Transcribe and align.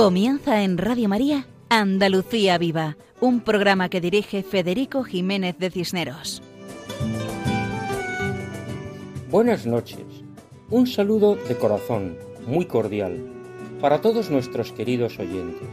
Comienza 0.00 0.62
en 0.62 0.78
Radio 0.78 1.10
María 1.10 1.46
Andalucía 1.68 2.56
Viva, 2.56 2.96
un 3.20 3.42
programa 3.42 3.90
que 3.90 4.00
dirige 4.00 4.42
Federico 4.42 5.04
Jiménez 5.04 5.58
de 5.58 5.70
Cisneros. 5.70 6.42
Buenas 9.30 9.66
noches. 9.66 10.06
Un 10.70 10.86
saludo 10.86 11.36
de 11.36 11.54
corazón, 11.54 12.16
muy 12.46 12.64
cordial, 12.64 13.18
para 13.82 14.00
todos 14.00 14.30
nuestros 14.30 14.72
queridos 14.72 15.18
oyentes. 15.18 15.68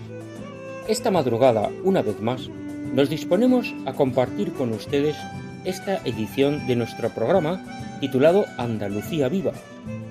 Esta 0.90 1.10
madrugada, 1.10 1.72
una 1.86 2.02
vez 2.02 2.20
más, 2.20 2.50
nos 2.94 3.10
disponemos 3.10 3.74
a 3.86 3.94
compartir 3.94 4.52
con 4.52 4.74
ustedes 4.74 5.16
esta 5.64 6.02
edición 6.04 6.68
de 6.68 6.76
nuestro 6.76 7.12
programa 7.12 7.64
titulado 8.02 8.44
Andalucía 8.58 9.30
Viva, 9.30 9.54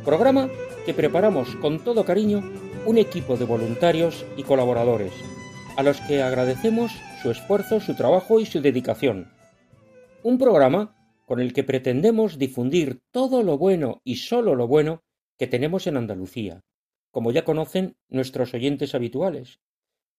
programa 0.06 0.48
que 0.86 0.94
preparamos 0.94 1.54
con 1.56 1.80
todo 1.80 2.06
cariño 2.06 2.42
un 2.86 2.98
equipo 2.98 3.36
de 3.36 3.44
voluntarios 3.44 4.24
y 4.36 4.44
colaboradores, 4.44 5.12
a 5.76 5.82
los 5.82 6.00
que 6.02 6.22
agradecemos 6.22 6.92
su 7.20 7.32
esfuerzo, 7.32 7.80
su 7.80 7.96
trabajo 7.96 8.38
y 8.38 8.46
su 8.46 8.60
dedicación. 8.60 9.32
Un 10.22 10.38
programa 10.38 10.94
con 11.26 11.40
el 11.40 11.52
que 11.52 11.64
pretendemos 11.64 12.38
difundir 12.38 13.00
todo 13.10 13.42
lo 13.42 13.58
bueno 13.58 14.00
y 14.04 14.16
solo 14.16 14.54
lo 14.54 14.68
bueno 14.68 15.02
que 15.36 15.48
tenemos 15.48 15.88
en 15.88 15.96
Andalucía, 15.96 16.62
como 17.10 17.32
ya 17.32 17.44
conocen 17.44 17.96
nuestros 18.08 18.54
oyentes 18.54 18.94
habituales. 18.94 19.58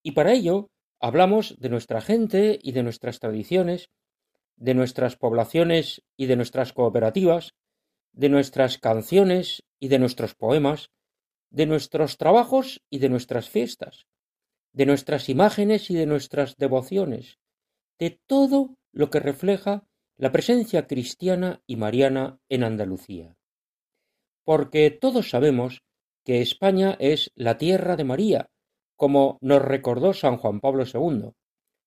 Y 0.04 0.12
para 0.12 0.34
ello 0.34 0.70
hablamos 1.00 1.56
de 1.60 1.70
nuestra 1.70 2.02
gente 2.02 2.60
y 2.62 2.74
de 2.74 2.84
nuestras 2.84 3.20
tradiciones, 3.20 3.92
de 4.58 4.74
nuestras 4.74 5.16
poblaciones 5.16 6.04
y 6.18 6.26
de 6.26 6.36
nuestras 6.36 6.74
cooperativas, 6.74 7.54
de 8.12 8.28
nuestras 8.28 8.78
canciones 8.78 9.64
y 9.80 9.88
de 9.88 10.00
nuestros 10.00 10.36
poemas, 10.36 10.90
de 11.50 11.66
nuestros 11.66 12.18
trabajos 12.18 12.84
y 12.90 13.00
de 13.00 13.10
nuestras 13.10 13.50
fiestas, 13.50 14.08
de 14.74 14.86
nuestras 14.86 15.30
imágenes 15.30 15.90
y 15.90 15.96
de 15.96 16.06
nuestras 16.06 16.58
devociones, 16.58 17.40
de 18.00 18.20
todo 18.28 18.78
lo 18.92 19.10
que 19.10 19.20
refleja 19.20 19.88
la 20.18 20.32
presencia 20.32 20.88
cristiana 20.88 21.62
y 21.68 21.76
mariana 21.76 22.40
en 22.50 22.64
Andalucía. 22.64 23.36
Porque 24.44 24.92
todos 24.92 25.30
sabemos 25.30 25.84
que 26.24 26.42
España 26.42 26.96
es 27.00 27.32
la 27.36 27.58
tierra 27.58 27.96
de 27.96 28.04
María, 28.04 28.50
como 28.96 29.38
nos 29.42 29.62
recordó 29.62 30.14
San 30.14 30.38
Juan 30.38 30.60
Pablo 30.60 30.84
II, 30.92 31.32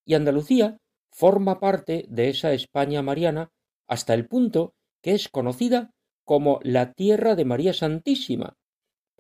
y 0.05 0.15
Andalucía 0.15 0.79
forma 1.11 1.61
parte 1.61 2.07
de 2.09 2.29
esa 2.29 2.53
España 2.53 3.03
mariana 3.03 3.51
hasta 3.87 4.15
el 4.15 4.27
punto 4.27 4.75
que 5.03 5.13
es 5.13 5.29
conocida 5.29 5.91
como 6.25 6.61
la 6.63 6.93
tierra 6.93 7.35
de 7.35 7.45
María 7.45 7.73
Santísima, 7.73 8.57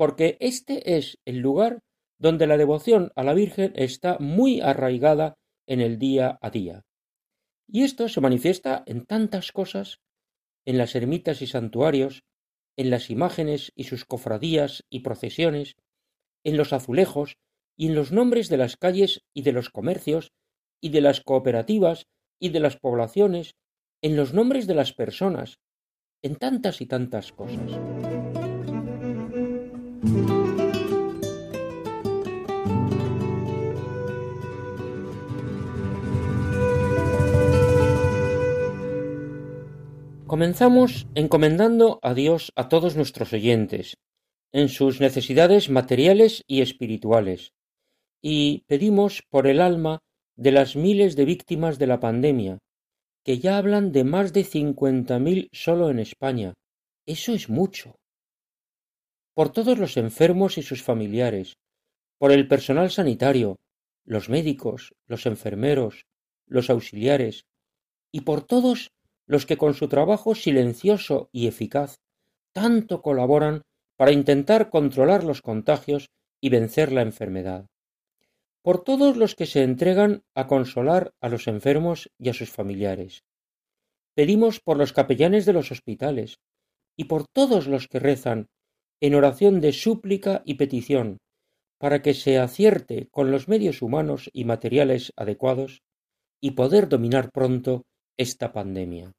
porque 0.00 0.38
este 0.40 0.96
es 0.96 1.18
el 1.26 1.40
lugar 1.40 1.82
donde 2.18 2.46
la 2.46 2.56
devoción 2.56 3.12
a 3.16 3.22
la 3.22 3.34
Virgen 3.34 3.74
está 3.76 4.16
muy 4.18 4.62
arraigada 4.62 5.34
en 5.66 5.82
el 5.82 5.98
día 5.98 6.38
a 6.40 6.48
día. 6.48 6.86
Y 7.68 7.82
esto 7.82 8.08
se 8.08 8.22
manifiesta 8.22 8.82
en 8.86 9.04
tantas 9.04 9.52
cosas, 9.52 9.98
en 10.64 10.78
las 10.78 10.94
ermitas 10.94 11.42
y 11.42 11.46
santuarios, 11.46 12.22
en 12.78 12.88
las 12.88 13.10
imágenes 13.10 13.72
y 13.74 13.84
sus 13.84 14.06
cofradías 14.06 14.86
y 14.88 15.00
procesiones, 15.00 15.76
en 16.44 16.56
los 16.56 16.72
azulejos 16.72 17.36
y 17.76 17.88
en 17.88 17.94
los 17.94 18.10
nombres 18.10 18.48
de 18.48 18.56
las 18.56 18.78
calles 18.78 19.20
y 19.34 19.42
de 19.42 19.52
los 19.52 19.68
comercios 19.68 20.32
y 20.80 20.88
de 20.88 21.02
las 21.02 21.20
cooperativas 21.20 22.06
y 22.40 22.48
de 22.48 22.60
las 22.60 22.78
poblaciones, 22.78 23.52
en 24.00 24.16
los 24.16 24.32
nombres 24.32 24.66
de 24.66 24.76
las 24.76 24.94
personas, 24.94 25.58
en 26.22 26.36
tantas 26.36 26.80
y 26.80 26.86
tantas 26.86 27.32
cosas. 27.32 28.19
Comenzamos 40.26 41.06
encomendando 41.14 41.98
a 42.02 42.14
Dios 42.14 42.50
a 42.56 42.68
todos 42.68 42.96
nuestros 42.96 43.34
oyentes, 43.34 43.98
en 44.52 44.70
sus 44.70 45.00
necesidades 45.00 45.68
materiales 45.68 46.44
y 46.46 46.62
espirituales, 46.62 47.52
y 48.22 48.64
pedimos 48.66 49.22
por 49.28 49.46
el 49.46 49.60
alma 49.60 49.98
de 50.36 50.52
las 50.52 50.76
miles 50.76 51.14
de 51.14 51.26
víctimas 51.26 51.78
de 51.78 51.86
la 51.86 52.00
pandemia, 52.00 52.58
que 53.22 53.38
ya 53.38 53.58
hablan 53.58 53.92
de 53.92 54.04
más 54.04 54.32
de 54.32 54.44
cincuenta 54.44 55.18
mil 55.18 55.50
solo 55.52 55.90
en 55.90 55.98
España. 55.98 56.54
Eso 57.04 57.34
es 57.34 57.50
mucho 57.50 57.99
por 59.34 59.52
todos 59.52 59.78
los 59.78 59.96
enfermos 59.96 60.58
y 60.58 60.62
sus 60.62 60.82
familiares, 60.82 61.56
por 62.18 62.32
el 62.32 62.48
personal 62.48 62.90
sanitario, 62.90 63.58
los 64.04 64.28
médicos, 64.28 64.94
los 65.06 65.26
enfermeros, 65.26 66.06
los 66.46 66.68
auxiliares, 66.70 67.46
y 68.12 68.22
por 68.22 68.42
todos 68.42 68.92
los 69.26 69.46
que 69.46 69.56
con 69.56 69.74
su 69.74 69.88
trabajo 69.88 70.34
silencioso 70.34 71.28
y 71.32 71.46
eficaz 71.46 72.00
tanto 72.52 73.00
colaboran 73.00 73.62
para 73.96 74.12
intentar 74.12 74.70
controlar 74.70 75.24
los 75.24 75.42
contagios 75.42 76.10
y 76.40 76.48
vencer 76.48 76.90
la 76.90 77.02
enfermedad. 77.02 77.66
Por 78.62 78.82
todos 78.82 79.16
los 79.16 79.34
que 79.34 79.46
se 79.46 79.62
entregan 79.62 80.22
a 80.34 80.46
consolar 80.46 81.12
a 81.20 81.28
los 81.28 81.46
enfermos 81.46 82.10
y 82.18 82.28
a 82.28 82.34
sus 82.34 82.50
familiares. 82.50 83.22
Pedimos 84.14 84.60
por 84.60 84.76
los 84.76 84.92
capellanes 84.92 85.46
de 85.46 85.52
los 85.52 85.70
hospitales 85.70 86.40
y 86.96 87.04
por 87.04 87.26
todos 87.28 87.66
los 87.68 87.88
que 87.88 88.00
rezan 88.00 88.48
en 89.00 89.14
oración 89.14 89.60
de 89.60 89.72
súplica 89.72 90.42
y 90.44 90.54
petición, 90.54 91.18
para 91.78 92.02
que 92.02 92.12
se 92.12 92.38
acierte 92.38 93.08
con 93.10 93.30
los 93.30 93.48
medios 93.48 93.80
humanos 93.80 94.28
y 94.32 94.44
materiales 94.44 95.12
adecuados 95.16 95.82
y 96.40 96.52
poder 96.52 96.88
dominar 96.88 97.30
pronto 97.32 97.84
esta 98.18 98.52
pandemia. 98.52 99.12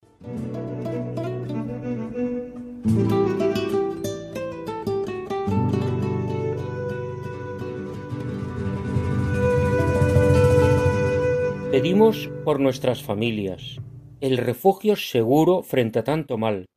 Pedimos 11.72 12.30
por 12.44 12.60
nuestras 12.60 13.02
familias 13.02 13.80
el 14.20 14.38
refugio 14.38 14.96
seguro 14.96 15.64
frente 15.64 16.00
a 16.00 16.04
tanto 16.04 16.38
mal, 16.38 16.68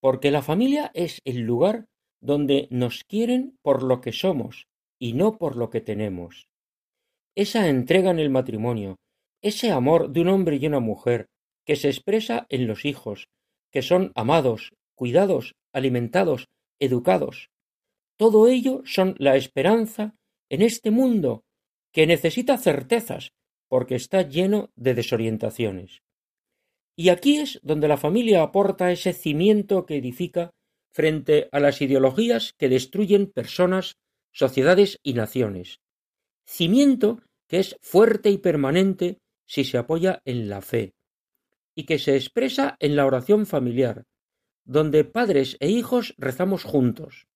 porque 0.00 0.32
la 0.32 0.42
familia 0.42 0.90
es 0.92 1.20
el 1.24 1.42
lugar 1.42 1.86
donde 2.20 2.68
nos 2.70 3.04
quieren 3.04 3.58
por 3.62 3.82
lo 3.82 4.00
que 4.00 4.12
somos 4.12 4.66
y 4.98 5.14
no 5.14 5.38
por 5.38 5.56
lo 5.56 5.70
que 5.70 5.80
tenemos. 5.80 6.48
Esa 7.34 7.68
entrega 7.68 8.10
en 8.10 8.18
el 8.18 8.30
matrimonio, 8.30 8.96
ese 9.42 9.70
amor 9.70 10.10
de 10.10 10.20
un 10.20 10.28
hombre 10.28 10.56
y 10.56 10.66
una 10.66 10.80
mujer 10.80 11.28
que 11.64 11.76
se 11.76 11.88
expresa 11.88 12.46
en 12.48 12.66
los 12.66 12.84
hijos, 12.84 13.28
que 13.70 13.82
son 13.82 14.12
amados, 14.14 14.72
cuidados, 14.94 15.54
alimentados, 15.72 16.48
educados. 16.78 17.50
Todo 18.16 18.48
ello 18.48 18.82
son 18.84 19.14
la 19.18 19.36
esperanza 19.36 20.14
en 20.50 20.62
este 20.62 20.90
mundo 20.90 21.44
que 21.92 22.06
necesita 22.06 22.58
certezas 22.58 23.32
porque 23.68 23.94
está 23.94 24.22
lleno 24.22 24.70
de 24.76 24.94
desorientaciones. 24.94 26.02
Y 26.96 27.08
aquí 27.08 27.38
es 27.38 27.60
donde 27.62 27.88
la 27.88 27.96
familia 27.96 28.42
aporta 28.42 28.92
ese 28.92 29.12
cimiento 29.12 29.86
que 29.86 29.96
edifica 29.96 30.50
frente 30.92 31.48
a 31.52 31.60
las 31.60 31.80
ideologías 31.80 32.54
que 32.58 32.68
destruyen 32.68 33.30
personas, 33.30 33.96
sociedades 34.32 34.98
y 35.02 35.14
naciones. 35.14 35.80
Cimiento 36.46 37.22
que 37.48 37.58
es 37.58 37.76
fuerte 37.80 38.30
y 38.30 38.38
permanente 38.38 39.18
si 39.46 39.64
se 39.64 39.78
apoya 39.78 40.22
en 40.24 40.48
la 40.48 40.60
fe, 40.60 40.94
y 41.74 41.84
que 41.84 41.98
se 41.98 42.16
expresa 42.16 42.76
en 42.78 42.96
la 42.96 43.06
oración 43.06 43.46
familiar, 43.46 44.04
donde 44.64 45.04
padres 45.04 45.56
e 45.60 45.68
hijos 45.68 46.14
rezamos 46.18 46.64
juntos. 46.64 47.26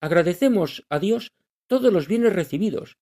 Agradecemos 0.00 0.84
a 0.90 0.98
Dios 0.98 1.32
todos 1.66 1.92
los 1.92 2.08
bienes 2.08 2.34
recibidos, 2.34 2.98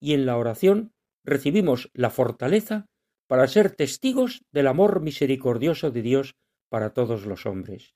y 0.00 0.12
en 0.12 0.26
la 0.26 0.36
oración 0.36 0.92
recibimos 1.24 1.90
la 1.94 2.10
fortaleza 2.10 2.86
para 3.26 3.46
ser 3.46 3.74
testigos 3.74 4.42
del 4.50 4.66
amor 4.66 5.00
misericordioso 5.00 5.90
de 5.90 6.02
Dios 6.02 6.34
para 6.68 6.92
todos 6.92 7.24
los 7.24 7.46
hombres 7.46 7.94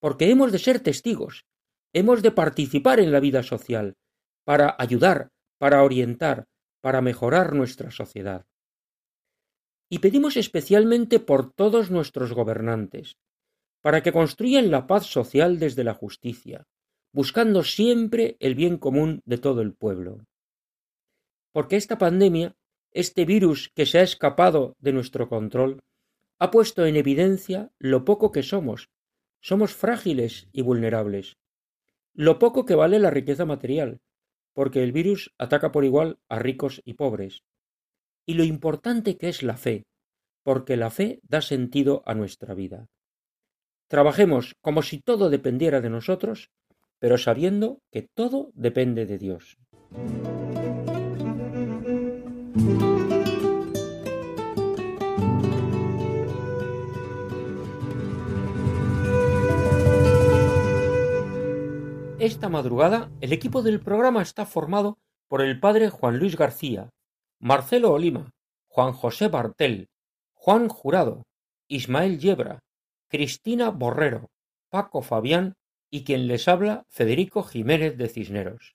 porque 0.00 0.30
hemos 0.30 0.52
de 0.52 0.58
ser 0.58 0.80
testigos, 0.80 1.46
hemos 1.92 2.22
de 2.22 2.30
participar 2.30 3.00
en 3.00 3.12
la 3.12 3.20
vida 3.20 3.42
social, 3.42 3.96
para 4.44 4.76
ayudar, 4.78 5.30
para 5.58 5.82
orientar, 5.82 6.46
para 6.80 7.00
mejorar 7.00 7.54
nuestra 7.54 7.90
sociedad. 7.90 8.46
Y 9.90 10.00
pedimos 10.00 10.36
especialmente 10.36 11.20
por 11.20 11.52
todos 11.52 11.90
nuestros 11.90 12.32
gobernantes, 12.32 13.16
para 13.82 14.02
que 14.02 14.12
construyan 14.12 14.70
la 14.70 14.86
paz 14.86 15.06
social 15.06 15.58
desde 15.58 15.84
la 15.84 15.94
justicia, 15.94 16.66
buscando 17.12 17.62
siempre 17.62 18.36
el 18.40 18.54
bien 18.54 18.78
común 18.78 19.22
de 19.24 19.38
todo 19.38 19.62
el 19.62 19.74
pueblo. 19.74 20.24
Porque 21.52 21.76
esta 21.76 21.96
pandemia, 21.96 22.54
este 22.92 23.24
virus 23.24 23.70
que 23.74 23.86
se 23.86 23.98
ha 23.98 24.02
escapado 24.02 24.76
de 24.78 24.92
nuestro 24.92 25.28
control, 25.28 25.80
ha 26.38 26.50
puesto 26.50 26.84
en 26.84 26.96
evidencia 26.96 27.70
lo 27.78 28.04
poco 28.04 28.32
que 28.32 28.42
somos 28.42 28.90
somos 29.46 29.76
frágiles 29.76 30.48
y 30.50 30.62
vulnerables. 30.62 31.36
Lo 32.14 32.40
poco 32.40 32.64
que 32.66 32.74
vale 32.74 32.98
la 32.98 33.10
riqueza 33.10 33.44
material, 33.44 34.00
porque 34.54 34.82
el 34.82 34.90
virus 34.90 35.32
ataca 35.38 35.70
por 35.70 35.84
igual 35.84 36.18
a 36.28 36.40
ricos 36.40 36.82
y 36.84 36.94
pobres. 36.94 37.44
Y 38.26 38.34
lo 38.34 38.42
importante 38.42 39.16
que 39.16 39.28
es 39.28 39.44
la 39.44 39.56
fe, 39.56 39.84
porque 40.42 40.76
la 40.76 40.90
fe 40.90 41.20
da 41.22 41.42
sentido 41.42 42.02
a 42.06 42.14
nuestra 42.14 42.54
vida. 42.54 42.88
Trabajemos 43.86 44.56
como 44.62 44.82
si 44.82 44.98
todo 44.98 45.30
dependiera 45.30 45.80
de 45.80 45.90
nosotros, 45.90 46.50
pero 46.98 47.16
sabiendo 47.16 47.78
que 47.92 48.02
todo 48.02 48.50
depende 48.52 49.06
de 49.06 49.18
Dios. 49.18 49.58
Esta 62.26 62.48
madrugada 62.48 63.12
el 63.20 63.32
equipo 63.32 63.62
del 63.62 63.78
programa 63.78 64.20
está 64.20 64.46
formado 64.46 64.98
por 65.28 65.42
el 65.42 65.60
padre 65.60 65.90
Juan 65.90 66.18
Luis 66.18 66.36
García, 66.36 66.90
Marcelo 67.38 67.92
Olima, 67.92 68.32
Juan 68.66 68.94
José 68.94 69.28
Bartel, 69.28 69.86
Juan 70.34 70.66
Jurado, 70.66 71.22
Ismael 71.68 72.18
Yebra, 72.18 72.58
Cristina 73.08 73.70
Borrero, 73.70 74.26
Paco 74.70 75.02
Fabián 75.02 75.54
y 75.88 76.02
quien 76.02 76.26
les 76.26 76.48
habla 76.48 76.82
Federico 76.88 77.44
Jiménez 77.44 77.96
de 77.96 78.08
Cisneros. 78.08 78.74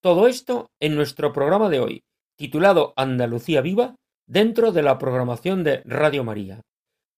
Todo 0.00 0.26
esto 0.26 0.70
en 0.80 0.96
nuestro 0.96 1.32
programa 1.32 1.68
de 1.68 1.80
hoy, 1.80 2.04
titulado 2.36 2.92
Andalucía 2.96 3.60
Viva, 3.60 3.96
dentro 4.26 4.72
de 4.72 4.82
la 4.82 4.98
programación 4.98 5.64
de 5.64 5.82
Radio 5.84 6.24
María. 6.24 6.60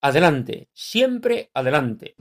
Adelante, 0.02 0.68
siempre 0.72 1.50
adelante. 1.54 2.14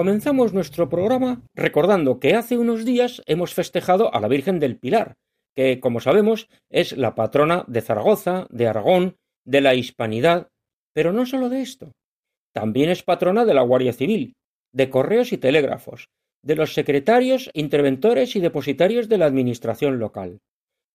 Comenzamos 0.00 0.54
nuestro 0.54 0.88
programa 0.88 1.42
recordando 1.54 2.20
que 2.20 2.34
hace 2.34 2.56
unos 2.56 2.86
días 2.86 3.20
hemos 3.26 3.52
festejado 3.52 4.14
a 4.14 4.20
la 4.20 4.28
Virgen 4.28 4.58
del 4.58 4.78
Pilar, 4.78 5.18
que, 5.54 5.78
como 5.78 6.00
sabemos, 6.00 6.48
es 6.70 6.96
la 6.96 7.14
patrona 7.14 7.66
de 7.68 7.82
Zaragoza, 7.82 8.46
de 8.48 8.66
Aragón, 8.66 9.18
de 9.44 9.60
la 9.60 9.74
Hispanidad, 9.74 10.48
pero 10.94 11.12
no 11.12 11.26
solo 11.26 11.50
de 11.50 11.60
esto. 11.60 11.92
También 12.54 12.88
es 12.88 13.02
patrona 13.02 13.44
de 13.44 13.52
la 13.52 13.60
Guardia 13.60 13.92
Civil, 13.92 14.32
de 14.72 14.88
correos 14.88 15.34
y 15.34 15.36
telégrafos, 15.36 16.08
de 16.42 16.56
los 16.56 16.72
secretarios, 16.72 17.50
interventores 17.52 18.36
y 18.36 18.40
depositarios 18.40 19.06
de 19.06 19.18
la 19.18 19.26
Administración 19.26 19.98
local. 19.98 20.38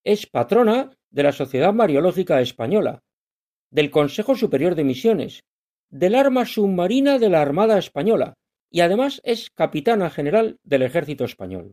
Es 0.03 0.25
patrona 0.25 0.97
de 1.11 1.21
la 1.21 1.31
Sociedad 1.31 1.75
Mariológica 1.75 2.41
Española, 2.41 3.03
del 3.69 3.91
Consejo 3.91 4.33
Superior 4.33 4.73
de 4.73 4.83
Misiones, 4.83 5.43
del 5.91 6.15
arma 6.15 6.47
submarina 6.47 7.19
de 7.19 7.29
la 7.29 7.43
Armada 7.43 7.77
Española, 7.77 8.33
y 8.75 8.81
además 8.81 9.21
es 9.23 9.51
capitana 9.51 10.09
general 10.09 10.59
del 10.65 10.81
ejército 10.81 11.23
español. 11.23 11.71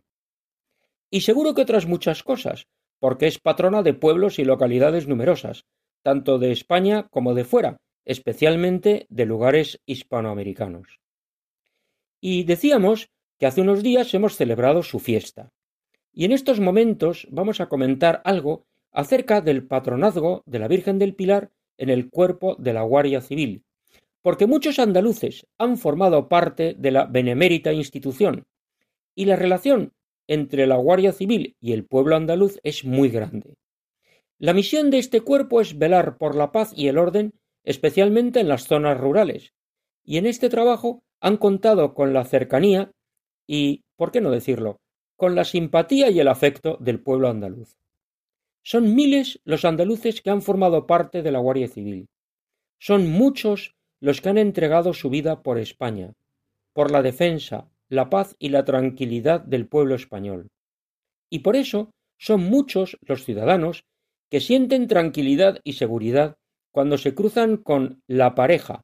Y 1.11 1.19
seguro 1.19 1.53
que 1.53 1.63
otras 1.63 1.85
muchas 1.85 2.23
cosas, 2.23 2.69
porque 2.97 3.27
es 3.27 3.39
patrona 3.39 3.83
de 3.83 3.93
pueblos 3.93 4.39
y 4.39 4.45
localidades 4.45 5.05
numerosas, 5.05 5.65
tanto 6.01 6.39
de 6.39 6.53
España 6.53 7.09
como 7.09 7.33
de 7.33 7.43
fuera, 7.43 7.75
especialmente 8.05 9.05
de 9.09 9.25
lugares 9.25 9.81
hispanoamericanos. 9.85 11.01
Y 12.21 12.45
decíamos 12.45 13.09
que 13.37 13.47
hace 13.47 13.59
unos 13.59 13.83
días 13.83 14.13
hemos 14.13 14.37
celebrado 14.37 14.81
su 14.81 14.99
fiesta. 14.99 15.51
Y 16.13 16.23
en 16.23 16.31
estos 16.31 16.61
momentos 16.61 17.27
vamos 17.29 17.59
a 17.59 17.67
comentar 17.67 18.21
algo 18.23 18.63
acerca 18.93 19.41
del 19.41 19.67
patronazgo 19.67 20.41
de 20.45 20.59
la 20.59 20.69
Virgen 20.69 20.99
del 20.99 21.15
Pilar 21.15 21.51
en 21.77 21.89
el 21.89 22.09
cuerpo 22.09 22.55
de 22.59 22.71
la 22.71 22.83
Guardia 22.83 23.19
Civil, 23.19 23.65
porque 24.23 24.47
muchos 24.47 24.79
andaluces 24.79 25.45
han 25.59 25.77
formado 25.77 26.29
parte 26.29 26.75
de 26.79 26.91
la 26.91 27.05
benemérita 27.05 27.73
institución, 27.73 28.47
y 29.13 29.25
la 29.25 29.35
relación 29.35 29.93
entre 30.27 30.65
la 30.65 30.77
Guardia 30.77 31.11
Civil 31.11 31.55
y 31.59 31.73
el 31.73 31.85
pueblo 31.85 32.15
andaluz 32.15 32.59
es 32.63 32.85
muy 32.85 33.09
grande. 33.09 33.55
La 34.39 34.53
misión 34.53 34.89
de 34.89 34.97
este 34.97 35.21
cuerpo 35.21 35.61
es 35.61 35.77
velar 35.77 36.17
por 36.17 36.35
la 36.35 36.51
paz 36.51 36.73
y 36.75 36.87
el 36.87 36.97
orden, 36.97 37.33
especialmente 37.63 38.39
en 38.39 38.47
las 38.47 38.63
zonas 38.63 38.97
rurales, 38.97 39.53
y 40.03 40.17
en 40.17 40.25
este 40.25 40.49
trabajo 40.49 41.03
han 41.19 41.37
contado 41.37 41.93
con 41.93 42.13
la 42.13 42.23
cercanía 42.23 42.91
y, 43.45 43.83
por 43.97 44.11
qué 44.11 44.21
no 44.21 44.31
decirlo, 44.31 44.79
con 45.17 45.35
la 45.35 45.43
simpatía 45.43 46.09
y 46.09 46.19
el 46.19 46.29
afecto 46.29 46.77
del 46.79 47.01
pueblo 47.01 47.27
andaluz. 47.27 47.77
Son 48.63 48.95
miles 48.95 49.41
los 49.43 49.65
andaluces 49.65 50.21
que 50.21 50.29
han 50.29 50.41
formado 50.41 50.87
parte 50.87 51.21
de 51.21 51.31
la 51.31 51.39
Guardia 51.39 51.67
Civil. 51.67 52.07
Son 52.79 53.09
muchos 53.09 53.75
los 54.03 54.19
que 54.19 54.27
han 54.27 54.37
entregado 54.37 54.93
su 54.93 55.09
vida 55.09 55.43
por 55.43 55.57
España, 55.57 56.11
por 56.73 56.91
la 56.91 57.01
defensa, 57.01 57.69
la 57.87 58.09
paz 58.09 58.35
y 58.37 58.49
la 58.49 58.65
tranquilidad 58.65 59.39
del 59.39 59.65
pueblo 59.65 59.95
español. 59.95 60.49
Y 61.29 61.39
por 61.39 61.55
eso 61.55 61.89
son 62.17 62.41
muchos 62.41 62.97
los 63.03 63.23
ciudadanos 63.23 63.85
que 64.29 64.41
sienten 64.41 64.89
tranquilidad 64.89 65.61
y 65.63 65.73
seguridad 65.73 66.35
cuando 66.71 66.97
se 66.97 67.15
cruzan 67.15 67.55
con 67.55 68.03
la 68.05 68.35
pareja, 68.35 68.81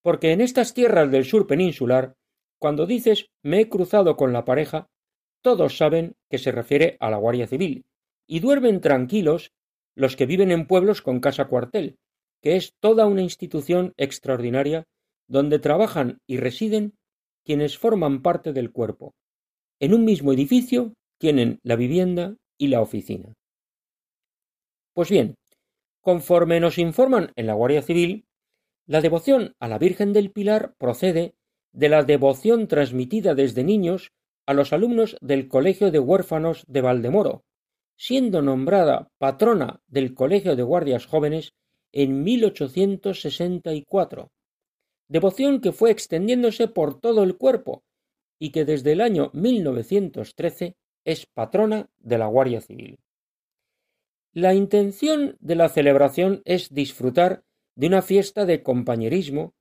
porque 0.00 0.30
en 0.30 0.40
estas 0.40 0.74
tierras 0.74 1.10
del 1.10 1.24
sur 1.24 1.48
peninsular, 1.48 2.14
cuando 2.60 2.86
dices 2.86 3.26
me 3.42 3.62
he 3.62 3.68
cruzado 3.68 4.14
con 4.14 4.32
la 4.32 4.44
pareja, 4.44 4.86
todos 5.42 5.76
saben 5.76 6.14
que 6.30 6.38
se 6.38 6.52
refiere 6.52 6.96
a 7.00 7.10
la 7.10 7.16
Guardia 7.16 7.48
Civil, 7.48 7.84
y 8.28 8.38
duermen 8.38 8.80
tranquilos 8.80 9.50
los 9.96 10.14
que 10.14 10.26
viven 10.26 10.52
en 10.52 10.68
pueblos 10.68 11.02
con 11.02 11.18
casa 11.18 11.46
cuartel, 11.46 11.98
que 12.42 12.56
es 12.56 12.74
toda 12.80 13.06
una 13.06 13.22
institución 13.22 13.92
extraordinaria 13.96 14.84
donde 15.28 15.58
trabajan 15.58 16.18
y 16.26 16.38
residen 16.38 16.94
quienes 17.44 17.78
forman 17.78 18.22
parte 18.22 18.52
del 18.52 18.72
cuerpo. 18.72 19.14
En 19.80 19.94
un 19.94 20.04
mismo 20.04 20.32
edificio 20.32 20.94
tienen 21.18 21.60
la 21.62 21.76
vivienda 21.76 22.36
y 22.58 22.68
la 22.68 22.80
oficina. 22.80 23.34
Pues 24.94 25.10
bien, 25.10 25.34
conforme 26.00 26.60
nos 26.60 26.78
informan 26.78 27.32
en 27.36 27.46
la 27.46 27.54
Guardia 27.54 27.82
Civil, 27.82 28.26
la 28.86 29.00
devoción 29.00 29.54
a 29.58 29.68
la 29.68 29.78
Virgen 29.78 30.12
del 30.12 30.30
Pilar 30.30 30.74
procede 30.78 31.34
de 31.72 31.88
la 31.88 32.04
devoción 32.04 32.68
transmitida 32.68 33.34
desde 33.34 33.64
niños 33.64 34.12
a 34.46 34.54
los 34.54 34.72
alumnos 34.72 35.16
del 35.20 35.48
Colegio 35.48 35.90
de 35.90 35.98
Huérfanos 35.98 36.64
de 36.68 36.80
Valdemoro, 36.80 37.44
siendo 37.96 38.42
nombrada 38.42 39.10
patrona 39.18 39.82
del 39.88 40.14
Colegio 40.14 40.56
de 40.56 40.62
Guardias 40.62 41.06
Jóvenes 41.06 41.54
en 41.92 42.22
1864. 42.22 44.30
devoción 45.08 45.60
que 45.60 45.72
fue 45.72 45.90
extendiéndose 45.90 46.68
por 46.68 47.00
todo 47.00 47.22
el 47.22 47.36
cuerpo 47.36 47.84
y 48.40 48.50
que 48.50 48.64
desde 48.64 48.92
el 48.92 49.00
año 49.00 49.30
1913 49.34 50.76
es 51.04 51.26
patrona 51.26 51.88
de 51.98 52.18
la 52.18 52.26
Guardia 52.26 52.60
Civil. 52.60 52.98
La 54.32 54.52
intención 54.52 55.36
de 55.40 55.54
la 55.54 55.68
celebración 55.68 56.42
es 56.44 56.74
disfrutar 56.74 57.44
de 57.76 57.86
una 57.86 58.02
fiesta 58.02 58.44
de 58.44 58.62
compañerismo 58.62 59.54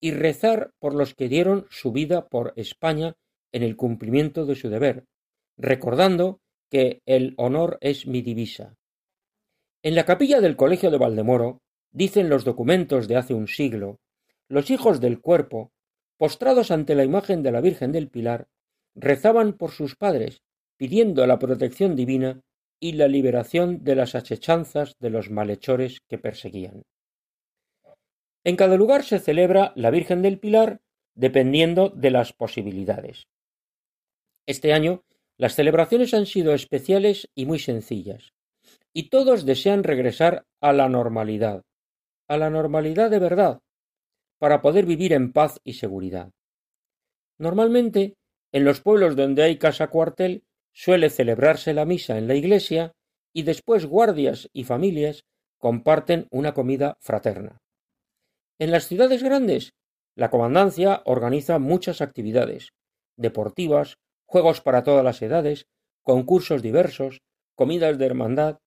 y 0.00 0.10
rezar 0.10 0.72
por 0.78 0.94
los 0.94 1.14
que 1.14 1.28
dieron 1.28 1.66
su 1.70 1.92
vida 1.92 2.28
por 2.28 2.52
España 2.56 3.14
en 3.52 3.62
el 3.62 3.76
cumplimiento 3.76 4.44
de 4.44 4.54
su 4.54 4.68
deber, 4.68 5.06
recordando 5.56 6.40
que 6.70 7.00
el 7.06 7.34
honor 7.38 7.78
es 7.80 8.06
mi 8.06 8.22
divisa. 8.22 8.76
En 9.82 9.94
la 9.94 10.04
capilla 10.04 10.40
del 10.40 10.56
Colegio 10.56 10.90
de 10.90 10.98
Valdemoro, 10.98 11.62
dicen 11.90 12.28
los 12.28 12.44
documentos 12.44 13.08
de 13.08 13.16
hace 13.16 13.34
un 13.34 13.48
siglo, 13.48 14.00
los 14.48 14.70
hijos 14.70 15.00
del 15.00 15.20
cuerpo, 15.20 15.72
postrados 16.16 16.70
ante 16.70 16.94
la 16.94 17.04
imagen 17.04 17.42
de 17.42 17.52
la 17.52 17.60
Virgen 17.60 17.92
del 17.92 18.08
Pilar, 18.08 18.48
rezaban 18.94 19.52
por 19.52 19.70
sus 19.70 19.96
padres, 19.96 20.42
pidiendo 20.76 21.26
la 21.26 21.38
protección 21.38 21.96
divina 21.96 22.42
y 22.80 22.92
la 22.92 23.08
liberación 23.08 23.84
de 23.84 23.94
las 23.94 24.14
achechanzas 24.14 24.96
de 24.98 25.10
los 25.10 25.30
malhechores 25.30 26.00
que 26.08 26.18
perseguían. 26.18 26.82
En 28.44 28.56
cada 28.56 28.76
lugar 28.76 29.04
se 29.04 29.18
celebra 29.18 29.72
la 29.74 29.90
Virgen 29.90 30.22
del 30.22 30.38
Pilar 30.38 30.80
dependiendo 31.14 31.88
de 31.88 32.10
las 32.10 32.32
posibilidades. 32.32 33.26
Este 34.46 34.72
año 34.72 35.04
las 35.36 35.54
celebraciones 35.54 36.14
han 36.14 36.26
sido 36.26 36.54
especiales 36.54 37.28
y 37.34 37.46
muy 37.46 37.58
sencillas, 37.58 38.32
y 38.92 39.10
todos 39.10 39.44
desean 39.44 39.84
regresar 39.84 40.46
a 40.60 40.72
la 40.72 40.88
normalidad, 40.88 41.64
a 42.28 42.36
la 42.36 42.50
normalidad 42.50 43.10
de 43.10 43.18
verdad, 43.18 43.60
para 44.38 44.60
poder 44.62 44.86
vivir 44.86 45.12
en 45.12 45.32
paz 45.32 45.60
y 45.64 45.74
seguridad. 45.74 46.30
Normalmente, 47.38 48.14
en 48.52 48.64
los 48.64 48.80
pueblos 48.80 49.16
donde 49.16 49.42
hay 49.42 49.58
casa 49.58 49.88
cuartel, 49.88 50.44
suele 50.72 51.10
celebrarse 51.10 51.74
la 51.74 51.84
misa 51.84 52.18
en 52.18 52.28
la 52.28 52.34
iglesia 52.34 52.92
y 53.32 53.42
después 53.42 53.86
guardias 53.86 54.48
y 54.52 54.64
familias 54.64 55.24
comparten 55.58 56.28
una 56.30 56.54
comida 56.54 56.96
fraterna. 57.00 57.60
En 58.58 58.70
las 58.70 58.86
ciudades 58.86 59.22
grandes, 59.22 59.74
la 60.14 60.30
comandancia 60.30 61.02
organiza 61.04 61.58
muchas 61.58 62.00
actividades, 62.00 62.70
deportivas, 63.16 63.98
juegos 64.26 64.60
para 64.60 64.82
todas 64.82 65.04
las 65.04 65.22
edades, 65.22 65.66
concursos 66.02 66.62
diversos, 66.62 67.20
comidas 67.54 67.98
de 67.98 68.06
hermandad, 68.06 68.58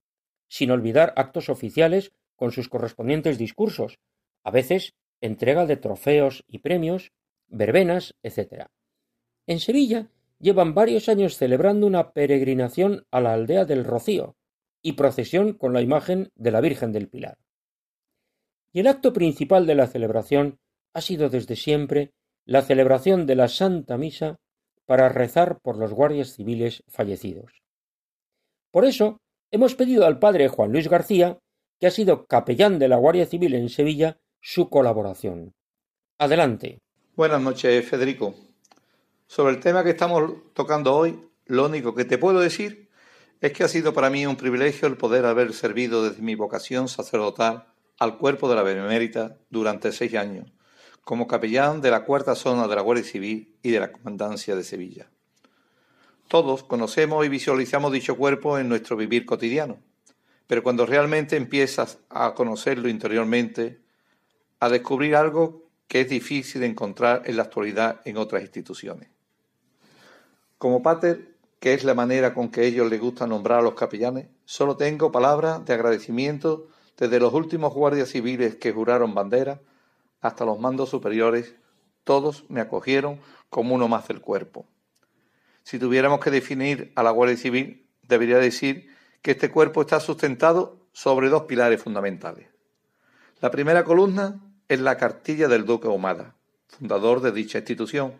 sin 0.49 0.71
olvidar 0.71 1.13
actos 1.15 1.49
oficiales 1.49 2.11
con 2.41 2.51
sus 2.51 2.69
correspondientes 2.69 3.37
discursos, 3.37 3.99
a 4.43 4.49
veces 4.49 4.95
entrega 5.21 5.67
de 5.67 5.77
trofeos 5.77 6.43
y 6.47 6.57
premios, 6.57 7.11
verbenas, 7.47 8.15
etc. 8.23 8.65
En 9.45 9.59
Sevilla 9.59 10.09
llevan 10.39 10.73
varios 10.73 11.07
años 11.07 11.37
celebrando 11.37 11.85
una 11.85 12.13
peregrinación 12.13 13.05
a 13.11 13.21
la 13.21 13.33
aldea 13.33 13.65
del 13.65 13.85
Rocío 13.85 14.37
y 14.81 14.93
procesión 14.93 15.53
con 15.53 15.71
la 15.71 15.83
imagen 15.83 16.31
de 16.33 16.49
la 16.49 16.61
Virgen 16.61 16.91
del 16.91 17.09
Pilar. 17.09 17.37
Y 18.73 18.79
el 18.79 18.87
acto 18.87 19.13
principal 19.13 19.67
de 19.67 19.75
la 19.75 19.85
celebración 19.85 20.57
ha 20.95 21.01
sido 21.01 21.29
desde 21.29 21.55
siempre 21.55 22.11
la 22.43 22.63
celebración 22.63 23.27
de 23.27 23.35
la 23.35 23.49
Santa 23.49 23.99
Misa 23.99 24.39
para 24.87 25.09
rezar 25.09 25.59
por 25.61 25.77
los 25.77 25.93
guardias 25.93 26.33
civiles 26.33 26.83
fallecidos. 26.87 27.61
Por 28.71 28.83
eso 28.85 29.21
hemos 29.51 29.75
pedido 29.75 30.07
al 30.07 30.17
padre 30.17 30.47
Juan 30.47 30.71
Luis 30.71 30.87
García, 30.87 31.37
que 31.81 31.87
ha 31.87 31.91
sido 31.91 32.27
capellán 32.27 32.77
de 32.77 32.87
la 32.87 32.97
Guardia 32.97 33.25
Civil 33.25 33.55
en 33.55 33.67
Sevilla, 33.67 34.19
su 34.39 34.69
colaboración. 34.69 35.55
Adelante. 36.19 36.77
Buenas 37.15 37.41
noches, 37.41 37.89
Federico. 37.89 38.35
Sobre 39.25 39.55
el 39.55 39.59
tema 39.59 39.83
que 39.83 39.89
estamos 39.89 40.31
tocando 40.53 40.95
hoy, 40.95 41.19
lo 41.47 41.65
único 41.65 41.95
que 41.95 42.05
te 42.05 42.19
puedo 42.19 42.39
decir 42.39 42.91
es 43.39 43.51
que 43.51 43.63
ha 43.63 43.67
sido 43.67 43.95
para 43.95 44.11
mí 44.11 44.27
un 44.27 44.35
privilegio 44.35 44.87
el 44.87 44.95
poder 44.95 45.25
haber 45.25 45.53
servido 45.53 46.07
desde 46.07 46.21
mi 46.21 46.35
vocación 46.35 46.87
sacerdotal 46.87 47.65
al 47.97 48.19
cuerpo 48.19 48.47
de 48.47 48.57
la 48.57 48.61
Benemérita 48.61 49.39
durante 49.49 49.91
seis 49.91 50.13
años, 50.13 50.53
como 51.03 51.25
capellán 51.25 51.81
de 51.81 51.89
la 51.89 52.05
cuarta 52.05 52.35
zona 52.35 52.67
de 52.67 52.75
la 52.75 52.81
Guardia 52.83 53.05
Civil 53.05 53.57
y 53.63 53.71
de 53.71 53.79
la 53.79 53.91
Comandancia 53.91 54.55
de 54.55 54.63
Sevilla. 54.63 55.09
Todos 56.27 56.63
conocemos 56.63 57.25
y 57.25 57.29
visualizamos 57.29 57.91
dicho 57.91 58.15
cuerpo 58.17 58.59
en 58.59 58.69
nuestro 58.69 58.95
vivir 58.95 59.25
cotidiano, 59.25 59.79
pero 60.51 60.63
cuando 60.63 60.85
realmente 60.85 61.37
empiezas 61.37 61.99
a 62.09 62.33
conocerlo 62.33 62.89
interiormente, 62.89 63.79
a 64.59 64.67
descubrir 64.67 65.15
algo 65.15 65.63
que 65.87 66.01
es 66.01 66.09
difícil 66.09 66.59
de 66.59 66.67
encontrar 66.67 67.21
en 67.23 67.37
la 67.37 67.43
actualidad 67.43 68.01
en 68.03 68.17
otras 68.17 68.41
instituciones. 68.41 69.07
Como 70.57 70.83
pater, 70.83 71.37
que 71.61 71.73
es 71.73 71.85
la 71.85 71.93
manera 71.93 72.33
con 72.33 72.51
que 72.51 72.65
ellos 72.65 72.89
les 72.89 72.99
gusta 72.99 73.27
nombrar 73.27 73.59
a 73.59 73.61
los 73.61 73.75
capellanes, 73.75 74.27
solo 74.43 74.75
tengo 74.75 75.09
palabras 75.09 75.63
de 75.63 75.73
agradecimiento 75.73 76.67
desde 76.97 77.21
los 77.21 77.33
últimos 77.33 77.73
guardias 77.73 78.09
civiles 78.09 78.57
que 78.57 78.73
juraron 78.73 79.13
bandera 79.13 79.61
hasta 80.19 80.43
los 80.43 80.59
mandos 80.59 80.89
superiores, 80.89 81.55
todos 82.03 82.43
me 82.49 82.59
acogieron 82.59 83.21
como 83.49 83.73
uno 83.73 83.87
más 83.87 84.05
del 84.09 84.19
cuerpo. 84.19 84.65
Si 85.63 85.79
tuviéramos 85.79 86.19
que 86.19 86.29
definir 86.29 86.91
a 86.95 87.03
la 87.03 87.11
Guardia 87.11 87.37
Civil, 87.37 87.87
debería 88.05 88.37
decir 88.37 88.90
que 89.21 89.31
este 89.31 89.51
cuerpo 89.51 89.81
está 89.81 89.99
sustentado 89.99 90.87
sobre 90.93 91.29
dos 91.29 91.43
pilares 91.43 91.81
fundamentales. 91.81 92.47
La 93.39 93.51
primera 93.51 93.83
columna 93.83 94.41
es 94.67 94.79
la 94.79 94.97
cartilla 94.97 95.47
del 95.47 95.65
duque 95.65 95.87
Humada, 95.87 96.35
fundador 96.67 97.21
de 97.21 97.31
dicha 97.31 97.59
institución, 97.59 98.13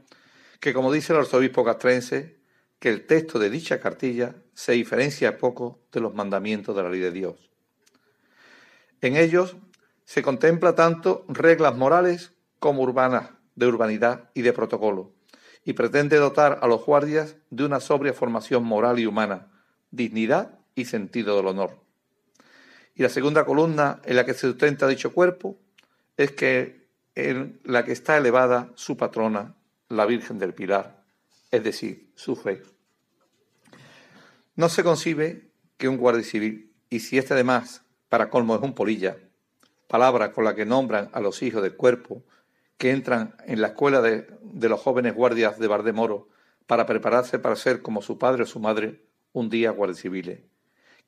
que 0.60 0.74
como 0.74 0.92
dice 0.92 1.14
el 1.14 1.20
arzobispo 1.20 1.64
castrense, 1.64 2.40
que 2.80 2.90
el 2.90 3.06
texto 3.06 3.40
de 3.40 3.50
dicha 3.50 3.80
cartilla 3.80 4.36
se 4.54 4.74
diferencia 4.74 5.38
poco 5.38 5.80
de 5.92 6.00
los 6.00 6.14
mandamientos 6.14 6.76
de 6.76 6.84
la 6.84 6.90
ley 6.90 7.00
de 7.00 7.12
Dios. 7.12 7.52
En 9.02 9.16
ellos 9.16 9.56
se 10.06 10.22
contempla 10.22 10.76
tanto 10.76 11.26
reglas 11.28 11.76
morales 11.76 12.34
como 12.60 12.82
urbanas, 12.82 13.32
de 13.56 13.68
urbanidad 13.68 14.30
y 14.34 14.42
de 14.42 14.54
protocolo, 14.54 15.14
y 15.64 15.74
pretende 15.74 16.18
dotar 16.18 16.60
a 16.62 16.68
los 16.68 16.86
guardias 16.86 17.36
de 17.50 17.66
una 17.66 17.80
sobria 17.80 18.14
formación 18.14 18.64
moral 18.64 19.00
y 19.00 19.06
humana, 19.06 19.52
dignidad 19.92 20.61
y 20.76 20.86
sentido 20.86 21.38
del 21.38 21.48
honor. 21.48 21.78
Y 22.96 23.04
la 23.04 23.10
segunda 23.10 23.46
columna 23.46 24.02
en 24.06 24.16
la 24.16 24.26
que 24.26 24.34
se 24.34 24.42
sustenta 24.42 24.88
dicho 24.88 25.14
cuerpo 25.14 25.58
es 26.18 26.32
que 26.32 26.88
en 27.16 27.60
la 27.64 27.84
que 27.84 27.92
está 27.92 28.18
elevada 28.18 28.72
su 28.76 28.98
patrona, 28.98 29.56
la 29.90 30.06
Virgen 30.06 30.40
del 30.40 30.54
Pilar, 30.54 31.04
es 31.52 31.64
decir, 31.64 32.12
su 32.16 32.36
fe. 32.36 32.64
No 34.56 34.70
se 34.70 34.84
concibe 34.84 35.50
que 35.78 35.88
un 35.88 35.98
guardia 35.98 36.24
civil, 36.24 36.72
y 36.90 37.00
si 37.00 37.18
este 37.18 37.34
además, 37.34 37.84
para 38.10 38.30
colmo, 38.30 38.56
es 38.56 38.62
un 38.62 38.74
polilla, 38.74 39.18
palabra 39.88 40.32
con 40.32 40.46
la 40.46 40.56
que 40.56 40.66
nombran 40.66 41.10
a 41.14 41.20
los 41.20 41.42
hijos 41.42 41.62
del 41.62 41.76
cuerpo, 41.76 42.24
que 42.78 42.92
entran 42.92 43.36
en 43.46 43.62
la 43.62 43.68
escuela 43.68 44.02
de, 44.02 44.28
los 44.42 44.80
jóvenes 44.80 45.14
guardias 45.14 45.60
de 45.60 45.68
Bardemoro 45.68 46.30
para 46.66 46.86
prepararse 46.86 47.40
para 47.40 47.56
ser 47.56 47.82
como 47.82 48.02
su 48.02 48.18
padre 48.18 48.44
o 48.44 48.46
su 48.46 48.60
madre 48.60 49.04
un 49.34 49.50
día 49.50 49.72
guardias 49.72 50.00
civiles, 50.00 50.40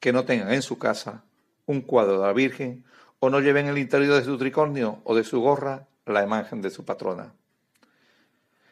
que 0.03 0.11
no 0.11 0.25
tengan 0.25 0.51
en 0.51 0.61
su 0.61 0.77
casa 0.77 1.23
un 1.65 1.79
cuadro 1.79 2.19
de 2.19 2.27
la 2.27 2.33
Virgen 2.33 2.83
o 3.19 3.29
no 3.29 3.39
lleven 3.39 3.67
el 3.67 3.77
interior 3.77 4.15
de 4.15 4.25
su 4.25 4.37
tricornio 4.37 4.99
o 5.05 5.15
de 5.15 5.23
su 5.23 5.39
gorra 5.39 5.87
la 6.05 6.21
imagen 6.21 6.61
de 6.61 6.71
su 6.71 6.83
patrona. 6.83 7.33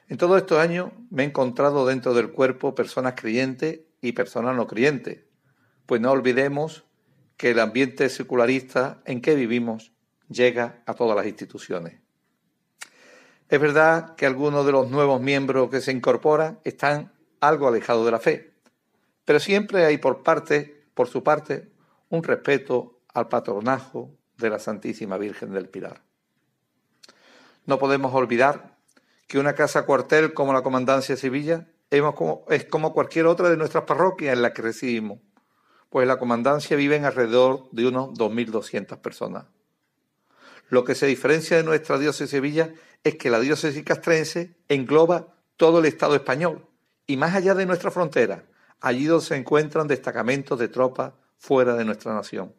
En 0.10 0.18
todos 0.18 0.38
estos 0.38 0.60
años 0.60 0.92
me 1.10 1.24
he 1.24 1.26
encontrado 1.28 1.88
dentro 1.88 2.14
del 2.14 2.34
cuerpo 2.34 2.76
personas 2.76 3.14
creyentes 3.16 3.80
y 4.02 4.12
personas 4.12 4.58
no 4.58 4.68
creyentes, 4.68 5.22
pues 5.86 6.02
no 6.02 6.12
olvidemos 6.12 6.84
que 7.38 7.52
el 7.52 7.62
ambiente 7.62 8.10
secularista 8.10 9.02
en 9.06 9.22
que 9.22 9.34
vivimos 9.34 9.94
llega 10.28 10.84
a 10.86 10.96
todas 10.96 11.16
las 11.16 11.28
instituciones. 11.28 12.02
Es 13.48 13.62
verdad 13.62 14.16
que 14.16 14.26
algunos 14.26 14.66
de 14.66 14.74
los 14.74 14.90
nuevos 14.90 15.22
miembros 15.22 15.70
que 15.70 15.80
se 15.80 15.94
incorporan 15.94 16.60
están 16.66 17.14
algo 17.40 17.70
alejados 17.70 18.04
de 18.04 18.12
la 18.12 18.20
fe, 18.20 18.52
pero 19.24 19.40
siempre 19.40 19.86
hay 19.86 19.98
por 19.98 20.24
parte, 20.24 20.81
por 20.94 21.08
su 21.08 21.24
parte, 21.24 21.72
un 22.10 22.24
respeto 22.24 23.00
al 23.14 23.28
patronajo 23.28 24.12
de 24.38 24.50
la 24.50 24.60
Santísima 24.60 25.18
Virgen 25.18 25.54
del 25.54 25.70
Pilar. 25.70 26.02
No 27.66 27.78
podemos 27.80 28.14
olvidar 28.14 28.78
que 29.28 29.40
una 29.40 29.56
casa 29.56 29.86
cuartel 29.86 30.34
como 30.34 30.54
la 30.54 30.64
Comandancia 30.64 31.16
de 31.16 31.22
Sevilla 31.22 31.68
es 31.90 32.66
como 32.66 32.94
cualquier 32.94 33.28
otra 33.28 33.50
de 33.50 33.58
nuestras 33.58 33.84
parroquias 33.84 34.34
en 34.34 34.42
la 34.42 34.54
que 34.54 34.62
residimos, 34.62 35.20
pues 35.90 36.08
la 36.08 36.18
Comandancia 36.18 36.78
viven 36.78 37.06
alrededor 37.06 37.70
de 37.72 37.88
unos 37.88 38.10
2.200 38.18 38.98
personas. 39.00 39.46
Lo 40.70 40.86
que 40.86 40.96
se 40.96 41.06
diferencia 41.06 41.58
de 41.58 41.64
nuestra 41.64 41.98
diócesis 41.98 42.32
de 42.32 42.38
Sevilla 42.38 42.74
es 43.04 43.16
que 43.16 43.30
la 43.30 43.40
diócesis 43.40 43.84
castrense 43.84 44.56
engloba 44.70 45.36
todo 45.58 45.80
el 45.80 45.86
Estado 45.86 46.16
español 46.16 46.66
y 47.08 47.18
más 47.18 47.36
allá 47.36 47.54
de 47.56 47.66
nuestra 47.66 47.92
frontera, 47.92 48.46
allí 48.82 49.06
donde 49.06 49.26
se 49.26 49.36
encuentran 49.36 49.88
destacamentos 49.88 50.60
de 50.60 50.68
tropas 50.68 51.14
fuera 51.38 51.76
de 51.76 51.86
nuestra 51.86 52.14
nación. 52.14 52.54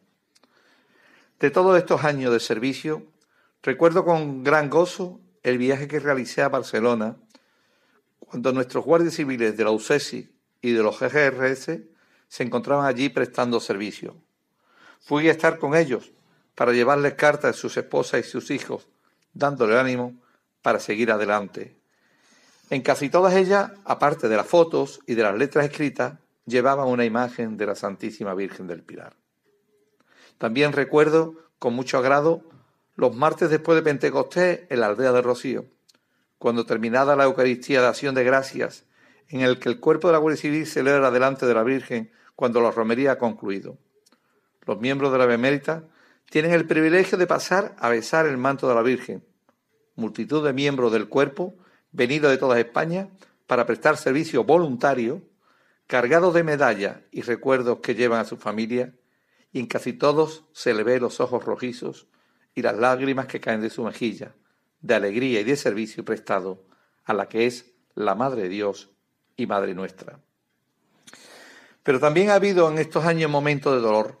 De 1.39 1.51
todos 1.51 1.77
estos 1.77 2.03
años 2.03 2.31
de 2.31 2.39
servicio, 2.39 3.05
recuerdo 3.61 4.05
con 4.05 4.43
gran 4.43 4.69
gozo 4.69 5.19
el 5.43 5.57
viaje 5.57 5.87
que 5.87 5.99
realicé 5.99 6.41
a 6.41 6.49
Barcelona 6.49 7.17
cuando 8.19 8.53
nuestros 8.53 8.85
guardias 8.85 9.13
civiles 9.15 9.55
de 9.57 9.63
la 9.63 9.71
UCESI 9.71 10.33
y 10.61 10.71
de 10.71 10.81
los 10.81 10.97
GGRS 10.97 11.79
se 12.27 12.43
encontraban 12.43 12.85
allí 12.85 13.09
prestando 13.09 13.59
servicio. 13.59 14.15
Fui 15.01 15.27
a 15.27 15.31
estar 15.31 15.59
con 15.59 15.75
ellos 15.75 16.13
para 16.55 16.71
llevarles 16.71 17.15
cartas 17.15 17.55
de 17.55 17.61
sus 17.61 17.75
esposas 17.75 18.25
y 18.25 18.29
sus 18.29 18.49
hijos, 18.49 18.87
dándole 19.33 19.77
ánimo 19.77 20.15
para 20.61 20.79
seguir 20.79 21.11
adelante. 21.11 21.75
En 22.69 22.81
casi 22.81 23.09
todas 23.09 23.35
ellas, 23.35 23.71
aparte 23.85 24.29
de 24.29 24.37
las 24.37 24.47
fotos 24.47 25.01
y 25.05 25.15
de 25.15 25.23
las 25.23 25.37
letras 25.37 25.65
escritas, 25.65 26.19
llevaban 26.45 26.87
una 26.87 27.05
imagen 27.05 27.57
de 27.57 27.65
la 27.65 27.75
Santísima 27.75 28.33
Virgen 28.33 28.67
del 28.67 28.83
Pilar. 28.83 29.15
También 30.37 30.73
recuerdo 30.73 31.35
con 31.59 31.73
mucho 31.73 31.97
agrado 31.97 32.43
los 32.95 33.15
martes 33.15 33.49
después 33.49 33.75
de 33.75 33.83
Pentecostés 33.83 34.61
en 34.69 34.79
la 34.79 34.87
aldea 34.87 35.11
de 35.11 35.21
Rocío, 35.21 35.65
cuando 36.37 36.65
terminada 36.65 37.15
la 37.15 37.23
Eucaristía 37.23 37.81
de 37.81 37.87
Acción 37.87 38.15
de 38.15 38.23
Gracias, 38.23 38.85
en 39.29 39.41
el 39.41 39.59
que 39.59 39.69
el 39.69 39.79
cuerpo 39.79 40.07
de 40.07 40.13
la 40.13 40.19
Guardia 40.19 40.41
Civil 40.41 40.67
celebra 40.67 41.11
delante 41.11 41.45
de 41.45 41.53
la 41.53 41.63
Virgen 41.63 42.11
cuando 42.35 42.61
la 42.61 42.71
romería 42.71 43.13
ha 43.13 43.17
concluido. 43.17 43.77
Los 44.65 44.79
miembros 44.79 45.11
de 45.11 45.17
la 45.17 45.25
Bemérita 45.25 45.85
tienen 46.29 46.51
el 46.51 46.67
privilegio 46.67 47.17
de 47.17 47.27
pasar 47.27 47.75
a 47.79 47.89
besar 47.89 48.25
el 48.25 48.37
manto 48.37 48.67
de 48.67 48.75
la 48.75 48.81
Virgen. 48.81 49.23
Multitud 49.95 50.43
de 50.43 50.53
miembros 50.53 50.91
del 50.91 51.07
cuerpo, 51.07 51.55
venidos 51.93 52.31
de 52.31 52.37
toda 52.37 52.59
España, 52.59 53.07
para 53.47 53.65
prestar 53.65 53.97
servicio 53.97 54.43
voluntario, 54.43 55.21
cargados 55.87 56.33
de 56.33 56.43
medallas 56.43 56.97
y 57.11 57.21
recuerdos 57.21 57.79
que 57.79 57.95
llevan 57.95 58.19
a 58.19 58.25
su 58.25 58.35
familia, 58.37 58.93
y 59.51 59.59
en 59.59 59.67
casi 59.67 59.93
todos 59.93 60.45
se 60.51 60.73
le 60.73 60.83
ve 60.83 60.99
los 60.99 61.19
ojos 61.19 61.45
rojizos 61.45 62.07
y 62.55 62.61
las 62.61 62.75
lágrimas 62.75 63.27
que 63.27 63.39
caen 63.39 63.61
de 63.61 63.69
su 63.69 63.83
mejilla, 63.83 64.35
de 64.81 64.95
alegría 64.95 65.41
y 65.41 65.43
de 65.43 65.55
servicio 65.55 66.03
prestado 66.03 66.65
a 67.05 67.13
la 67.13 67.29
que 67.29 67.45
es 67.45 67.73
la 67.95 68.15
Madre 68.15 68.43
de 68.43 68.49
Dios 68.49 68.89
y 69.37 69.45
Madre 69.45 69.75
nuestra. 69.75 70.19
Pero 71.83 71.99
también 71.99 72.29
ha 72.29 72.35
habido 72.35 72.69
en 72.71 72.79
estos 72.79 73.05
años 73.05 73.29
momentos 73.29 73.73
de 73.73 73.81
dolor, 73.81 74.19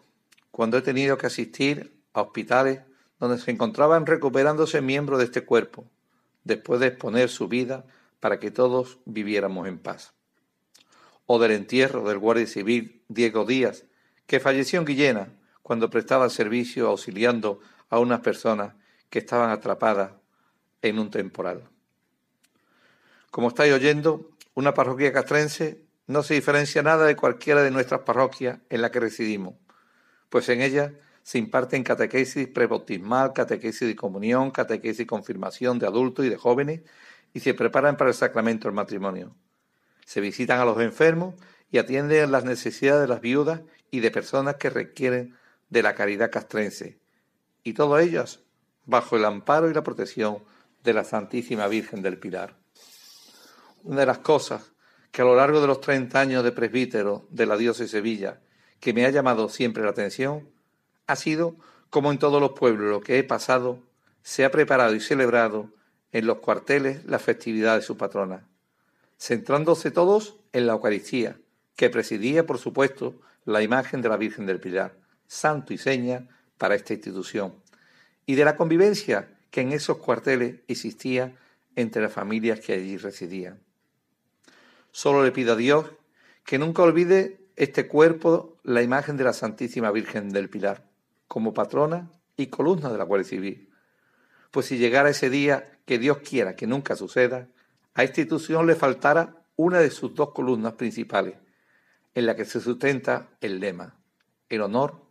cuando 0.51 0.77
he 0.77 0.81
tenido 0.81 1.17
que 1.17 1.27
asistir 1.27 1.99
a 2.13 2.21
hospitales 2.21 2.81
donde 3.19 3.39
se 3.39 3.49
encontraban 3.51 4.05
recuperándose 4.05 4.81
miembros 4.81 5.17
de 5.19 5.25
este 5.25 5.45
cuerpo, 5.45 5.89
después 6.43 6.79
de 6.79 6.87
exponer 6.87 7.29
su 7.29 7.47
vida 7.47 7.85
para 8.19 8.39
que 8.39 8.51
todos 8.51 8.99
viviéramos 9.05 9.67
en 9.67 9.79
paz. 9.79 10.13
O 11.25 11.39
del 11.39 11.51
entierro 11.51 12.07
del 12.07 12.19
guardia 12.19 12.47
civil 12.47 13.03
Diego 13.07 13.45
Díaz, 13.45 13.85
que 14.27 14.39
falleció 14.39 14.79
en 14.79 14.85
Guillena 14.85 15.33
cuando 15.61 15.89
prestaba 15.89 16.29
servicio 16.29 16.87
auxiliando 16.87 17.59
a 17.89 17.99
unas 17.99 18.19
personas 18.21 18.75
que 19.09 19.19
estaban 19.19 19.49
atrapadas 19.49 20.13
en 20.81 20.99
un 20.99 21.09
temporal. 21.09 21.69
Como 23.31 23.47
estáis 23.47 23.73
oyendo, 23.73 24.31
una 24.53 24.73
parroquia 24.73 25.13
castrense 25.13 25.83
no 26.07 26.21
se 26.23 26.33
diferencia 26.33 26.83
nada 26.83 27.05
de 27.05 27.15
cualquiera 27.15 27.63
de 27.63 27.71
nuestras 27.71 28.01
parroquias 28.01 28.59
en 28.69 28.81
la 28.81 28.91
que 28.91 28.99
residimos, 28.99 29.55
pues 30.29 30.49
en 30.49 30.61
ella 30.61 30.93
se 31.23 31.37
imparten 31.37 31.83
catequesis 31.83 32.47
prebautismal, 32.49 33.33
catequesis 33.33 33.87
de 33.87 33.95
comunión, 33.95 34.51
catequesis 34.51 35.01
y 35.01 35.05
confirmación 35.05 35.79
de 35.79 35.87
adultos 35.87 36.25
y 36.25 36.29
de 36.29 36.37
jóvenes 36.37 36.81
y 37.33 37.39
se 37.39 37.53
preparan 37.53 37.97
para 37.97 38.09
el 38.09 38.15
sacramento 38.15 38.67
del 38.67 38.75
matrimonio. 38.75 39.33
Se 40.05 40.19
visitan 40.21 40.59
a 40.59 40.65
los 40.65 40.79
enfermos 40.81 41.35
y 41.71 41.77
atienden 41.77 42.31
las 42.31 42.43
necesidades 42.43 43.01
de 43.01 43.07
las 43.07 43.21
viudas 43.21 43.61
y 43.89 44.01
de 44.01 44.11
personas 44.11 44.55
que 44.55 44.69
requieren 44.69 45.35
de 45.69 45.81
la 45.81 45.95
caridad 45.95 46.29
castrense, 46.29 46.99
y 47.63 47.73
todas 47.73 48.05
ellas 48.05 48.41
bajo 48.85 49.15
el 49.15 49.25
amparo 49.25 49.69
y 49.69 49.73
la 49.73 49.81
protección 49.81 50.39
de 50.83 50.93
la 50.93 51.03
Santísima 51.03 51.67
Virgen 51.67 52.01
del 52.01 52.19
Pilar. 52.19 52.57
Una 53.83 54.01
de 54.01 54.05
las 54.05 54.19
cosas 54.19 54.73
que 55.11 55.21
a 55.21 55.25
lo 55.25 55.35
largo 55.35 55.61
de 55.61 55.67
los 55.67 55.79
30 55.79 56.19
años 56.19 56.43
de 56.43 56.51
presbítero 56.51 57.25
de 57.29 57.45
la 57.45 57.55
diócesis 57.55 57.91
de 57.91 57.97
Sevilla 57.97 58.41
que 58.79 58.93
me 58.93 59.05
ha 59.05 59.09
llamado 59.09 59.47
siempre 59.47 59.83
la 59.83 59.91
atención 59.91 60.49
ha 61.13 61.15
sido 61.15 61.55
como 61.89 62.11
en 62.11 62.19
todos 62.19 62.41
los 62.41 62.51
pueblos 62.51 62.89
lo 62.89 63.01
que 63.01 63.19
he 63.19 63.23
pasado 63.23 63.79
se 64.23 64.45
ha 64.45 64.51
preparado 64.51 64.95
y 64.95 64.99
celebrado 64.99 65.69
en 66.11 66.25
los 66.25 66.39
cuarteles 66.39 67.05
la 67.05 67.19
festividad 67.19 67.75
de 67.75 67.81
su 67.81 67.97
patrona, 67.97 68.47
centrándose 69.19 69.91
todos 69.91 70.37
en 70.53 70.67
la 70.67 70.73
Eucaristía, 70.73 71.37
que 71.75 71.89
presidía, 71.89 72.45
por 72.45 72.57
supuesto, 72.57 73.15
la 73.45 73.61
imagen 73.61 74.01
de 74.01 74.09
la 74.09 74.17
Virgen 74.17 74.45
del 74.45 74.59
Pilar, 74.59 74.95
santo 75.27 75.73
y 75.73 75.77
seña 75.77 76.27
para 76.57 76.75
esta 76.75 76.93
institución, 76.93 77.55
y 78.25 78.35
de 78.35 78.45
la 78.45 78.55
convivencia 78.55 79.29
que 79.51 79.61
en 79.61 79.71
esos 79.71 79.97
cuarteles 79.97 80.61
existía 80.67 81.35
entre 81.75 82.01
las 82.01 82.13
familias 82.13 82.59
que 82.59 82.73
allí 82.73 82.97
residían. 82.97 83.59
Solo 84.91 85.23
le 85.23 85.31
pido 85.31 85.53
a 85.53 85.57
Dios 85.57 85.85
que 86.45 86.59
nunca 86.59 86.83
olvide 86.83 87.39
este 87.55 87.87
cuerpo 87.87 88.57
la 88.63 88.81
imagen 88.81 89.17
de 89.17 89.23
la 89.23 89.33
Santísima 89.33 89.91
Virgen 89.91 90.29
del 90.29 90.49
Pilar, 90.49 90.92
como 91.33 91.51
patrona 91.51 92.11
y 92.37 92.45
columna 92.45 92.91
de 92.91 92.97
la 92.99 93.05
Guardia 93.05 93.27
Civil. 93.27 93.71
Pues 94.51 94.67
si 94.67 94.77
llegara 94.77 95.09
ese 95.09 95.31
día, 95.31 95.79
que 95.83 95.97
Dios 95.97 96.19
quiera 96.19 96.55
que 96.55 96.67
nunca 96.67 96.95
suceda, 96.95 97.49
a 97.95 98.03
esta 98.03 98.21
institución 98.21 98.67
le 98.67 98.75
faltara 98.75 99.43
una 99.55 99.79
de 99.79 99.89
sus 99.89 100.13
dos 100.13 100.29
columnas 100.29 100.73
principales, 100.73 101.33
en 102.13 102.27
la 102.27 102.35
que 102.35 102.45
se 102.45 102.59
sustenta 102.59 103.29
el 103.41 103.59
lema, 103.59 103.99
el 104.47 104.61
honor 104.61 105.07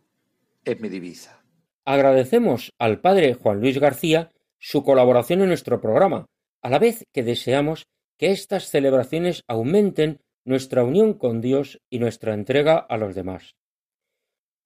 es 0.63 0.79
mi 0.79 0.87
divisa. 0.87 1.43
Agradecemos 1.83 2.71
al 2.79 3.01
padre 3.01 3.33
Juan 3.33 3.59
Luis 3.59 3.77
García 3.77 4.31
su 4.59 4.81
colaboración 4.81 5.41
en 5.41 5.49
nuestro 5.49 5.81
programa, 5.81 6.25
a 6.61 6.69
la 6.69 6.79
vez 6.79 7.03
que 7.11 7.23
deseamos 7.23 7.83
que 8.17 8.31
estas 8.31 8.69
celebraciones 8.69 9.43
aumenten 9.49 10.21
nuestra 10.45 10.85
unión 10.85 11.15
con 11.15 11.41
Dios 11.41 11.81
y 11.89 11.99
nuestra 11.99 12.33
entrega 12.33 12.77
a 12.77 12.95
los 12.95 13.13
demás. 13.13 13.55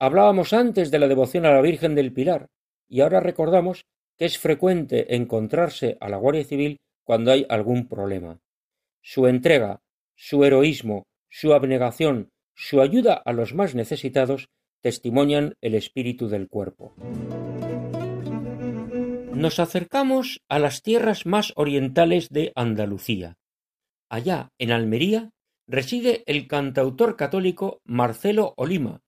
Hablábamos 0.00 0.52
antes 0.52 0.92
de 0.92 1.00
la 1.00 1.08
devoción 1.08 1.44
a 1.44 1.50
la 1.50 1.60
Virgen 1.60 1.96
del 1.96 2.12
Pilar 2.12 2.50
y 2.88 3.00
ahora 3.00 3.18
recordamos 3.18 3.84
que 4.16 4.26
es 4.26 4.38
frecuente 4.38 5.16
encontrarse 5.16 5.98
a 6.00 6.08
la 6.08 6.18
Guardia 6.18 6.44
Civil 6.44 6.78
cuando 7.04 7.32
hay 7.32 7.46
algún 7.48 7.88
problema. 7.88 8.40
Su 9.02 9.26
entrega, 9.26 9.80
su 10.14 10.44
heroísmo, 10.44 11.06
su 11.28 11.52
abnegación, 11.52 12.30
su 12.54 12.80
ayuda 12.80 13.14
a 13.14 13.32
los 13.32 13.54
más 13.54 13.74
necesitados 13.74 14.48
testimonian 14.82 15.54
el 15.60 15.74
espíritu 15.74 16.28
del 16.28 16.48
cuerpo. 16.48 16.94
Nos 19.34 19.58
acercamos 19.58 20.40
a 20.48 20.60
las 20.60 20.82
tierras 20.82 21.26
más 21.26 21.52
orientales 21.56 22.28
de 22.28 22.52
Andalucía. 22.54 23.36
Allá, 24.08 24.50
en 24.58 24.70
Almería, 24.70 25.30
reside 25.66 26.22
el 26.26 26.46
cantautor 26.46 27.16
católico 27.16 27.80
Marcelo 27.84 28.54
Olima, 28.56 29.02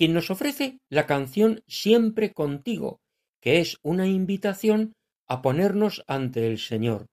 quien 0.00 0.14
nos 0.14 0.30
ofrece 0.30 0.78
la 0.88 1.04
canción 1.04 1.62
Siempre 1.66 2.32
contigo, 2.32 3.02
que 3.38 3.60
es 3.60 3.76
una 3.82 4.06
invitación 4.06 4.94
a 5.28 5.42
ponernos 5.42 6.02
ante 6.06 6.46
el 6.46 6.56
Señor, 6.56 7.04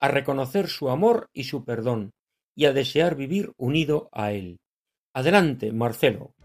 a 0.00 0.06
reconocer 0.06 0.68
su 0.68 0.88
amor 0.88 1.28
y 1.32 1.42
su 1.42 1.64
perdón, 1.64 2.12
y 2.54 2.66
a 2.66 2.72
desear 2.72 3.16
vivir 3.16 3.50
unido 3.56 4.08
a 4.12 4.30
Él. 4.30 4.58
Adelante, 5.12 5.72
Marcelo. 5.72 6.35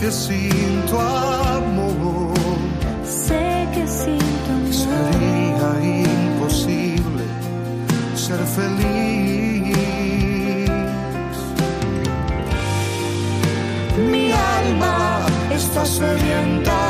que 0.00 0.10
sin 0.10 0.82
tu 0.88 0.98
amor, 0.98 2.34
sé 3.04 3.68
que 3.74 3.86
sin 3.86 4.18
sería 4.82 5.70
imposible 6.04 7.24
ser 8.14 8.40
feliz. 8.58 9.76
Mi 14.10 14.32
alma 14.32 15.26
está 15.50 15.84
sedienta 15.86 16.85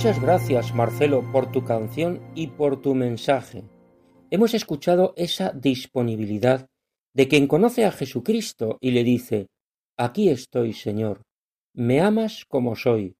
Muchas 0.00 0.22
gracias, 0.22 0.74
Marcelo, 0.74 1.30
por 1.30 1.52
tu 1.52 1.62
canción 1.62 2.22
y 2.34 2.46
por 2.46 2.80
tu 2.80 2.94
mensaje. 2.94 3.64
Hemos 4.30 4.54
escuchado 4.54 5.12
esa 5.14 5.50
disponibilidad 5.50 6.70
de 7.12 7.28
quien 7.28 7.46
conoce 7.46 7.84
a 7.84 7.92
Jesucristo 7.92 8.78
y 8.80 8.92
le 8.92 9.04
dice, 9.04 9.48
Aquí 9.98 10.30
estoy, 10.30 10.72
Señor, 10.72 11.20
me 11.74 12.00
amas 12.00 12.46
como 12.48 12.76
soy, 12.76 13.14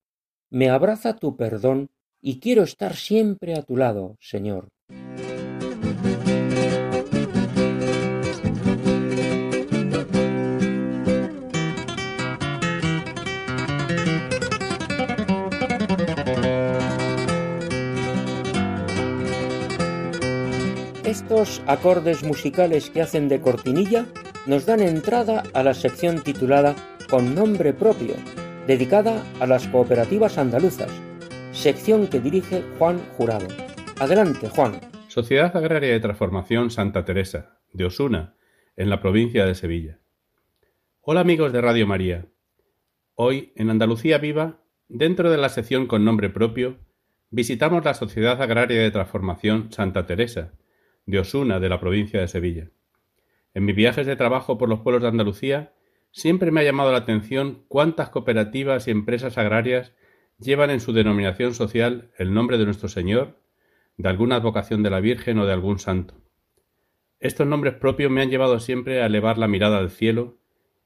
me 0.48 0.70
abraza 0.70 1.16
tu 1.16 1.36
perdón 1.36 1.90
y 2.22 2.40
quiero 2.40 2.62
estar 2.62 2.96
siempre 2.96 3.58
a 3.58 3.62
tu 3.62 3.76
lado, 3.76 4.16
Señor. 4.18 4.68
Estos 21.30 21.62
acordes 21.68 22.24
musicales 22.24 22.90
que 22.90 23.02
hacen 23.02 23.28
de 23.28 23.40
cortinilla 23.40 24.04
nos 24.46 24.66
dan 24.66 24.80
entrada 24.80 25.44
a 25.54 25.62
la 25.62 25.74
sección 25.74 26.24
titulada 26.24 26.74
Con 27.08 27.36
nombre 27.36 27.72
propio, 27.72 28.16
dedicada 28.66 29.22
a 29.38 29.46
las 29.46 29.68
cooperativas 29.68 30.38
andaluzas, 30.38 30.90
sección 31.52 32.08
que 32.08 32.18
dirige 32.18 32.64
Juan 32.80 32.98
Jurado. 33.16 33.46
Adelante, 34.00 34.48
Juan. 34.48 34.80
Sociedad 35.06 35.56
Agraria 35.56 35.92
de 35.92 36.00
Transformación 36.00 36.72
Santa 36.72 37.04
Teresa, 37.04 37.60
de 37.72 37.84
Osuna, 37.84 38.34
en 38.74 38.90
la 38.90 39.00
provincia 39.00 39.46
de 39.46 39.54
Sevilla. 39.54 40.00
Hola 41.00 41.20
amigos 41.20 41.52
de 41.52 41.60
Radio 41.60 41.86
María. 41.86 42.26
Hoy, 43.14 43.52
en 43.54 43.70
Andalucía 43.70 44.18
Viva, 44.18 44.64
dentro 44.88 45.30
de 45.30 45.38
la 45.38 45.48
sección 45.48 45.86
con 45.86 46.04
nombre 46.04 46.28
propio, 46.28 46.80
visitamos 47.30 47.84
la 47.84 47.94
Sociedad 47.94 48.42
Agraria 48.42 48.82
de 48.82 48.90
Transformación 48.90 49.70
Santa 49.70 50.06
Teresa, 50.06 50.54
de 51.10 51.18
Osuna, 51.18 51.60
de 51.60 51.68
la 51.68 51.80
provincia 51.80 52.20
de 52.20 52.28
Sevilla. 52.28 52.70
En 53.52 53.64
mis 53.64 53.76
viajes 53.76 54.06
de 54.06 54.16
trabajo 54.16 54.58
por 54.58 54.68
los 54.68 54.80
pueblos 54.80 55.02
de 55.02 55.08
Andalucía, 55.08 55.74
siempre 56.12 56.50
me 56.50 56.60
ha 56.60 56.64
llamado 56.64 56.92
la 56.92 56.98
atención 56.98 57.64
cuántas 57.68 58.10
cooperativas 58.10 58.86
y 58.86 58.92
empresas 58.92 59.38
agrarias 59.38 59.92
llevan 60.38 60.70
en 60.70 60.80
su 60.80 60.92
denominación 60.92 61.54
social 61.54 62.10
el 62.16 62.32
nombre 62.32 62.58
de 62.58 62.64
nuestro 62.64 62.88
Señor, 62.88 63.40
de 63.96 64.08
alguna 64.08 64.36
advocación 64.36 64.82
de 64.82 64.90
la 64.90 65.00
Virgen 65.00 65.38
o 65.38 65.46
de 65.46 65.52
algún 65.52 65.78
santo. 65.78 66.14
Estos 67.18 67.46
nombres 67.46 67.74
propios 67.74 68.10
me 68.10 68.22
han 68.22 68.30
llevado 68.30 68.58
siempre 68.60 69.02
a 69.02 69.06
elevar 69.06 69.36
la 69.36 69.48
mirada 69.48 69.78
al 69.78 69.90
cielo 69.90 70.38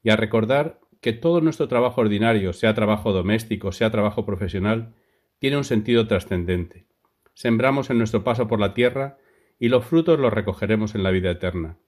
y 0.02 0.10
a 0.10 0.16
recordar 0.16 0.80
que 1.00 1.12
todo 1.12 1.40
nuestro 1.40 1.68
trabajo 1.68 2.00
ordinario, 2.00 2.52
sea 2.52 2.74
trabajo 2.74 3.12
doméstico, 3.12 3.72
sea 3.72 3.90
trabajo 3.90 4.24
profesional, 4.26 4.94
tiene 5.38 5.58
un 5.58 5.64
sentido 5.64 6.08
trascendente. 6.08 6.86
Sembramos 7.34 7.90
en 7.90 7.98
nuestro 7.98 8.24
paso 8.24 8.48
por 8.48 8.58
la 8.58 8.74
tierra 8.74 9.18
y 9.64 9.70
los 9.70 9.86
frutos 9.86 10.20
los 10.20 10.30
recogeremos 10.30 10.94
en 10.94 11.02
la 11.02 11.10
vida 11.10 11.30
eterna. 11.30 11.78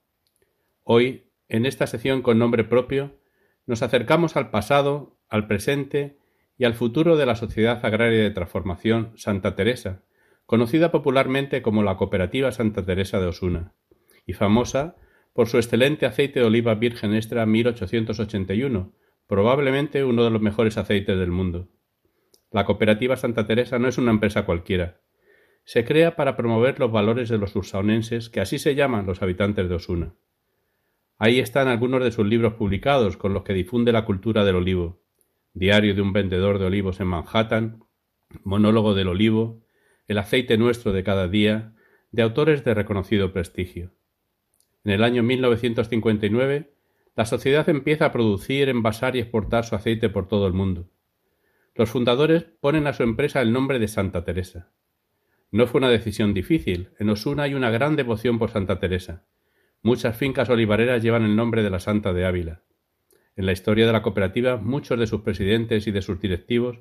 Hoy, 0.81 1.29
en 1.47 1.67
esta 1.67 1.85
sección 1.85 2.23
con 2.23 2.39
nombre 2.39 2.63
propio, 2.63 3.19
nos 3.67 3.83
acercamos 3.83 4.35
al 4.35 4.49
pasado, 4.49 5.19
al 5.29 5.45
presente 5.45 6.17
y 6.57 6.65
al 6.65 6.73
futuro 6.73 7.17
de 7.17 7.27
la 7.27 7.35
Sociedad 7.35 7.85
Agraria 7.85 8.23
de 8.23 8.31
Transformación 8.31 9.11
Santa 9.15 9.55
Teresa, 9.55 10.01
conocida 10.47 10.91
popularmente 10.91 11.61
como 11.61 11.83
la 11.83 11.97
Cooperativa 11.97 12.51
Santa 12.51 12.83
Teresa 12.83 13.19
de 13.19 13.27
Osuna, 13.27 13.73
y 14.25 14.33
famosa 14.33 14.95
por 15.33 15.47
su 15.47 15.57
excelente 15.57 16.07
aceite 16.07 16.39
de 16.39 16.47
oliva 16.47 16.73
virgen 16.73 17.13
extra 17.13 17.45
1881, 17.45 18.91
probablemente 19.27 20.03
uno 20.03 20.23
de 20.23 20.31
los 20.31 20.41
mejores 20.41 20.79
aceites 20.79 21.15
del 21.15 21.29
mundo. 21.29 21.67
La 22.49 22.65
Cooperativa 22.65 23.17
Santa 23.17 23.45
Teresa 23.45 23.77
no 23.77 23.87
es 23.87 23.99
una 23.99 24.09
empresa 24.09 24.45
cualquiera, 24.45 24.99
se 25.67 25.83
crea 25.83 26.15
para 26.15 26.37
promover 26.37 26.79
los 26.79 26.93
valores 26.93 27.27
de 27.27 27.37
los 27.37 27.53
ursaonenses, 27.53 28.29
que 28.29 28.39
así 28.39 28.57
se 28.57 28.73
llaman 28.73 29.05
los 29.05 29.21
habitantes 29.21 29.67
de 29.67 29.75
Osuna. 29.75 30.15
Ahí 31.17 31.39
están 31.39 31.67
algunos 31.67 32.01
de 32.01 32.13
sus 32.13 32.25
libros 32.25 32.53
publicados 32.53 33.17
con 33.17 33.33
los 33.33 33.43
que 33.43 33.53
difunde 33.53 33.91
la 33.91 34.05
cultura 34.05 34.45
del 34.45 34.55
olivo. 34.55 35.03
Diario 35.53 35.93
de 35.93 36.01
un 36.01 36.13
vendedor 36.13 36.57
de 36.57 36.67
olivos 36.67 37.01
en 37.01 37.07
Manhattan, 37.07 37.83
Monólogo 38.45 38.93
del 38.93 39.09
olivo, 39.09 39.61
El 40.07 40.19
aceite 40.19 40.57
nuestro 40.57 40.93
de 40.93 41.03
cada 41.03 41.27
día, 41.27 41.75
de 42.11 42.21
autores 42.21 42.63
de 42.63 42.73
reconocido 42.73 43.33
prestigio. 43.33 43.91
En 44.85 44.93
el 44.93 45.03
año 45.03 45.21
1959, 45.21 46.71
la 47.13 47.25
sociedad 47.25 47.67
empieza 47.67 48.05
a 48.05 48.13
producir, 48.13 48.69
envasar 48.69 49.17
y 49.17 49.19
exportar 49.19 49.65
su 49.65 49.75
aceite 49.75 50.07
por 50.07 50.29
todo 50.29 50.47
el 50.47 50.53
mundo. 50.53 50.89
Los 51.75 51.89
fundadores 51.89 52.45
ponen 52.61 52.87
a 52.87 52.93
su 52.93 53.03
empresa 53.03 53.41
el 53.41 53.51
nombre 53.51 53.79
de 53.79 53.89
Santa 53.89 54.23
Teresa. 54.23 54.71
No 55.51 55.65
fue 55.65 55.79
una 55.79 55.89
decisión 55.89 56.33
difícil. 56.33 56.89
En 56.99 57.09
Osuna 57.09 57.43
hay 57.43 57.53
una 57.53 57.69
gran 57.69 57.95
devoción 57.95 58.37
por 58.37 58.51
Santa 58.51 58.79
Teresa. 58.79 59.23
Muchas 59.81 60.17
fincas 60.17 60.49
olivareras 60.49 61.01
llevan 61.01 61.23
el 61.23 61.35
nombre 61.35 61.63
de 61.63 61.69
la 61.69 61.79
Santa 61.79 62.11
de 62.11 62.25
Ávila. 62.25 62.63
En 63.37 63.45
la 63.45 63.53
historia 63.53 63.85
de 63.85 63.93
la 63.93 64.01
cooperativa, 64.01 64.57
muchos 64.57 64.99
de 64.99 65.07
sus 65.07 65.21
presidentes 65.21 65.87
y 65.87 65.91
de 65.91 66.01
sus 66.01 66.19
directivos 66.19 66.79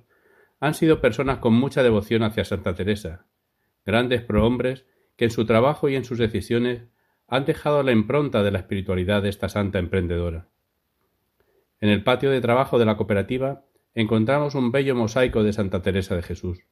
han 0.58 0.74
sido 0.74 1.00
personas 1.00 1.38
con 1.38 1.52
mucha 1.52 1.82
devoción 1.82 2.22
hacia 2.22 2.44
Santa 2.44 2.74
Teresa, 2.74 3.26
grandes 3.84 4.22
prohombres 4.22 4.86
que 5.16 5.26
en 5.26 5.30
su 5.30 5.44
trabajo 5.44 5.88
y 5.88 5.94
en 5.94 6.04
sus 6.04 6.18
decisiones 6.18 6.82
han 7.28 7.44
dejado 7.44 7.82
la 7.82 7.92
impronta 7.92 8.42
de 8.42 8.50
la 8.50 8.58
espiritualidad 8.58 9.22
de 9.22 9.28
esta 9.28 9.48
santa 9.48 9.78
emprendedora. 9.78 10.48
En 11.80 11.90
el 11.90 12.02
patio 12.02 12.30
de 12.30 12.40
trabajo 12.40 12.78
de 12.78 12.86
la 12.86 12.96
cooperativa 12.96 13.64
encontramos 13.94 14.54
un 14.54 14.72
bello 14.72 14.94
mosaico 14.94 15.42
de 15.42 15.52
Santa 15.52 15.82
Teresa 15.82 16.16
de 16.16 16.22
Jesús 16.22 16.64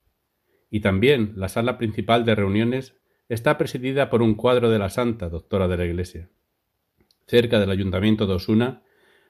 y 0.74 0.80
también 0.80 1.34
la 1.36 1.48
sala 1.48 1.78
principal 1.78 2.24
de 2.24 2.34
reuniones 2.34 2.96
está 3.28 3.58
presidida 3.58 4.10
por 4.10 4.22
un 4.22 4.34
cuadro 4.34 4.70
de 4.70 4.80
la 4.80 4.90
Santa, 4.90 5.28
doctora 5.28 5.68
de 5.68 5.76
la 5.76 5.84
Iglesia. 5.84 6.30
Cerca 7.28 7.60
del 7.60 7.70
ayuntamiento 7.70 8.26
de 8.26 8.34
Osuna 8.34 8.82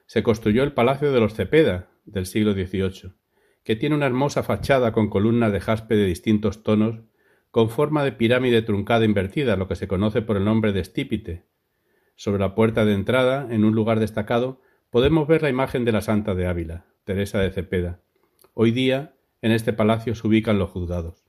se 0.07 0.23
construyó 0.23 0.63
el 0.63 0.73
Palacio 0.73 1.11
de 1.11 1.19
los 1.19 1.35
Cepeda 1.35 1.91
del 2.03 2.25
siglo 2.25 2.53
XVIII, 2.53 3.11
que 3.63 3.75
tiene 3.75 3.93
una 3.93 4.07
hermosa 4.07 4.41
fachada 4.41 4.91
con 4.91 5.11
columnas 5.11 5.51
de 5.51 5.59
jaspe 5.59 5.95
de 5.95 6.07
distintos 6.07 6.63
tonos, 6.63 7.01
con 7.51 7.69
forma 7.69 8.03
de 8.03 8.13
pirámide 8.13 8.63
truncada 8.63 9.05
invertida, 9.05 9.55
lo 9.55 9.67
que 9.67 9.75
se 9.75 9.87
conoce 9.87 10.23
por 10.23 10.37
el 10.37 10.45
nombre 10.45 10.73
de 10.73 10.79
estípite. 10.79 11.45
Sobre 12.15 12.39
la 12.39 12.55
puerta 12.55 12.85
de 12.85 12.95
entrada, 12.95 13.47
en 13.51 13.65
un 13.65 13.75
lugar 13.75 13.99
destacado, 13.99 14.61
podemos 14.89 15.27
ver 15.27 15.43
la 15.43 15.49
imagen 15.49 15.85
de 15.85 15.91
la 15.91 16.01
Santa 16.01 16.33
de 16.33 16.47
Ávila, 16.47 16.87
Teresa 17.03 17.37
de 17.37 17.51
Cepeda. 17.51 17.99
Hoy 18.55 18.71
día, 18.71 19.13
en 19.43 19.51
este 19.51 19.73
palacio 19.73 20.15
se 20.15 20.25
ubican 20.25 20.57
los 20.57 20.71
juzgados. 20.71 21.24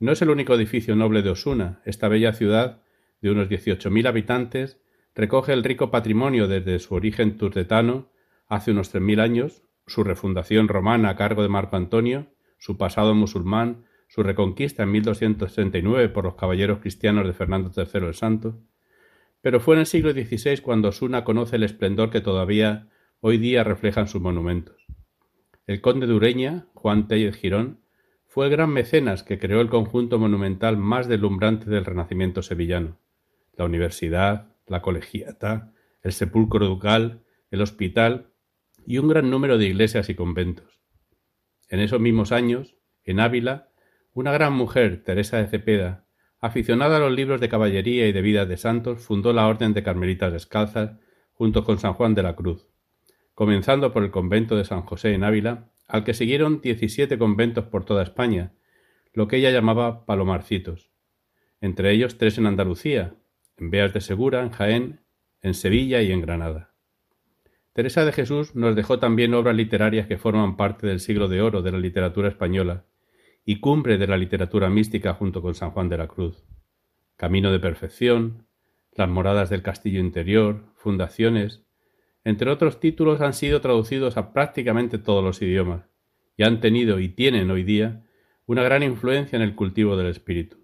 No 0.00 0.12
es 0.12 0.22
el 0.22 0.30
único 0.30 0.54
edificio 0.54 0.96
noble 0.96 1.20
de 1.20 1.28
Osuna. 1.28 1.82
Esta 1.84 2.08
bella 2.08 2.32
ciudad, 2.32 2.82
de 3.20 3.30
unos 3.30 3.50
dieciocho 3.50 3.90
mil 3.90 4.06
habitantes, 4.06 4.80
recoge 5.14 5.52
el 5.52 5.62
rico 5.62 5.90
patrimonio 5.90 6.48
desde 6.48 6.78
su 6.78 6.94
origen 6.94 7.36
turdetano, 7.36 8.08
hace 8.48 8.70
unos 8.70 8.88
tres 8.88 9.02
mil 9.02 9.20
años, 9.20 9.62
su 9.86 10.02
refundación 10.02 10.68
romana 10.68 11.10
a 11.10 11.16
cargo 11.16 11.42
de 11.42 11.50
Marco 11.50 11.76
Antonio, 11.76 12.28
su 12.56 12.78
pasado 12.78 13.14
musulmán, 13.14 13.84
su 14.08 14.22
reconquista 14.22 14.84
en 14.84 14.92
1269 14.92 16.08
por 16.08 16.24
los 16.24 16.34
caballeros 16.34 16.78
cristianos 16.78 17.26
de 17.26 17.34
Fernando 17.34 17.70
III 17.76 18.06
el 18.06 18.14
Santo, 18.14 18.58
pero 19.42 19.60
fue 19.60 19.74
en 19.74 19.80
el 19.80 19.86
siglo 19.86 20.12
XVI 20.12 20.62
cuando 20.62 20.88
Osuna 20.88 21.24
conoce 21.24 21.56
el 21.56 21.62
esplendor 21.62 22.08
que 22.08 22.22
todavía 22.22 22.88
hoy 23.20 23.36
día 23.36 23.64
reflejan 23.64 24.08
sus 24.08 24.22
monumentos. 24.22 24.76
El 25.66 25.82
conde 25.82 26.06
de 26.06 26.14
Ureña, 26.14 26.68
Juan 26.72 27.06
Tellez 27.06 27.36
Girón, 27.36 27.80
fue 28.30 28.46
el 28.46 28.52
gran 28.52 28.70
mecenas 28.70 29.24
que 29.24 29.40
creó 29.40 29.60
el 29.60 29.68
conjunto 29.68 30.16
monumental 30.16 30.76
más 30.76 31.08
deslumbrante 31.08 31.68
del 31.68 31.84
Renacimiento 31.84 32.42
sevillano, 32.42 33.00
la 33.56 33.64
universidad, 33.64 34.54
la 34.68 34.82
colegiata, 34.82 35.72
el 36.00 36.12
sepulcro 36.12 36.64
ducal, 36.64 37.24
el 37.50 37.60
hospital 37.60 38.30
y 38.86 38.98
un 38.98 39.08
gran 39.08 39.30
número 39.30 39.58
de 39.58 39.66
iglesias 39.66 40.08
y 40.10 40.14
conventos. 40.14 40.80
En 41.68 41.80
esos 41.80 41.98
mismos 41.98 42.30
años, 42.30 42.76
en 43.02 43.18
Ávila, 43.18 43.72
una 44.12 44.30
gran 44.30 44.52
mujer, 44.52 45.02
Teresa 45.02 45.38
de 45.38 45.48
Cepeda, 45.48 46.06
aficionada 46.38 46.98
a 46.98 47.00
los 47.00 47.10
libros 47.10 47.40
de 47.40 47.48
caballería 47.48 48.06
y 48.06 48.12
de 48.12 48.22
vidas 48.22 48.48
de 48.48 48.58
santos, 48.58 49.00
fundó 49.00 49.32
la 49.32 49.48
Orden 49.48 49.74
de 49.74 49.82
Carmelitas 49.82 50.32
Descalzas 50.32 50.92
junto 51.32 51.64
con 51.64 51.80
San 51.80 51.94
Juan 51.94 52.14
de 52.14 52.22
la 52.22 52.36
Cruz, 52.36 52.68
comenzando 53.34 53.92
por 53.92 54.04
el 54.04 54.12
convento 54.12 54.54
de 54.56 54.64
San 54.64 54.82
José 54.82 55.14
en 55.14 55.24
Ávila, 55.24 55.69
al 55.90 56.04
que 56.04 56.14
siguieron 56.14 56.60
diecisiete 56.60 57.18
conventos 57.18 57.64
por 57.64 57.84
toda 57.84 58.02
España, 58.02 58.52
lo 59.12 59.28
que 59.28 59.36
ella 59.36 59.50
llamaba 59.50 60.06
palomarcitos, 60.06 60.90
entre 61.60 61.92
ellos 61.92 62.16
tres 62.16 62.38
en 62.38 62.46
Andalucía, 62.46 63.14
en 63.56 63.70
Beas 63.70 63.92
de 63.92 64.00
Segura, 64.00 64.42
en 64.42 64.50
Jaén, 64.50 65.00
en 65.42 65.54
Sevilla 65.54 66.02
y 66.02 66.12
en 66.12 66.20
Granada. 66.20 66.74
Teresa 67.72 68.04
de 68.04 68.12
Jesús 68.12 68.54
nos 68.54 68.74
dejó 68.74 68.98
también 68.98 69.34
obras 69.34 69.54
literarias 69.54 70.06
que 70.06 70.18
forman 70.18 70.56
parte 70.56 70.86
del 70.86 71.00
siglo 71.00 71.28
de 71.28 71.40
oro 71.40 71.62
de 71.62 71.72
la 71.72 71.78
literatura 71.78 72.28
española 72.28 72.84
y 73.44 73.60
cumbre 73.60 73.96
de 73.96 74.06
la 74.06 74.16
literatura 74.16 74.68
mística 74.68 75.14
junto 75.14 75.40
con 75.40 75.54
San 75.54 75.70
Juan 75.70 75.88
de 75.88 75.98
la 75.98 76.08
Cruz. 76.08 76.44
Camino 77.16 77.52
de 77.52 77.60
Perfección, 77.60 78.46
Las 78.92 79.08
Moradas 79.08 79.50
del 79.50 79.62
Castillo 79.62 80.00
Interior, 80.00 80.64
Fundaciones, 80.76 81.64
entre 82.24 82.50
otros 82.50 82.80
títulos 82.80 83.20
han 83.20 83.32
sido 83.32 83.60
traducidos 83.60 84.16
a 84.16 84.32
prácticamente 84.32 84.98
todos 84.98 85.24
los 85.24 85.40
idiomas 85.42 85.88
y 86.36 86.42
han 86.42 86.60
tenido 86.60 87.00
y 87.00 87.08
tienen 87.08 87.50
hoy 87.50 87.62
día 87.62 88.04
una 88.46 88.62
gran 88.62 88.82
influencia 88.82 89.36
en 89.36 89.42
el 89.42 89.54
cultivo 89.54 89.96
del 89.96 90.08
espíritu. 90.08 90.58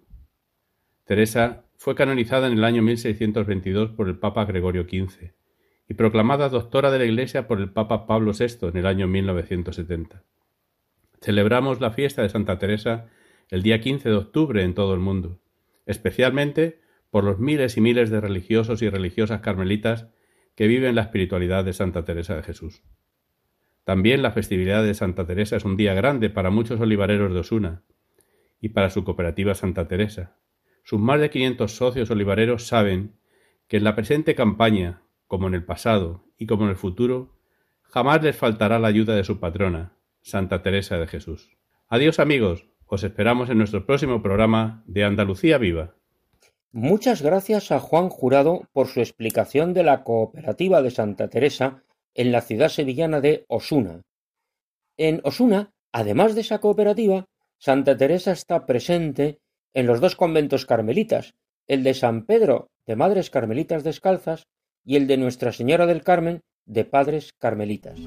Teresa 1.04 1.64
fue 1.76 1.94
canonizada 1.94 2.46
en 2.46 2.54
el 2.54 2.64
año 2.64 2.82
1622 2.82 3.90
por 3.90 4.08
el 4.08 4.18
Papa 4.18 4.44
Gregorio 4.44 4.84
XV 4.84 5.32
y 5.88 5.94
proclamada 5.94 6.48
doctora 6.48 6.90
de 6.90 6.98
la 6.98 7.04
Iglesia 7.04 7.46
por 7.46 7.60
el 7.60 7.70
Papa 7.70 8.06
Pablo 8.06 8.32
VI 8.32 8.68
en 8.68 8.76
el 8.76 8.86
año 8.86 9.06
1970. 9.06 10.24
Celebramos 11.20 11.80
la 11.80 11.92
fiesta 11.92 12.22
de 12.22 12.28
Santa 12.28 12.58
Teresa 12.58 13.08
el 13.50 13.62
día 13.62 13.80
15 13.80 14.08
de 14.08 14.14
octubre 14.16 14.62
en 14.62 14.74
todo 14.74 14.94
el 14.94 15.00
mundo, 15.00 15.38
especialmente 15.86 16.80
por 17.10 17.24
los 17.24 17.38
miles 17.38 17.76
y 17.76 17.80
miles 17.80 18.10
de 18.10 18.20
religiosos 18.20 18.82
y 18.82 18.88
religiosas 18.88 19.40
carmelitas 19.40 20.08
que 20.56 20.66
viven 20.66 20.96
la 20.96 21.02
espiritualidad 21.02 21.64
de 21.64 21.72
Santa 21.72 22.04
Teresa 22.04 22.34
de 22.34 22.42
Jesús. 22.42 22.82
También 23.84 24.22
la 24.22 24.32
festividad 24.32 24.82
de 24.82 24.94
Santa 24.94 25.24
Teresa 25.26 25.54
es 25.54 25.64
un 25.64 25.76
día 25.76 25.94
grande 25.94 26.28
para 26.28 26.50
muchos 26.50 26.80
olivareros 26.80 27.32
de 27.32 27.38
Osuna 27.38 27.84
y 28.60 28.70
para 28.70 28.90
su 28.90 29.04
cooperativa 29.04 29.54
Santa 29.54 29.86
Teresa. 29.86 30.40
Sus 30.82 30.98
más 30.98 31.20
de 31.20 31.30
500 31.30 31.70
socios 31.70 32.10
olivareros 32.10 32.66
saben 32.66 33.14
que 33.68 33.76
en 33.76 33.84
la 33.84 33.94
presente 33.94 34.34
campaña, 34.34 35.02
como 35.28 35.46
en 35.46 35.54
el 35.54 35.64
pasado 35.64 36.24
y 36.36 36.46
como 36.46 36.64
en 36.64 36.70
el 36.70 36.76
futuro, 36.76 37.36
jamás 37.82 38.22
les 38.22 38.36
faltará 38.36 38.78
la 38.78 38.88
ayuda 38.88 39.14
de 39.14 39.24
su 39.24 39.38
patrona, 39.38 39.92
Santa 40.22 40.62
Teresa 40.62 40.98
de 40.98 41.06
Jesús. 41.06 41.56
Adiós 41.88 42.18
amigos, 42.18 42.66
os 42.86 43.04
esperamos 43.04 43.50
en 43.50 43.58
nuestro 43.58 43.86
próximo 43.86 44.22
programa 44.22 44.82
de 44.86 45.04
Andalucía 45.04 45.58
Viva. 45.58 45.94
Muchas 46.72 47.22
gracias 47.22 47.72
a 47.72 47.80
Juan 47.80 48.08
Jurado 48.08 48.68
por 48.72 48.88
su 48.88 49.00
explicación 49.00 49.72
de 49.72 49.82
la 49.82 50.04
cooperativa 50.04 50.82
de 50.82 50.90
Santa 50.90 51.28
Teresa 51.28 51.82
en 52.14 52.32
la 52.32 52.42
ciudad 52.42 52.68
sevillana 52.68 53.20
de 53.20 53.44
Osuna. 53.48 54.02
En 54.96 55.20
Osuna, 55.24 55.72
además 55.92 56.34
de 56.34 56.42
esa 56.42 56.58
cooperativa, 56.58 57.26
Santa 57.58 57.96
Teresa 57.96 58.32
está 58.32 58.66
presente 58.66 59.38
en 59.74 59.86
los 59.86 60.00
dos 60.00 60.16
conventos 60.16 60.66
carmelitas, 60.66 61.34
el 61.66 61.82
de 61.82 61.94
San 61.94 62.26
Pedro 62.26 62.68
de 62.86 62.96
Madres 62.96 63.30
Carmelitas 63.30 63.84
Descalzas 63.84 64.46
y 64.84 64.96
el 64.96 65.06
de 65.06 65.16
Nuestra 65.16 65.52
Señora 65.52 65.86
del 65.86 66.02
Carmen 66.02 66.42
de 66.64 66.84
Padres 66.84 67.32
Carmelitas. 67.38 67.98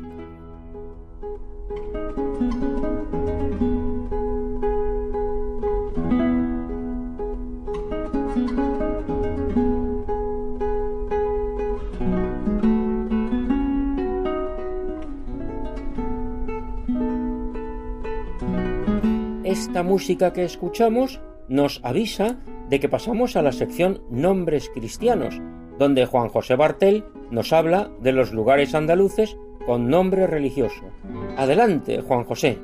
Esta 19.49 19.81
música 19.81 20.31
que 20.31 20.43
escuchamos 20.43 21.19
nos 21.47 21.81
avisa 21.83 22.37
de 22.69 22.79
que 22.79 22.87
pasamos 22.87 23.35
a 23.35 23.41
la 23.41 23.51
sección 23.51 24.03
Nombres 24.11 24.69
Cristianos, 24.71 25.39
donde 25.79 26.05
Juan 26.05 26.29
José 26.29 26.55
Bartel 26.55 27.03
nos 27.31 27.51
habla 27.51 27.89
de 27.99 28.11
los 28.11 28.31
lugares 28.31 28.75
andaluces 28.75 29.35
con 29.65 29.89
nombre 29.89 30.27
religioso. 30.27 30.91
Adelante, 31.35 32.01
Juan 32.01 32.25
José. 32.25 32.61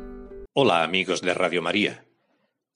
Hola 0.53 0.83
amigos 0.83 1.23
de 1.23 1.33
Radio 1.33 1.63
María. 1.63 2.05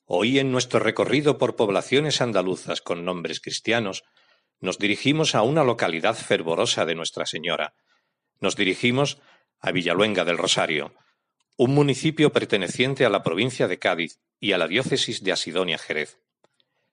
Hoy 0.05 0.39
en 0.39 0.51
nuestro 0.51 0.79
recorrido 0.79 1.37
por 1.37 1.55
poblaciones 1.55 2.19
andaluzas 2.19 2.81
con 2.81 3.05
nombres 3.05 3.39
cristianos, 3.39 4.05
nos 4.59 4.79
dirigimos 4.79 5.35
a 5.35 5.43
una 5.43 5.63
localidad 5.63 6.15
fervorosa 6.15 6.83
de 6.85 6.95
Nuestra 6.95 7.27
Señora. 7.27 7.75
Nos 8.39 8.55
dirigimos 8.55 9.21
a 9.59 9.71
Villaluenga 9.71 10.25
del 10.25 10.39
Rosario, 10.39 10.95
un 11.59 11.75
municipio 11.75 12.31
perteneciente 12.31 13.05
a 13.05 13.09
la 13.09 13.21
provincia 13.21 13.67
de 13.67 13.79
Cádiz 13.79 14.21
y 14.39 14.53
a 14.53 14.57
la 14.57 14.65
diócesis 14.65 15.21
de 15.25 15.33
Asidonia 15.33 15.77
Jerez. 15.77 16.17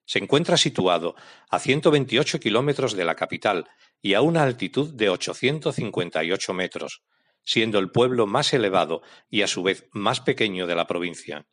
Se 0.07 0.19
encuentra 0.19 0.57
situado 0.57 1.15
a 1.49 1.61
128 1.61 2.41
kilómetros 2.41 2.95
de 2.95 3.05
la 3.05 3.15
capital 3.15 3.69
y 4.03 4.15
a 4.15 4.23
una 4.23 4.43
altitud 4.43 4.93
de 4.93 5.09
858 5.09 6.53
metros, 6.53 7.05
siendo 7.45 7.79
el 7.79 7.93
pueblo 7.93 8.27
más 8.27 8.53
elevado 8.55 9.03
y 9.31 9.43
a 9.43 9.47
su 9.47 9.63
vez 9.63 9.87
más 9.93 10.21
pequeño 10.21 10.67
de 10.67 10.75
la 10.75 10.89
provincia. 10.89 11.47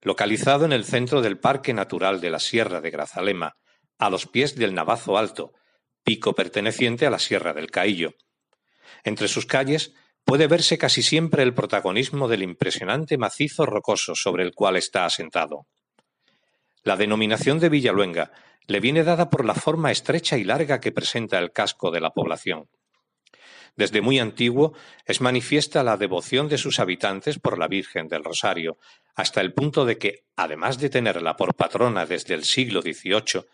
Localizado 0.00 0.64
en 0.64 0.72
el 0.72 0.86
centro 0.86 1.20
del 1.20 1.38
Parque 1.38 1.74
Natural 1.74 2.22
de 2.22 2.30
la 2.30 2.38
Sierra 2.38 2.80
de 2.80 2.90
Grazalema, 2.90 3.58
a 3.98 4.08
los 4.08 4.26
pies 4.26 4.56
del 4.56 4.72
Navazo 4.72 5.18
Alto, 5.18 5.52
pico 6.02 6.34
perteneciente 6.34 7.04
a 7.04 7.10
la 7.10 7.18
Sierra 7.18 7.52
del 7.52 7.70
Caillo. 7.70 8.14
Entre 9.04 9.28
sus 9.28 9.44
calles 9.44 9.92
puede 10.32 10.46
verse 10.46 10.78
casi 10.78 11.02
siempre 11.02 11.42
el 11.42 11.52
protagonismo 11.52 12.26
del 12.26 12.42
impresionante 12.42 13.18
macizo 13.18 13.66
rocoso 13.66 14.14
sobre 14.14 14.44
el 14.44 14.54
cual 14.54 14.76
está 14.76 15.04
asentado. 15.04 15.66
La 16.84 16.96
denominación 16.96 17.58
de 17.58 17.68
Villaluenga 17.68 18.32
le 18.66 18.80
viene 18.80 19.04
dada 19.04 19.28
por 19.28 19.44
la 19.44 19.52
forma 19.54 19.90
estrecha 19.90 20.38
y 20.38 20.44
larga 20.44 20.80
que 20.80 20.90
presenta 20.90 21.38
el 21.38 21.52
casco 21.52 21.90
de 21.90 22.00
la 22.00 22.14
población. 22.14 22.70
Desde 23.76 24.00
muy 24.00 24.20
antiguo 24.20 24.72
es 25.04 25.20
manifiesta 25.20 25.82
la 25.82 25.98
devoción 25.98 26.48
de 26.48 26.56
sus 26.56 26.80
habitantes 26.80 27.38
por 27.38 27.58
la 27.58 27.68
Virgen 27.68 28.08
del 28.08 28.24
Rosario, 28.24 28.78
hasta 29.14 29.42
el 29.42 29.52
punto 29.52 29.84
de 29.84 29.98
que, 29.98 30.24
además 30.34 30.78
de 30.78 30.88
tenerla 30.88 31.36
por 31.36 31.54
patrona 31.54 32.06
desde 32.06 32.32
el 32.32 32.44
siglo 32.44 32.80
XVIII, 32.80 33.44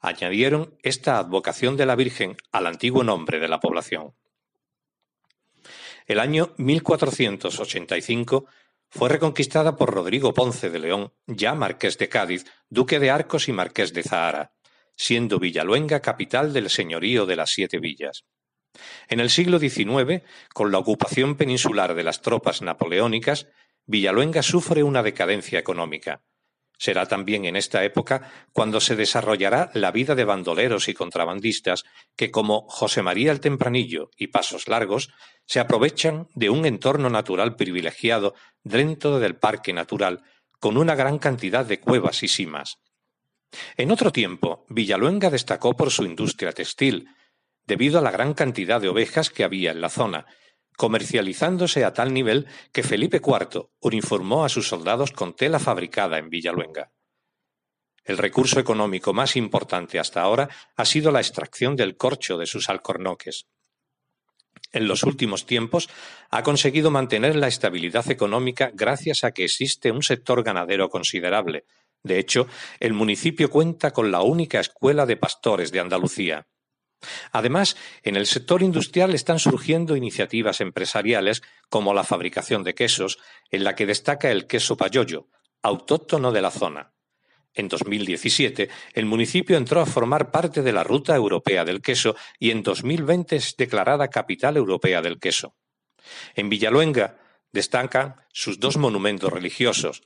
añadieron 0.00 0.78
esta 0.82 1.18
advocación 1.18 1.76
de 1.76 1.84
la 1.84 1.94
Virgen 1.94 2.38
al 2.52 2.68
antiguo 2.68 3.04
nombre 3.04 3.38
de 3.38 3.48
la 3.48 3.60
población. 3.60 4.14
El 6.06 6.18
año 6.20 6.54
1485 6.56 8.46
fue 8.90 9.08
reconquistada 9.08 9.76
por 9.76 9.92
Rodrigo 9.92 10.34
Ponce 10.34 10.68
de 10.68 10.78
León, 10.78 11.12
ya 11.26 11.54
marqués 11.54 11.96
de 11.98 12.08
Cádiz, 12.08 12.44
duque 12.68 12.98
de 12.98 13.10
Arcos 13.10 13.48
y 13.48 13.52
marqués 13.52 13.92
de 13.94 14.02
Zahara, 14.02 14.52
siendo 14.96 15.38
Villaluenga 15.38 16.00
capital 16.00 16.52
del 16.52 16.68
señorío 16.68 17.24
de 17.24 17.36
las 17.36 17.50
Siete 17.50 17.78
Villas. 17.78 18.24
En 19.08 19.20
el 19.20 19.30
siglo 19.30 19.58
XIX, 19.58 20.22
con 20.52 20.72
la 20.72 20.78
ocupación 20.78 21.36
peninsular 21.36 21.94
de 21.94 22.02
las 22.02 22.20
tropas 22.20 22.62
napoleónicas, 22.62 23.48
Villaluenga 23.86 24.42
sufre 24.42 24.82
una 24.82 25.02
decadencia 25.02 25.58
económica. 25.58 26.22
Será 26.82 27.06
también 27.06 27.44
en 27.44 27.54
esta 27.54 27.84
época 27.84 28.28
cuando 28.52 28.80
se 28.80 28.96
desarrollará 28.96 29.70
la 29.72 29.92
vida 29.92 30.16
de 30.16 30.24
bandoleros 30.24 30.88
y 30.88 30.94
contrabandistas 30.94 31.84
que, 32.16 32.32
como 32.32 32.66
José 32.68 33.02
María 33.02 33.30
el 33.30 33.38
Tempranillo 33.38 34.10
y 34.16 34.26
Pasos 34.26 34.66
Largos, 34.66 35.10
se 35.46 35.60
aprovechan 35.60 36.26
de 36.34 36.50
un 36.50 36.66
entorno 36.66 37.08
natural 37.08 37.54
privilegiado 37.54 38.34
dentro 38.64 39.20
del 39.20 39.36
parque 39.36 39.72
natural, 39.72 40.24
con 40.58 40.76
una 40.76 40.96
gran 40.96 41.20
cantidad 41.20 41.64
de 41.64 41.78
cuevas 41.78 42.24
y 42.24 42.26
simas. 42.26 42.78
En 43.76 43.92
otro 43.92 44.10
tiempo, 44.10 44.66
Villaluenga 44.68 45.30
destacó 45.30 45.76
por 45.76 45.92
su 45.92 46.04
industria 46.04 46.50
textil, 46.50 47.06
debido 47.64 48.00
a 48.00 48.02
la 48.02 48.10
gran 48.10 48.34
cantidad 48.34 48.80
de 48.80 48.88
ovejas 48.88 49.30
que 49.30 49.44
había 49.44 49.70
en 49.70 49.82
la 49.82 49.88
zona, 49.88 50.26
comercializándose 50.82 51.84
a 51.84 51.92
tal 51.92 52.12
nivel 52.12 52.48
que 52.72 52.82
Felipe 52.82 53.18
IV 53.24 53.70
uniformó 53.78 54.44
a 54.44 54.48
sus 54.48 54.66
soldados 54.66 55.12
con 55.12 55.32
tela 55.32 55.60
fabricada 55.60 56.18
en 56.18 56.28
Villaluenga. 56.28 56.90
El 58.02 58.18
recurso 58.18 58.58
económico 58.58 59.12
más 59.12 59.36
importante 59.36 60.00
hasta 60.00 60.22
ahora 60.22 60.48
ha 60.74 60.84
sido 60.84 61.12
la 61.12 61.20
extracción 61.20 61.76
del 61.76 61.96
corcho 61.96 62.36
de 62.36 62.46
sus 62.46 62.68
alcornoques. 62.68 63.46
En 64.72 64.88
los 64.88 65.04
últimos 65.04 65.46
tiempos 65.46 65.88
ha 66.30 66.42
conseguido 66.42 66.90
mantener 66.90 67.36
la 67.36 67.46
estabilidad 67.46 68.10
económica 68.10 68.72
gracias 68.74 69.22
a 69.22 69.30
que 69.30 69.44
existe 69.44 69.92
un 69.92 70.02
sector 70.02 70.42
ganadero 70.42 70.88
considerable. 70.88 71.64
De 72.02 72.18
hecho, 72.18 72.48
el 72.80 72.92
municipio 72.92 73.50
cuenta 73.50 73.92
con 73.92 74.10
la 74.10 74.22
única 74.22 74.58
escuela 74.58 75.06
de 75.06 75.16
pastores 75.16 75.70
de 75.70 75.78
Andalucía. 75.78 76.48
Además, 77.32 77.76
en 78.02 78.16
el 78.16 78.26
sector 78.26 78.62
industrial 78.62 79.14
están 79.14 79.38
surgiendo 79.38 79.96
iniciativas 79.96 80.60
empresariales 80.60 81.42
como 81.68 81.94
la 81.94 82.04
fabricación 82.04 82.64
de 82.64 82.74
quesos, 82.74 83.18
en 83.50 83.64
la 83.64 83.74
que 83.74 83.86
destaca 83.86 84.30
el 84.30 84.46
queso 84.46 84.76
payoyo, 84.76 85.28
autóctono 85.62 86.32
de 86.32 86.42
la 86.42 86.50
zona. 86.50 86.92
En 87.54 87.68
2017, 87.68 88.70
el 88.94 89.04
municipio 89.04 89.56
entró 89.58 89.80
a 89.80 89.86
formar 89.86 90.30
parte 90.30 90.62
de 90.62 90.72
la 90.72 90.84
Ruta 90.84 91.14
Europea 91.14 91.64
del 91.64 91.82
Queso 91.82 92.16
y 92.38 92.50
en 92.50 92.62
2020 92.62 93.36
es 93.36 93.56
declarada 93.56 94.08
Capital 94.08 94.56
Europea 94.56 95.02
del 95.02 95.18
Queso. 95.18 95.54
En 96.34 96.48
Villaluenga 96.48 97.18
destacan 97.52 98.16
sus 98.32 98.58
dos 98.58 98.78
monumentos 98.78 99.30
religiosos, 99.30 100.02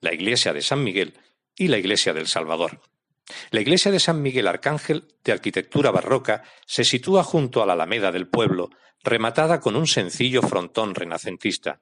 la 0.00 0.14
iglesia 0.14 0.54
de 0.54 0.62
San 0.62 0.82
Miguel 0.82 1.14
y 1.54 1.68
la 1.68 1.78
iglesia 1.78 2.14
del 2.14 2.28
Salvador. 2.28 2.80
La 3.50 3.60
iglesia 3.60 3.90
de 3.90 4.00
San 4.00 4.22
Miguel 4.22 4.46
Arcángel, 4.46 5.08
de 5.24 5.32
arquitectura 5.32 5.90
barroca, 5.90 6.44
se 6.66 6.84
sitúa 6.84 7.24
junto 7.24 7.62
a 7.62 7.66
la 7.66 7.72
alameda 7.72 8.12
del 8.12 8.28
pueblo, 8.28 8.70
rematada 9.02 9.60
con 9.60 9.76
un 9.76 9.86
sencillo 9.86 10.42
frontón 10.42 10.94
renacentista. 10.94 11.80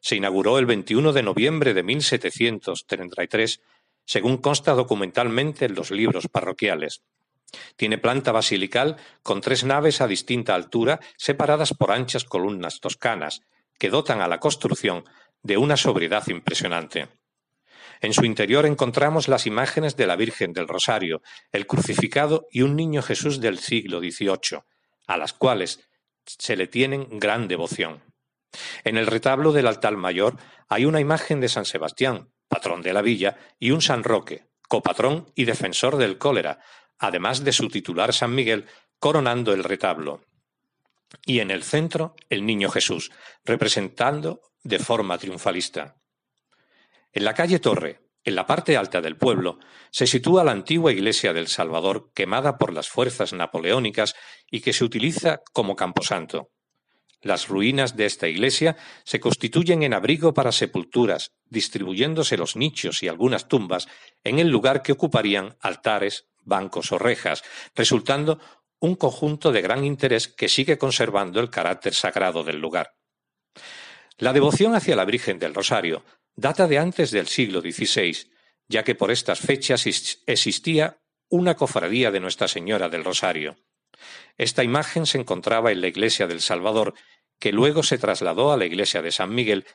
Se 0.00 0.16
inauguró 0.16 0.58
el 0.58 0.66
21 0.66 1.12
de 1.12 1.22
noviembre 1.22 1.74
de 1.74 1.82
1733 1.82 3.60
según 4.04 4.38
consta 4.38 4.72
documentalmente 4.72 5.66
en 5.66 5.74
los 5.74 5.90
libros 5.90 6.28
parroquiales. 6.28 7.02
Tiene 7.76 7.98
planta 7.98 8.32
basilical 8.32 8.96
con 9.22 9.42
tres 9.42 9.64
naves 9.64 10.00
a 10.00 10.06
distinta 10.06 10.54
altura 10.54 11.00
separadas 11.18 11.74
por 11.74 11.92
anchas 11.92 12.24
columnas 12.24 12.80
toscanas, 12.80 13.42
que 13.78 13.90
dotan 13.90 14.22
a 14.22 14.28
la 14.28 14.40
construcción 14.40 15.04
de 15.42 15.58
una 15.58 15.76
sobriedad 15.76 16.26
impresionante. 16.28 17.08
En 18.00 18.12
su 18.12 18.24
interior 18.24 18.66
encontramos 18.66 19.28
las 19.28 19.46
imágenes 19.46 19.96
de 19.96 20.06
la 20.06 20.16
Virgen 20.16 20.52
del 20.52 20.68
Rosario, 20.68 21.22
el 21.52 21.66
crucificado 21.66 22.46
y 22.50 22.62
un 22.62 22.76
niño 22.76 23.02
Jesús 23.02 23.40
del 23.40 23.58
siglo 23.58 24.00
XVIII, 24.00 24.60
a 25.06 25.16
las 25.16 25.32
cuales 25.32 25.88
se 26.24 26.56
le 26.56 26.66
tienen 26.66 27.18
gran 27.18 27.48
devoción. 27.48 28.02
En 28.84 28.96
el 28.96 29.06
retablo 29.06 29.52
del 29.52 29.66
altar 29.66 29.96
mayor 29.96 30.36
hay 30.68 30.84
una 30.84 31.00
imagen 31.00 31.40
de 31.40 31.48
San 31.48 31.64
Sebastián, 31.64 32.30
patrón 32.48 32.82
de 32.82 32.92
la 32.92 33.02
villa, 33.02 33.36
y 33.58 33.70
un 33.72 33.82
San 33.82 34.04
Roque, 34.04 34.46
copatrón 34.68 35.30
y 35.34 35.44
defensor 35.44 35.96
del 35.96 36.18
cólera, 36.18 36.60
además 36.98 37.44
de 37.44 37.52
su 37.52 37.68
titular 37.68 38.12
San 38.12 38.34
Miguel, 38.34 38.66
coronando 38.98 39.52
el 39.52 39.64
retablo. 39.64 40.22
Y 41.24 41.40
en 41.40 41.50
el 41.50 41.62
centro, 41.62 42.14
el 42.28 42.44
Niño 42.44 42.68
Jesús, 42.68 43.10
representando 43.44 44.42
de 44.62 44.78
forma 44.78 45.16
triunfalista. 45.18 45.96
En 47.12 47.24
la 47.24 47.34
calle 47.34 47.58
Torre, 47.58 48.00
en 48.24 48.34
la 48.34 48.46
parte 48.46 48.76
alta 48.76 49.00
del 49.00 49.16
pueblo, 49.16 49.58
se 49.90 50.06
sitúa 50.06 50.44
la 50.44 50.52
antigua 50.52 50.92
iglesia 50.92 51.32
del 51.32 51.48
Salvador, 51.48 52.10
quemada 52.14 52.58
por 52.58 52.72
las 52.72 52.88
fuerzas 52.88 53.32
napoleónicas 53.32 54.14
y 54.50 54.60
que 54.60 54.72
se 54.72 54.84
utiliza 54.84 55.40
como 55.52 55.76
camposanto. 55.76 56.50
Las 57.20 57.48
ruinas 57.48 57.96
de 57.96 58.06
esta 58.06 58.28
iglesia 58.28 58.76
se 59.04 59.18
constituyen 59.18 59.82
en 59.82 59.94
abrigo 59.94 60.34
para 60.34 60.52
sepulturas, 60.52 61.32
distribuyéndose 61.46 62.36
los 62.36 62.54
nichos 62.54 63.02
y 63.02 63.08
algunas 63.08 63.48
tumbas 63.48 63.88
en 64.22 64.38
el 64.38 64.48
lugar 64.48 64.82
que 64.82 64.92
ocuparían 64.92 65.56
altares, 65.60 66.28
bancos 66.44 66.92
o 66.92 66.98
rejas, 66.98 67.42
resultando 67.74 68.38
un 68.78 68.94
conjunto 68.94 69.50
de 69.50 69.62
gran 69.62 69.84
interés 69.84 70.28
que 70.28 70.48
sigue 70.48 70.78
conservando 70.78 71.40
el 71.40 71.50
carácter 71.50 71.94
sagrado 71.94 72.44
del 72.44 72.60
lugar. 72.60 72.94
La 74.18 74.32
devoción 74.32 74.74
hacia 74.74 74.96
la 74.96 75.04
Virgen 75.04 75.38
del 75.38 75.54
Rosario 75.54 76.04
data 76.38 76.68
de 76.68 76.78
antes 76.78 77.10
del 77.10 77.26
siglo 77.26 77.60
XVI, 77.60 78.30
ya 78.68 78.84
que 78.84 78.94
por 78.94 79.10
estas 79.10 79.40
fechas 79.40 79.86
existía 80.26 81.00
una 81.28 81.56
cofradía 81.56 82.12
de 82.12 82.20
Nuestra 82.20 82.46
Señora 82.46 82.88
del 82.88 83.02
Rosario. 83.02 83.56
Esta 84.36 84.62
imagen 84.62 85.04
se 85.04 85.18
encontraba 85.18 85.72
en 85.72 85.80
la 85.80 85.88
iglesia 85.88 86.28
del 86.28 86.40
Salvador, 86.40 86.94
que 87.40 87.50
luego 87.50 87.82
se 87.82 87.98
trasladó 87.98 88.52
a 88.52 88.56
la 88.56 88.66
iglesia 88.66 89.02
de 89.02 89.10
San 89.10 89.34
Miguel 89.34 89.66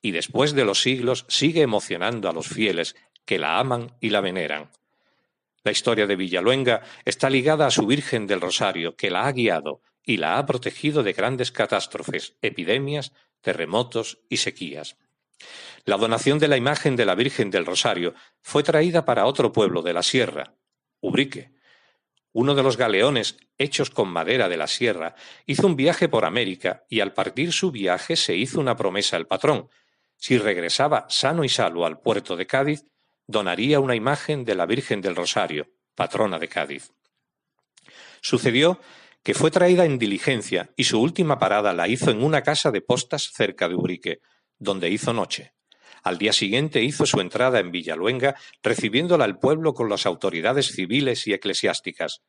y 0.00 0.12
después 0.12 0.52
de 0.52 0.64
los 0.64 0.80
siglos 0.80 1.26
sigue 1.28 1.62
emocionando 1.62 2.28
a 2.28 2.32
los 2.32 2.46
fieles 2.46 2.94
que 3.24 3.40
la 3.40 3.58
aman 3.58 3.96
y 4.00 4.10
la 4.10 4.20
veneran. 4.20 4.70
La 5.64 5.72
historia 5.72 6.06
de 6.06 6.14
Villaluenga 6.14 6.82
está 7.04 7.30
ligada 7.30 7.66
a 7.66 7.72
su 7.72 7.84
Virgen 7.84 8.28
del 8.28 8.40
Rosario, 8.40 8.94
que 8.94 9.10
la 9.10 9.26
ha 9.26 9.32
guiado 9.32 9.80
y 10.04 10.18
la 10.18 10.38
ha 10.38 10.46
protegido 10.46 11.02
de 11.02 11.14
grandes 11.14 11.50
catástrofes, 11.50 12.36
epidemias, 12.42 13.12
terremotos 13.40 14.20
y 14.28 14.36
sequías. 14.36 14.96
La 15.84 15.96
donación 15.96 16.38
de 16.38 16.48
la 16.48 16.56
imagen 16.56 16.96
de 16.96 17.06
la 17.06 17.14
Virgen 17.14 17.50
del 17.50 17.66
Rosario 17.66 18.14
fue 18.40 18.62
traída 18.62 19.04
para 19.04 19.26
otro 19.26 19.52
pueblo 19.52 19.82
de 19.82 19.92
la 19.92 20.02
sierra, 20.02 20.54
Ubrique, 21.00 21.52
uno 22.32 22.54
de 22.54 22.62
los 22.62 22.76
galeones 22.76 23.36
hechos 23.58 23.90
con 23.90 24.08
madera 24.08 24.48
de 24.48 24.56
la 24.56 24.66
sierra, 24.66 25.14
hizo 25.46 25.66
un 25.66 25.76
viaje 25.76 26.08
por 26.08 26.24
América 26.24 26.84
y 26.88 27.00
al 27.00 27.12
partir 27.12 27.52
su 27.52 27.70
viaje 27.70 28.16
se 28.16 28.34
hizo 28.34 28.60
una 28.60 28.76
promesa 28.76 29.16
al 29.16 29.26
patrón. 29.26 29.68
Si 30.16 30.38
regresaba 30.38 31.06
sano 31.08 31.44
y 31.44 31.48
salvo 31.48 31.84
al 31.84 32.00
puerto 32.00 32.36
de 32.36 32.46
Cádiz, 32.46 32.86
donaría 33.26 33.80
una 33.80 33.94
imagen 33.94 34.44
de 34.44 34.54
la 34.54 34.66
Virgen 34.66 35.00
del 35.00 35.16
Rosario, 35.16 35.68
patrona 35.94 36.38
de 36.38 36.48
Cádiz. 36.48 36.92
Sucedió 38.20 38.80
que 39.22 39.34
fue 39.34 39.50
traída 39.50 39.84
en 39.84 39.98
diligencia 39.98 40.70
y 40.76 40.84
su 40.84 41.00
última 41.00 41.38
parada 41.38 41.72
la 41.72 41.86
hizo 41.88 42.10
en 42.10 42.22
una 42.22 42.42
casa 42.42 42.70
de 42.70 42.80
postas 42.80 43.30
cerca 43.32 43.68
de 43.68 43.74
Ubrique, 43.74 44.20
donde 44.62 44.90
hizo 44.90 45.12
noche. 45.12 45.52
Al 46.02 46.18
día 46.18 46.32
siguiente 46.32 46.82
hizo 46.82 47.06
su 47.06 47.20
entrada 47.20 47.60
en 47.60 47.70
Villaluenga, 47.70 48.36
recibiéndola 48.62 49.24
al 49.24 49.38
pueblo 49.38 49.74
con 49.74 49.88
las 49.88 50.06
autoridades 50.06 50.72
civiles 50.72 51.26
y 51.26 51.32
eclesiásticas. 51.32 52.22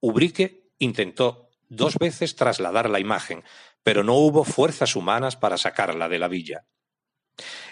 Ubrique 0.00 0.64
intentó 0.78 1.48
dos 1.68 1.96
veces 1.96 2.36
trasladar 2.36 2.90
la 2.90 3.00
imagen, 3.00 3.44
pero 3.82 4.02
no 4.02 4.14
hubo 4.14 4.44
fuerzas 4.44 4.96
humanas 4.96 5.36
para 5.36 5.58
sacarla 5.58 6.08
de 6.08 6.18
la 6.18 6.28
villa. 6.28 6.64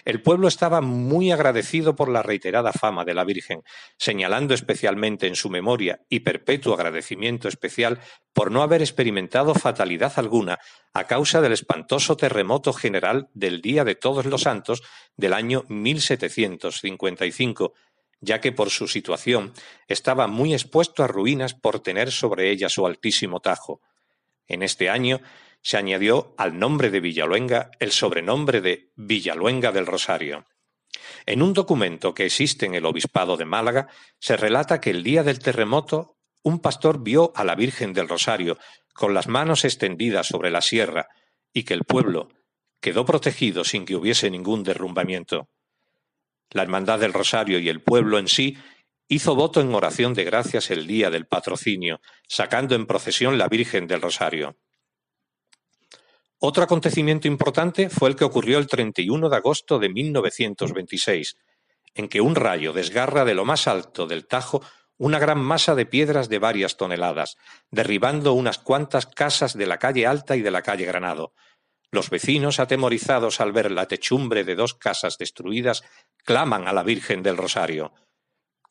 El 0.04 0.22
pueblo 0.22 0.48
estaba 0.48 0.80
muy 0.80 1.30
agradecido 1.30 1.94
por 1.94 2.08
la 2.08 2.22
reiterada 2.22 2.72
fama 2.72 3.04
de 3.04 3.14
la 3.14 3.22
Virgen, 3.24 3.62
señalando 3.96 4.54
especialmente 4.54 5.28
en 5.28 5.36
su 5.36 5.50
memoria 5.50 6.00
y 6.08 6.20
perpetuo 6.20 6.72
agradecimiento 6.74 7.48
especial 7.48 8.00
por 8.32 8.50
no 8.50 8.62
haber 8.62 8.80
experimentado 8.82 9.54
fatalidad 9.54 10.14
alguna 10.16 10.58
a 10.92 11.06
causa 11.06 11.40
del 11.40 11.52
espantoso 11.52 12.16
terremoto 12.16 12.72
general 12.72 13.28
del 13.34 13.60
Día 13.60 13.84
de 13.84 13.94
Todos 13.94 14.26
los 14.26 14.42
Santos 14.42 14.82
del 15.16 15.32
año 15.32 15.64
1755, 15.68 17.74
ya 18.20 18.40
que 18.40 18.50
por 18.52 18.70
su 18.70 18.88
situación 18.88 19.52
estaba 19.86 20.26
muy 20.26 20.54
expuesto 20.54 21.04
a 21.04 21.08
ruinas 21.08 21.54
por 21.54 21.78
tener 21.80 22.10
sobre 22.10 22.50
ella 22.50 22.68
su 22.68 22.84
altísimo 22.86 23.40
tajo. 23.40 23.80
En 24.48 24.62
este 24.62 24.90
año 24.90 25.20
se 25.62 25.76
añadió 25.76 26.34
al 26.36 26.58
nombre 26.58 26.90
de 26.90 27.00
Villaluenga 27.00 27.70
el 27.78 27.92
sobrenombre 27.92 28.60
de 28.60 28.90
Villaluenga 28.96 29.72
del 29.72 29.86
Rosario. 29.86 30.46
En 31.24 31.40
un 31.40 31.54
documento 31.54 32.12
que 32.14 32.26
existe 32.26 32.66
en 32.66 32.74
el 32.74 32.84
Obispado 32.84 33.36
de 33.36 33.44
Málaga 33.44 33.88
se 34.18 34.36
relata 34.36 34.80
que 34.80 34.90
el 34.90 35.02
día 35.02 35.22
del 35.22 35.38
terremoto 35.38 36.18
un 36.42 36.58
pastor 36.58 37.02
vio 37.02 37.32
a 37.36 37.44
la 37.44 37.54
Virgen 37.54 37.92
del 37.92 38.08
Rosario 38.08 38.58
con 38.92 39.14
las 39.14 39.28
manos 39.28 39.64
extendidas 39.64 40.26
sobre 40.26 40.50
la 40.50 40.60
sierra 40.60 41.08
y 41.52 41.62
que 41.62 41.74
el 41.74 41.84
pueblo 41.84 42.28
quedó 42.80 43.04
protegido 43.04 43.64
sin 43.64 43.84
que 43.84 43.94
hubiese 43.94 44.28
ningún 44.30 44.64
derrumbamiento. 44.64 45.48
La 46.50 46.62
Hermandad 46.62 46.98
del 46.98 47.12
Rosario 47.12 47.60
y 47.60 47.68
el 47.68 47.80
pueblo 47.80 48.18
en 48.18 48.26
sí 48.28 48.58
hizo 49.08 49.36
voto 49.36 49.60
en 49.60 49.72
oración 49.74 50.14
de 50.14 50.24
gracias 50.24 50.70
el 50.70 50.86
día 50.86 51.10
del 51.10 51.26
patrocinio, 51.26 52.00
sacando 52.26 52.74
en 52.74 52.86
procesión 52.86 53.38
la 53.38 53.48
Virgen 53.48 53.86
del 53.86 54.02
Rosario. 54.02 54.56
Otro 56.44 56.64
acontecimiento 56.64 57.28
importante 57.28 57.88
fue 57.88 58.08
el 58.08 58.16
que 58.16 58.24
ocurrió 58.24 58.58
el 58.58 58.66
31 58.66 59.28
de 59.28 59.36
agosto 59.36 59.78
de 59.78 59.88
1926, 59.88 61.36
en 61.94 62.08
que 62.08 62.20
un 62.20 62.34
rayo 62.34 62.72
desgarra 62.72 63.24
de 63.24 63.34
lo 63.34 63.44
más 63.44 63.68
alto 63.68 64.08
del 64.08 64.26
Tajo 64.26 64.60
una 64.98 65.20
gran 65.20 65.38
masa 65.38 65.76
de 65.76 65.86
piedras 65.86 66.28
de 66.28 66.40
varias 66.40 66.76
toneladas, 66.76 67.36
derribando 67.70 68.32
unas 68.32 68.58
cuantas 68.58 69.06
casas 69.06 69.56
de 69.56 69.66
la 69.66 69.78
calle 69.78 70.04
Alta 70.04 70.34
y 70.34 70.42
de 70.42 70.50
la 70.50 70.62
calle 70.62 70.84
Granado. 70.84 71.32
Los 71.92 72.10
vecinos, 72.10 72.58
atemorizados 72.58 73.40
al 73.40 73.52
ver 73.52 73.70
la 73.70 73.86
techumbre 73.86 74.42
de 74.42 74.56
dos 74.56 74.74
casas 74.74 75.18
destruidas, 75.18 75.84
claman 76.24 76.66
a 76.66 76.72
la 76.72 76.82
Virgen 76.82 77.22
del 77.22 77.36
Rosario. 77.36 77.92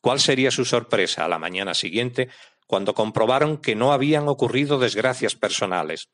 ¿Cuál 0.01 0.19
sería 0.19 0.51
su 0.51 0.65
sorpresa 0.65 1.23
a 1.23 1.29
la 1.29 1.39
mañana 1.39 1.73
siguiente 1.73 2.27
cuando 2.67 2.93
comprobaron 2.93 3.59
que 3.59 3.75
no 3.75 3.93
habían 3.93 4.27
ocurrido 4.27 4.77
desgracias 4.77 5.35
personales? 5.35 6.09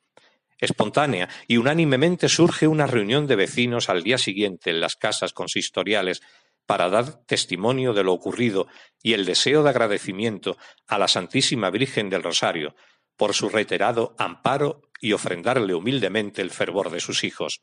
Espontánea 0.60 1.30
y 1.48 1.58
unánimemente 1.58 2.30
surge 2.30 2.68
una 2.68 2.88
reunión 2.88 3.28
de 3.28 3.36
vecinos 3.36 3.90
al 3.90 4.04
día 4.04 4.18
siguiente 4.18 4.72
en 4.72 4.82
las 4.82 4.96
casas 4.96 5.34
consistoriales 5.34 6.22
para 6.66 6.90
dar 6.90 7.24
testimonio 7.26 7.94
de 7.94 8.04
lo 8.04 8.14
ocurrido 8.14 8.68
y 9.02 9.14
el 9.14 9.26
deseo 9.26 9.64
de 9.64 9.70
agradecimiento 9.70 10.58
a 10.88 10.98
la 10.98 11.08
Santísima 11.08 11.70
Virgen 11.70 12.10
del 12.10 12.24
Rosario 12.24 12.76
por 13.16 13.34
su 13.34 13.50
reiterado 13.50 14.16
amparo 14.18 14.82
y 15.00 15.14
ofrendarle 15.14 15.74
humildemente 15.74 16.42
el 16.42 16.52
fervor 16.52 16.90
de 16.92 17.00
sus 17.00 17.24
hijos. 17.24 17.62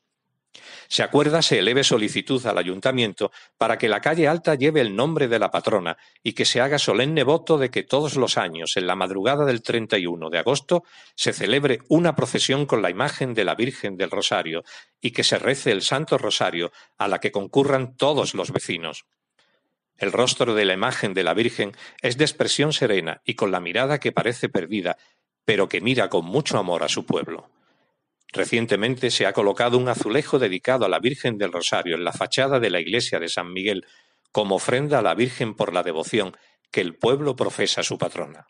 Se 0.88 1.02
acuerda 1.02 1.42
se 1.42 1.59
eleve 1.59 1.84
solicitud 1.84 2.44
al 2.46 2.59
ayuntamiento 2.59 3.32
para 3.59 3.78
que 3.78 3.88
la 3.88 4.00
calle 4.00 4.28
alta 4.28 4.55
lleve 4.55 4.80
el 4.80 4.94
nombre 4.94 5.28
de 5.28 5.38
la 5.38 5.50
patrona 5.50 5.96
y 6.22 6.32
que 6.32 6.44
se 6.44 6.61
haga 6.61 6.78
solemne 6.78 7.24
voto 7.24 7.59
de 7.59 7.70
que 7.70 7.82
todos 7.82 8.16
los 8.16 8.38
años, 8.38 8.76
en 8.76 8.86
la 8.86 8.96
madrugada 8.96 9.44
del 9.44 9.62
31 9.62 10.30
de 10.30 10.38
agosto, 10.38 10.84
se 11.16 11.32
celebre 11.32 11.80
una 11.88 12.14
procesión 12.14 12.66
con 12.66 12.82
la 12.82 12.90
imagen 12.90 13.34
de 13.34 13.44
la 13.44 13.55
Virgen 13.55 13.96
del 13.96 14.11
Rosario 14.11 14.64
y 15.00 15.11
que 15.11 15.24
se 15.24 15.38
rece 15.38 15.72
el 15.72 15.82
Santo 15.82 16.18
Rosario 16.18 16.72
a 16.98 17.09
la 17.09 17.18
que 17.18 17.32
concurran 17.32 17.96
todos 17.96 18.34
los 18.34 18.52
vecinos. 18.52 19.05
El 19.96 20.12
rostro 20.12 20.55
de 20.55 20.64
la 20.64 20.72
imagen 20.74 21.14
de 21.14 21.22
la 21.22 21.34
Virgen 21.34 21.72
es 22.02 22.16
de 22.16 22.24
expresión 22.24 22.72
serena 22.72 23.22
y 23.24 23.34
con 23.34 23.52
la 23.52 23.61
mirada 23.61 24.00
que 24.00 24.12
parece 24.12 24.48
perdida, 24.48 24.96
pero 25.44 25.68
que 25.68 25.80
mira 25.80 26.09
con 26.09 26.24
mucho 26.24 26.59
amor 26.59 26.82
a 26.82 26.88
su 26.88 27.07
pueblo. 27.07 27.50
Recientemente 28.35 29.12
se 29.12 29.26
ha 29.26 29.32
colocado 29.32 29.78
un 29.78 29.89
azulejo 29.89 30.41
dedicado 30.41 30.85
a 30.85 30.89
la 30.89 30.99
Virgen 30.99 31.39
del 31.39 31.53
Rosario 31.53 31.95
en 31.95 32.03
la 32.03 32.12
fachada 32.12 32.59
de 32.59 32.68
la 32.68 32.80
iglesia 32.80 33.20
de 33.20 33.28
San 33.28 33.53
Miguel 33.53 33.87
como 34.32 34.57
ofrenda 34.57 34.99
a 34.99 35.03
la 35.03 35.14
Virgen 35.14 35.55
por 35.55 35.72
la 35.72 35.85
devoción 35.85 36.37
que 36.72 36.80
el 36.80 36.97
pueblo 36.97 37.37
profesa 37.37 37.82
a 37.82 37.85
su 37.85 37.97
patrona. 37.97 38.49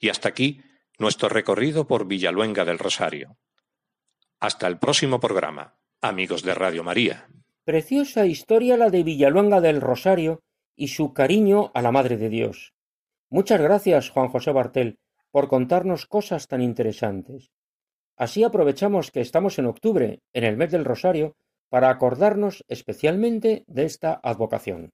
Y 0.00 0.08
hasta 0.08 0.28
aquí 0.28 0.60
nuestro 0.98 1.28
recorrido 1.28 1.86
por 1.86 2.08
Villaluenga 2.08 2.64
del 2.64 2.80
Rosario. 2.80 3.38
Hasta 4.40 4.66
el 4.66 4.80
próximo 4.80 5.20
programa, 5.20 5.76
amigos 6.00 6.42
de 6.42 6.54
Radio 6.54 6.82
María. 6.82 7.28
Preciosa 7.62 8.26
historia 8.26 8.76
la 8.76 8.90
de 8.90 9.04
Villaluenga 9.04 9.60
del 9.60 9.80
Rosario 9.80 10.42
y 10.74 10.88
su 10.88 11.12
cariño 11.12 11.70
a 11.74 11.82
la 11.82 11.92
Madre 11.92 12.16
de 12.16 12.28
Dios. 12.28 12.74
Muchas 13.28 13.60
gracias, 13.60 14.10
Juan 14.10 14.30
José 14.30 14.50
Bartel, 14.50 14.98
por 15.30 15.46
contarnos 15.46 16.06
cosas 16.06 16.48
tan 16.48 16.60
interesantes. 16.60 17.52
Así 18.20 18.44
aprovechamos 18.44 19.10
que 19.10 19.22
estamos 19.22 19.58
en 19.58 19.64
octubre, 19.64 20.20
en 20.34 20.44
el 20.44 20.58
mes 20.58 20.70
del 20.70 20.84
Rosario, 20.84 21.36
para 21.70 21.88
acordarnos 21.88 22.66
especialmente 22.68 23.64
de 23.66 23.86
esta 23.86 24.20
advocación. 24.22 24.92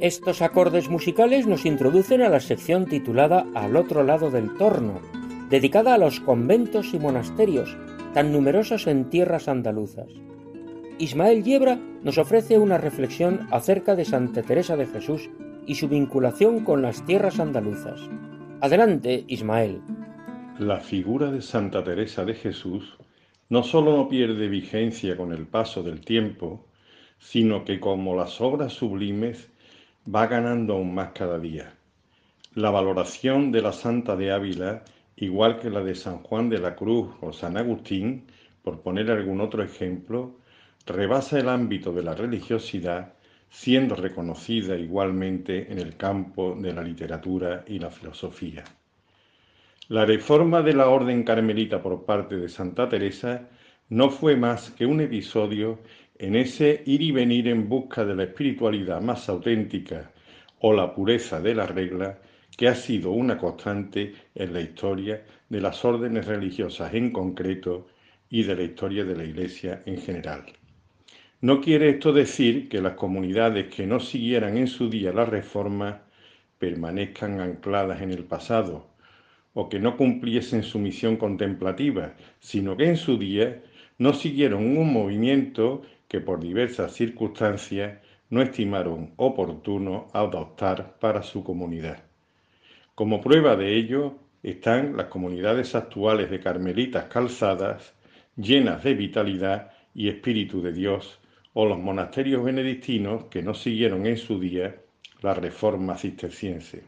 Estos 0.00 0.42
acordes 0.42 0.88
musicales 0.88 1.48
nos 1.48 1.66
introducen 1.66 2.22
a 2.22 2.28
la 2.28 2.38
sección 2.38 2.86
titulada 2.86 3.44
Al 3.56 3.74
otro 3.74 4.04
lado 4.04 4.30
del 4.30 4.54
torno, 4.54 5.00
dedicada 5.50 5.94
a 5.94 5.98
los 5.98 6.20
conventos 6.20 6.94
y 6.94 7.00
monasterios 7.00 7.76
tan 8.14 8.30
numerosos 8.30 8.86
en 8.86 9.10
tierras 9.10 9.48
andaluzas. 9.48 10.06
Ismael 11.00 11.42
Yebra 11.42 11.80
nos 12.04 12.16
ofrece 12.16 12.58
una 12.58 12.78
reflexión 12.78 13.48
acerca 13.50 13.96
de 13.96 14.04
Santa 14.04 14.42
Teresa 14.42 14.76
de 14.76 14.86
Jesús 14.86 15.30
y 15.66 15.74
su 15.74 15.88
vinculación 15.88 16.64
con 16.64 16.80
las 16.80 17.04
tierras 17.04 17.40
andaluzas. 17.40 18.00
Adelante, 18.60 19.24
Ismael. 19.26 19.80
La 20.60 20.78
figura 20.78 21.32
de 21.32 21.42
Santa 21.42 21.82
Teresa 21.82 22.24
de 22.24 22.34
Jesús 22.34 22.96
no 23.48 23.64
sólo 23.64 23.96
no 23.96 24.08
pierde 24.08 24.46
vigencia 24.46 25.16
con 25.16 25.32
el 25.32 25.48
paso 25.48 25.82
del 25.82 26.02
tiempo, 26.02 26.66
sino 27.18 27.64
que 27.64 27.80
como 27.80 28.14
las 28.14 28.40
obras 28.40 28.74
sublimes 28.74 29.50
va 30.14 30.26
ganando 30.26 30.74
aún 30.74 30.94
más 30.94 31.10
cada 31.12 31.38
día. 31.38 31.74
La 32.54 32.70
valoración 32.70 33.52
de 33.52 33.60
la 33.60 33.72
Santa 33.72 34.16
de 34.16 34.32
Ávila, 34.32 34.84
igual 35.16 35.58
que 35.58 35.70
la 35.70 35.82
de 35.84 35.94
San 35.94 36.18
Juan 36.22 36.48
de 36.48 36.58
la 36.58 36.74
Cruz 36.74 37.10
o 37.20 37.32
San 37.32 37.56
Agustín, 37.56 38.26
por 38.62 38.80
poner 38.80 39.10
algún 39.10 39.40
otro 39.40 39.62
ejemplo, 39.62 40.38
rebasa 40.86 41.38
el 41.38 41.48
ámbito 41.48 41.92
de 41.92 42.02
la 42.02 42.14
religiosidad, 42.14 43.14
siendo 43.50 43.96
reconocida 43.96 44.76
igualmente 44.76 45.70
en 45.70 45.78
el 45.78 45.96
campo 45.96 46.56
de 46.58 46.72
la 46.72 46.82
literatura 46.82 47.64
y 47.66 47.78
la 47.78 47.90
filosofía. 47.90 48.64
La 49.88 50.04
reforma 50.04 50.62
de 50.62 50.74
la 50.74 50.88
Orden 50.88 51.22
Carmelita 51.22 51.82
por 51.82 52.04
parte 52.04 52.36
de 52.36 52.48
Santa 52.48 52.88
Teresa 52.88 53.48
no 53.88 54.10
fue 54.10 54.36
más 54.36 54.70
que 54.70 54.84
un 54.84 55.00
episodio 55.00 55.78
en 56.18 56.34
ese 56.34 56.82
ir 56.86 57.00
y 57.02 57.12
venir 57.12 57.48
en 57.48 57.68
busca 57.68 58.04
de 58.04 58.14
la 58.14 58.24
espiritualidad 58.24 59.00
más 59.00 59.28
auténtica 59.28 60.10
o 60.60 60.72
la 60.72 60.94
pureza 60.94 61.40
de 61.40 61.54
la 61.54 61.66
regla 61.66 62.18
que 62.56 62.66
ha 62.66 62.74
sido 62.74 63.12
una 63.12 63.38
constante 63.38 64.14
en 64.34 64.52
la 64.52 64.60
historia 64.60 65.22
de 65.48 65.60
las 65.60 65.84
órdenes 65.84 66.26
religiosas 66.26 66.92
en 66.92 67.12
concreto 67.12 67.86
y 68.30 68.42
de 68.42 68.56
la 68.56 68.62
historia 68.62 69.04
de 69.04 69.16
la 69.16 69.24
Iglesia 69.24 69.82
en 69.86 69.98
general. 69.98 70.44
No 71.40 71.60
quiere 71.60 71.90
esto 71.90 72.12
decir 72.12 72.68
que 72.68 72.80
las 72.80 72.94
comunidades 72.94 73.72
que 73.72 73.86
no 73.86 74.00
siguieran 74.00 74.58
en 74.58 74.66
su 74.66 74.90
día 74.90 75.12
la 75.12 75.24
reforma 75.24 76.02
permanezcan 76.58 77.40
ancladas 77.40 78.02
en 78.02 78.10
el 78.10 78.24
pasado 78.24 78.88
o 79.54 79.68
que 79.68 79.78
no 79.78 79.96
cumpliesen 79.96 80.64
su 80.64 80.80
misión 80.80 81.16
contemplativa, 81.16 82.14
sino 82.40 82.76
que 82.76 82.88
en 82.88 82.96
su 82.96 83.18
día 83.18 83.62
no 83.98 84.12
siguieron 84.14 84.76
un 84.76 84.92
movimiento 84.92 85.82
que 86.08 86.20
por 86.20 86.40
diversas 86.40 86.94
circunstancias 86.94 87.98
no 88.30 88.42
estimaron 88.42 89.12
oportuno 89.16 90.08
adoptar 90.12 90.98
para 90.98 91.22
su 91.22 91.44
comunidad. 91.44 92.02
Como 92.94 93.20
prueba 93.20 93.56
de 93.56 93.76
ello 93.76 94.18
están 94.42 94.96
las 94.96 95.06
comunidades 95.06 95.74
actuales 95.74 96.30
de 96.30 96.40
carmelitas 96.40 97.04
calzadas, 97.04 97.94
llenas 98.36 98.82
de 98.82 98.94
vitalidad 98.94 99.72
y 99.94 100.08
espíritu 100.08 100.62
de 100.62 100.72
Dios, 100.72 101.20
o 101.52 101.66
los 101.66 101.78
monasterios 101.78 102.44
benedictinos 102.44 103.24
que 103.24 103.42
no 103.42 103.54
siguieron 103.54 104.06
en 104.06 104.16
su 104.16 104.38
día 104.38 104.76
la 105.22 105.34
reforma 105.34 105.96
cisterciense. 105.96 106.84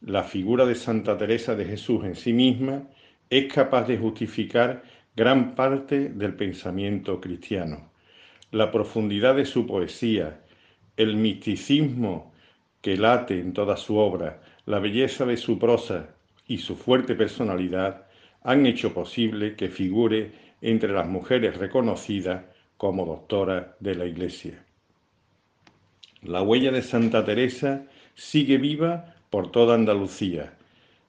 La 0.00 0.24
figura 0.24 0.64
de 0.64 0.74
Santa 0.74 1.16
Teresa 1.18 1.54
de 1.54 1.66
Jesús 1.66 2.04
en 2.04 2.14
sí 2.14 2.32
misma 2.32 2.84
es 3.28 3.52
capaz 3.52 3.86
de 3.86 3.98
justificar 3.98 4.82
gran 5.14 5.54
parte 5.54 6.08
del 6.08 6.34
pensamiento 6.34 7.20
cristiano 7.20 7.89
la 8.50 8.70
profundidad 8.70 9.36
de 9.36 9.44
su 9.44 9.66
poesía, 9.66 10.40
el 10.96 11.16
misticismo 11.16 12.32
que 12.80 12.96
late 12.96 13.38
en 13.38 13.52
toda 13.52 13.76
su 13.76 13.96
obra, 13.96 14.42
la 14.66 14.78
belleza 14.78 15.24
de 15.26 15.36
su 15.36 15.58
prosa 15.58 16.14
y 16.46 16.58
su 16.58 16.76
fuerte 16.76 17.14
personalidad 17.14 18.06
han 18.42 18.66
hecho 18.66 18.92
posible 18.92 19.54
que 19.54 19.68
figure 19.68 20.32
entre 20.62 20.92
las 20.92 21.06
mujeres 21.06 21.56
reconocidas 21.56 22.44
como 22.76 23.06
doctora 23.06 23.76
de 23.80 23.94
la 23.94 24.06
Iglesia. 24.06 24.64
La 26.22 26.42
huella 26.42 26.70
de 26.70 26.82
Santa 26.82 27.24
Teresa 27.24 27.86
sigue 28.14 28.58
viva 28.58 29.14
por 29.30 29.50
toda 29.50 29.74
Andalucía. 29.74 30.54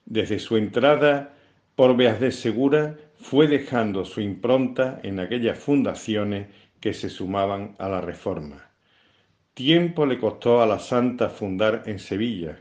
Desde 0.06 0.40
su 0.40 0.58
entrada 0.58 1.34
por 1.76 1.96
Beas 1.98 2.20
de 2.20 2.32
Segura 2.32 2.98
fue 3.18 3.48
dejando 3.48 4.06
su 4.06 4.22
impronta 4.22 5.00
en 5.04 5.20
aquellas 5.20 5.60
fundaciones 5.60 6.48
que 6.82 6.94
se 6.94 7.10
sumaban 7.10 7.76
a 7.80 7.88
la 7.88 8.02
reforma. 8.02 8.70
Tiempo 9.54 10.06
le 10.06 10.18
costó 10.18 10.62
a 10.62 10.66
la 10.66 10.80
santa 10.80 11.30
fundar 11.30 11.84
en 11.86 12.00
Sevilla, 12.00 12.58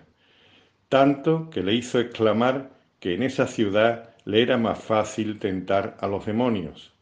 tanto 0.89 1.51
que 1.51 1.63
le 1.63 1.75
hizo 1.75 1.99
exclamar 1.99 2.71
que 3.01 3.15
en 3.15 3.23
esa 3.23 3.47
ciudad 3.47 4.11
le 4.25 4.43
era 4.43 4.59
más 4.59 4.79
fácil 4.79 5.39
tentar 5.39 5.97
a 6.01 6.07
los 6.07 6.27
demonios, 6.27 6.93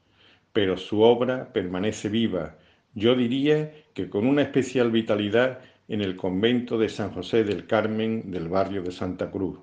pero 0.52 0.76
su 0.76 1.02
obra 1.02 1.52
permanece 1.52 2.08
viva, 2.08 2.56
yo 2.94 3.14
diría 3.14 3.72
que 3.94 4.08
con 4.08 4.26
una 4.26 4.42
especial 4.42 4.90
vitalidad 4.90 5.58
en 5.88 6.02
el 6.02 6.16
convento 6.16 6.78
de 6.78 6.88
San 6.88 7.10
José 7.10 7.44
del 7.44 7.66
Carmen 7.66 8.30
del 8.30 8.48
barrio 8.48 8.82
de 8.82 8.92
Santa 8.92 9.30
Cruz. 9.30 9.58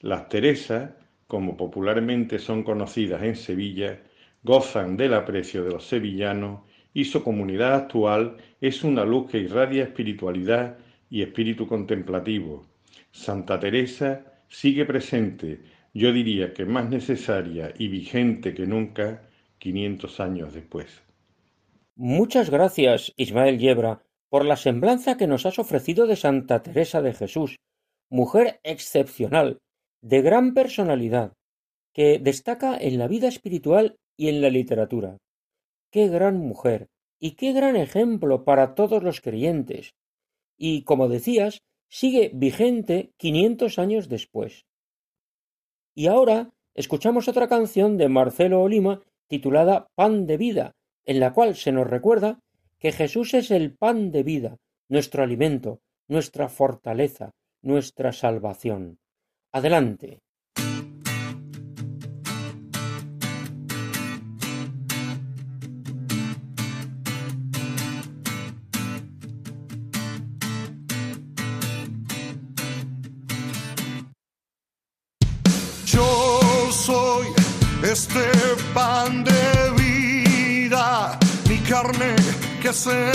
Las 0.00 0.28
Teresas, 0.28 0.90
como 1.26 1.56
popularmente 1.56 2.38
son 2.38 2.62
conocidas 2.62 3.22
en 3.22 3.36
Sevilla, 3.36 4.00
gozan 4.42 4.96
del 4.96 5.14
aprecio 5.14 5.62
de 5.62 5.72
los 5.72 5.86
sevillanos 5.86 6.60
y 6.94 7.04
su 7.04 7.22
comunidad 7.22 7.74
actual 7.74 8.36
es 8.60 8.84
una 8.84 9.04
luz 9.04 9.30
que 9.30 9.38
irradia 9.38 9.84
espiritualidad 9.84 10.78
y 11.10 11.22
espíritu 11.22 11.66
contemplativo. 11.66 12.66
Santa 13.10 13.58
Teresa 13.58 14.24
sigue 14.48 14.84
presente, 14.84 15.60
yo 15.94 16.12
diría 16.12 16.52
que 16.52 16.64
más 16.64 16.88
necesaria 16.88 17.72
y 17.78 17.88
vigente 17.88 18.54
que 18.54 18.66
nunca 18.66 19.22
500 19.58 20.20
años 20.20 20.54
después. 20.54 21.02
Muchas 21.96 22.50
gracias, 22.50 23.12
Ismael 23.16 23.58
Yebra, 23.58 24.02
por 24.28 24.44
la 24.44 24.56
semblanza 24.56 25.16
que 25.16 25.26
nos 25.26 25.46
has 25.46 25.58
ofrecido 25.58 26.06
de 26.06 26.16
Santa 26.16 26.62
Teresa 26.62 27.02
de 27.02 27.12
Jesús, 27.12 27.56
mujer 28.10 28.60
excepcional, 28.62 29.58
de 30.00 30.22
gran 30.22 30.54
personalidad, 30.54 31.32
que 31.92 32.18
destaca 32.18 32.76
en 32.76 32.98
la 32.98 33.08
vida 33.08 33.26
espiritual 33.28 33.96
y 34.16 34.28
en 34.28 34.40
la 34.40 34.50
literatura. 34.50 35.18
Qué 35.90 36.08
gran 36.08 36.38
mujer 36.38 36.88
y 37.18 37.32
qué 37.32 37.52
gran 37.52 37.76
ejemplo 37.76 38.44
para 38.44 38.74
todos 38.74 39.02
los 39.02 39.20
creyentes. 39.20 39.94
Y, 40.56 40.82
como 40.84 41.08
decías, 41.08 41.62
sigue 41.88 42.30
vigente 42.34 43.12
quinientos 43.16 43.78
años 43.78 44.08
después. 44.08 44.66
Y 45.94 46.06
ahora 46.06 46.52
escuchamos 46.74 47.28
otra 47.28 47.48
canción 47.48 47.96
de 47.96 48.08
Marcelo 48.08 48.62
Olima 48.62 49.02
titulada 49.26 49.88
Pan 49.94 50.26
de 50.26 50.36
vida, 50.36 50.76
en 51.04 51.20
la 51.20 51.32
cual 51.32 51.56
se 51.56 51.72
nos 51.72 51.86
recuerda 51.86 52.40
que 52.78 52.92
Jesús 52.92 53.34
es 53.34 53.50
el 53.50 53.76
pan 53.76 54.10
de 54.12 54.22
vida, 54.22 54.56
nuestro 54.88 55.22
alimento, 55.22 55.80
nuestra 56.06 56.48
fortaleza, 56.48 57.32
nuestra 57.62 58.12
salvación. 58.12 58.98
Adelante. 59.52 60.20
Que 82.68 82.74
se 82.74 83.12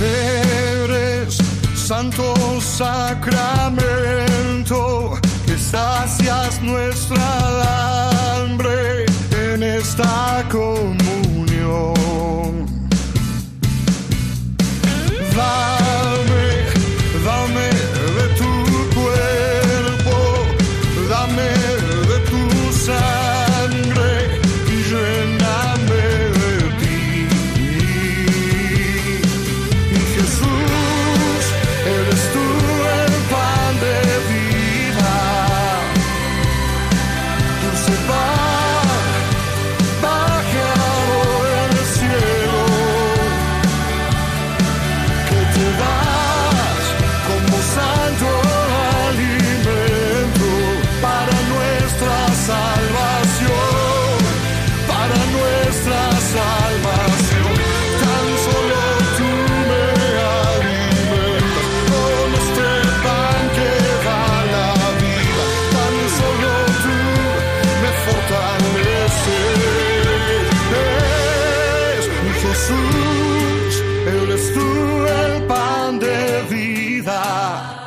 Eres 0.00 1.36
santo 1.74 2.34
sacramento 2.62 3.20
que 5.44 5.58
sacias 5.58 6.62
nuestra 6.62 8.40
hambre 8.40 9.04
en 9.52 9.62
esta 9.62 10.48
comunión. 10.50 12.01
Jesús, 72.52 73.82
eres 74.06 74.52
tú 74.52 75.06
el 75.06 75.42
pan 75.44 75.98
de 75.98 76.42
vida. 76.50 77.81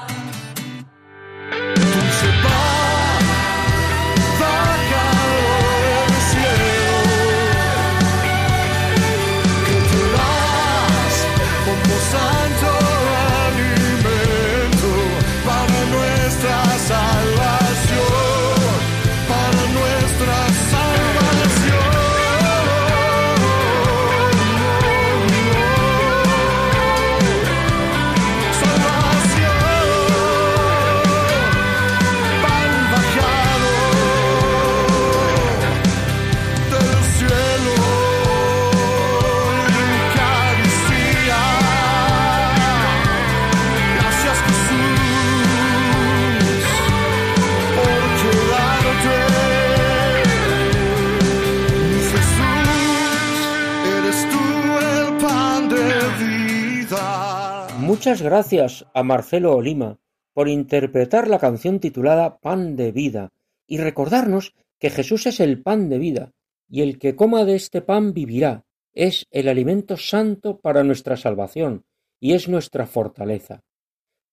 Muchas 58.06 58.22
gracias 58.22 58.86
a 58.94 59.02
Marcelo 59.02 59.56
Olima 59.56 59.98
por 60.32 60.48
interpretar 60.48 61.28
la 61.28 61.40
canción 61.40 61.80
titulada 61.80 62.38
Pan 62.38 62.76
de 62.76 62.92
vida 62.92 63.34
y 63.66 63.80
recordarnos 63.80 64.54
que 64.78 64.92
Jesús 64.92 65.26
es 65.26 65.40
el 65.40 65.64
pan 65.64 65.90
de 65.90 65.98
vida 65.98 66.32
y 66.70 66.84
el 66.84 67.00
que 67.00 67.16
coma 67.16 67.46
de 67.46 67.56
este 67.56 67.82
pan 67.82 68.14
vivirá, 68.14 68.64
es 68.94 69.26
el 69.32 69.50
alimento 69.50 69.98
santo 69.98 70.60
para 70.60 70.84
nuestra 70.84 71.18
salvación 71.18 71.84
y 72.20 72.34
es 72.34 72.48
nuestra 72.48 72.86
fortaleza. 72.86 73.64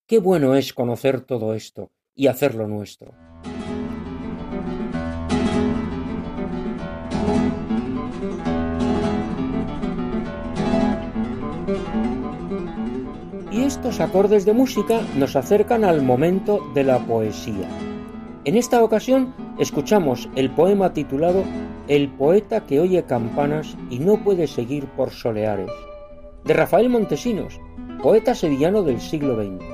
Qué 0.06 0.18
bueno 0.18 0.54
es 0.54 0.74
conocer 0.74 1.22
todo 1.22 1.54
esto 1.54 1.92
y 2.14 2.26
hacerlo 2.26 2.68
nuestro. 2.68 3.31
Estos 13.72 14.00
acordes 14.00 14.44
de 14.44 14.52
música 14.52 15.00
nos 15.16 15.34
acercan 15.34 15.82
al 15.82 16.02
momento 16.02 16.60
de 16.74 16.84
la 16.84 16.98
poesía. 16.98 17.66
En 18.44 18.54
esta 18.54 18.84
ocasión 18.84 19.34
escuchamos 19.58 20.28
el 20.36 20.50
poema 20.50 20.92
titulado 20.92 21.42
El 21.88 22.10
poeta 22.10 22.66
que 22.66 22.80
oye 22.80 23.04
campanas 23.04 23.74
y 23.88 23.98
no 23.98 24.22
puede 24.22 24.46
seguir 24.46 24.84
por 24.88 25.10
soleares, 25.10 25.70
de 26.44 26.52
Rafael 26.52 26.90
Montesinos, 26.90 27.58
poeta 28.02 28.34
sevillano 28.34 28.82
del 28.82 29.00
siglo 29.00 29.36
XX. 29.36 29.64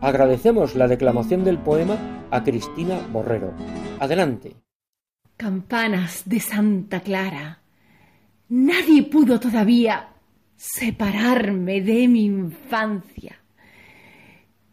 Agradecemos 0.00 0.76
la 0.76 0.86
declamación 0.86 1.42
del 1.42 1.58
poema 1.58 1.96
a 2.30 2.44
Cristina 2.44 3.00
Borrero. 3.12 3.52
Adelante. 3.98 4.54
Campanas 5.36 6.22
de 6.24 6.38
Santa 6.38 7.00
Clara. 7.00 7.58
Nadie 8.48 9.02
pudo 9.02 9.40
todavía 9.40 10.13
separarme 10.56 11.80
de 11.80 12.08
mi 12.08 12.24
infancia. 12.24 13.38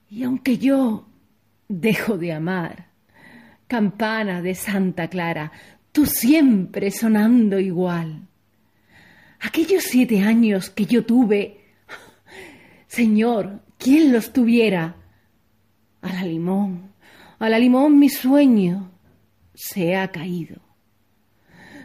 Y 0.10 0.24
aunque 0.24 0.58
yo 0.58 1.08
dejo 1.68 2.18
de 2.18 2.34
amar, 2.34 2.88
campana 3.68 4.42
de 4.42 4.56
Santa 4.56 5.08
Clara, 5.08 5.52
tú 5.92 6.06
siempre 6.06 6.92
sonando 6.92 7.60
igual. 7.60 8.28
Aquellos 9.40 9.84
siete 9.84 10.22
años 10.22 10.70
que 10.70 10.86
yo 10.86 11.06
tuve, 11.06 11.62
Señor, 12.88 13.62
¿quién 13.78 14.12
los 14.12 14.34
tuviera? 14.34 14.96
A 16.02 16.14
la 16.14 16.26
limón, 16.26 16.92
a 17.40 17.50
la 17.50 17.58
limón 17.58 17.98
mi 17.98 18.10
sueño 18.10 18.92
se 19.54 19.96
ha 19.96 20.10
caído. 20.10 20.62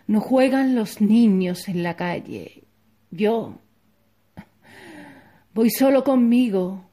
No 0.06 0.20
juegan 0.20 0.74
los 0.74 1.00
niños 1.00 1.68
en 1.68 1.82
la 1.82 1.96
calle. 1.96 2.64
Yo 3.10 3.58
voy 5.56 5.70
solo 5.70 6.04
conmigo 6.04 6.90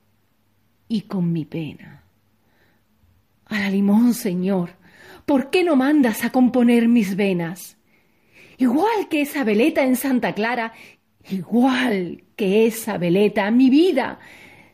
y 0.88 1.02
con 1.02 1.34
mi 1.34 1.44
pena. 1.44 2.02
A 3.48 3.60
la 3.60 3.70
limón, 3.70 4.14
Señor, 4.14 4.70
¿por 5.26 5.50
qué 5.50 5.66
no 5.66 5.76
mandas 5.76 6.24
a 6.24 6.30
componer 6.30 6.88
mis 6.88 7.18
venas? 7.18 7.76
Igual 8.58 9.10
que 9.10 9.24
esa 9.24 9.44
veleta 9.44 9.84
en 9.84 9.98
Santa 9.98 10.32
Clara, 10.32 10.72
igual 11.30 12.24
que 12.38 12.66
esa 12.66 12.98
veleta, 12.98 13.52
mi 13.52 13.70
vida, 13.70 14.20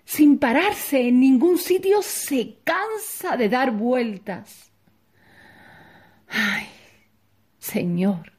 sin 0.05 0.37
pararse 0.37 1.07
en 1.07 1.19
ningún 1.19 1.57
sitio, 1.57 2.03
se 2.03 2.59
cansa 2.63 3.37
de 3.37 3.49
dar 3.49 3.71
vueltas. 3.71 4.71
Ay, 6.27 6.67
Señor, 7.57 8.33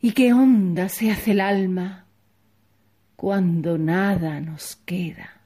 ¿y 0.00 0.12
qué 0.12 0.32
onda 0.32 0.88
se 0.88 1.10
hace 1.10 1.32
el 1.32 1.42
alma 1.42 2.07
cuando 3.18 3.76
nada 3.76 4.40
nos 4.40 4.76
queda? 4.86 5.38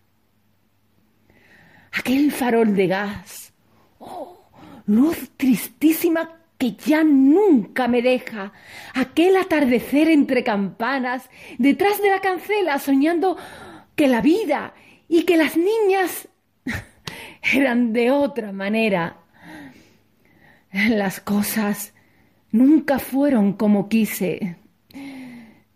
aquel 1.92 2.32
farol 2.32 2.74
de 2.74 2.86
gas, 2.86 3.52
oh, 3.98 4.38
luz 4.86 5.30
tristísima 5.36 6.40
que 6.58 6.72
ya 6.72 7.04
nunca 7.04 7.88
me 7.88 8.02
deja, 8.02 8.52
aquel 8.94 9.36
atardecer 9.36 10.08
entre 10.08 10.44
campanas, 10.44 11.28
detrás 11.58 12.00
de 12.00 12.10
la 12.10 12.20
cancela, 12.20 12.78
soñando 12.78 13.36
que 13.94 14.08
la 14.08 14.20
vida 14.20 14.74
y 15.08 15.24
que 15.24 15.36
las 15.36 15.56
niñas 15.56 16.28
eran 17.52 17.92
de 17.92 18.10
otra 18.10 18.52
manera. 18.52 19.18
Las 20.72 21.20
cosas 21.20 21.92
nunca 22.52 22.98
fueron 22.98 23.52
como 23.54 23.88
quise, 23.88 24.56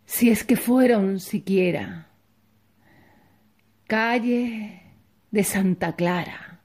si 0.07 0.31
es 0.31 0.45
que 0.45 0.57
fueron 0.57 1.21
siquiera. 1.21 2.07
Calle, 3.87 4.83
de 5.31 5.45
Santa 5.45 5.95
Clara. 5.95 6.61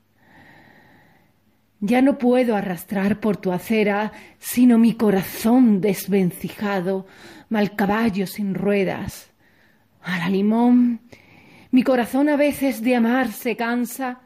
Ya 1.79 2.01
no 2.01 2.17
puedo 2.17 2.55
arrastrar 2.55 3.19
por 3.19 3.37
tu 3.37 3.51
acera 3.51 4.11
sino 4.39 4.77
mi 4.77 4.93
corazón 4.93 5.81
desvencijado, 5.81 7.07
mal 7.49 7.75
caballo 7.75 8.27
sin 8.27 8.53
ruedas. 8.53 9.31
A 10.01 10.19
la 10.19 10.29
limón, 10.29 11.01
mi 11.71 11.83
corazón 11.83 12.29
a 12.29 12.37
veces 12.37 12.81
de 12.81 12.95
amar 12.95 13.31
se 13.31 13.55
cansa 13.55 14.21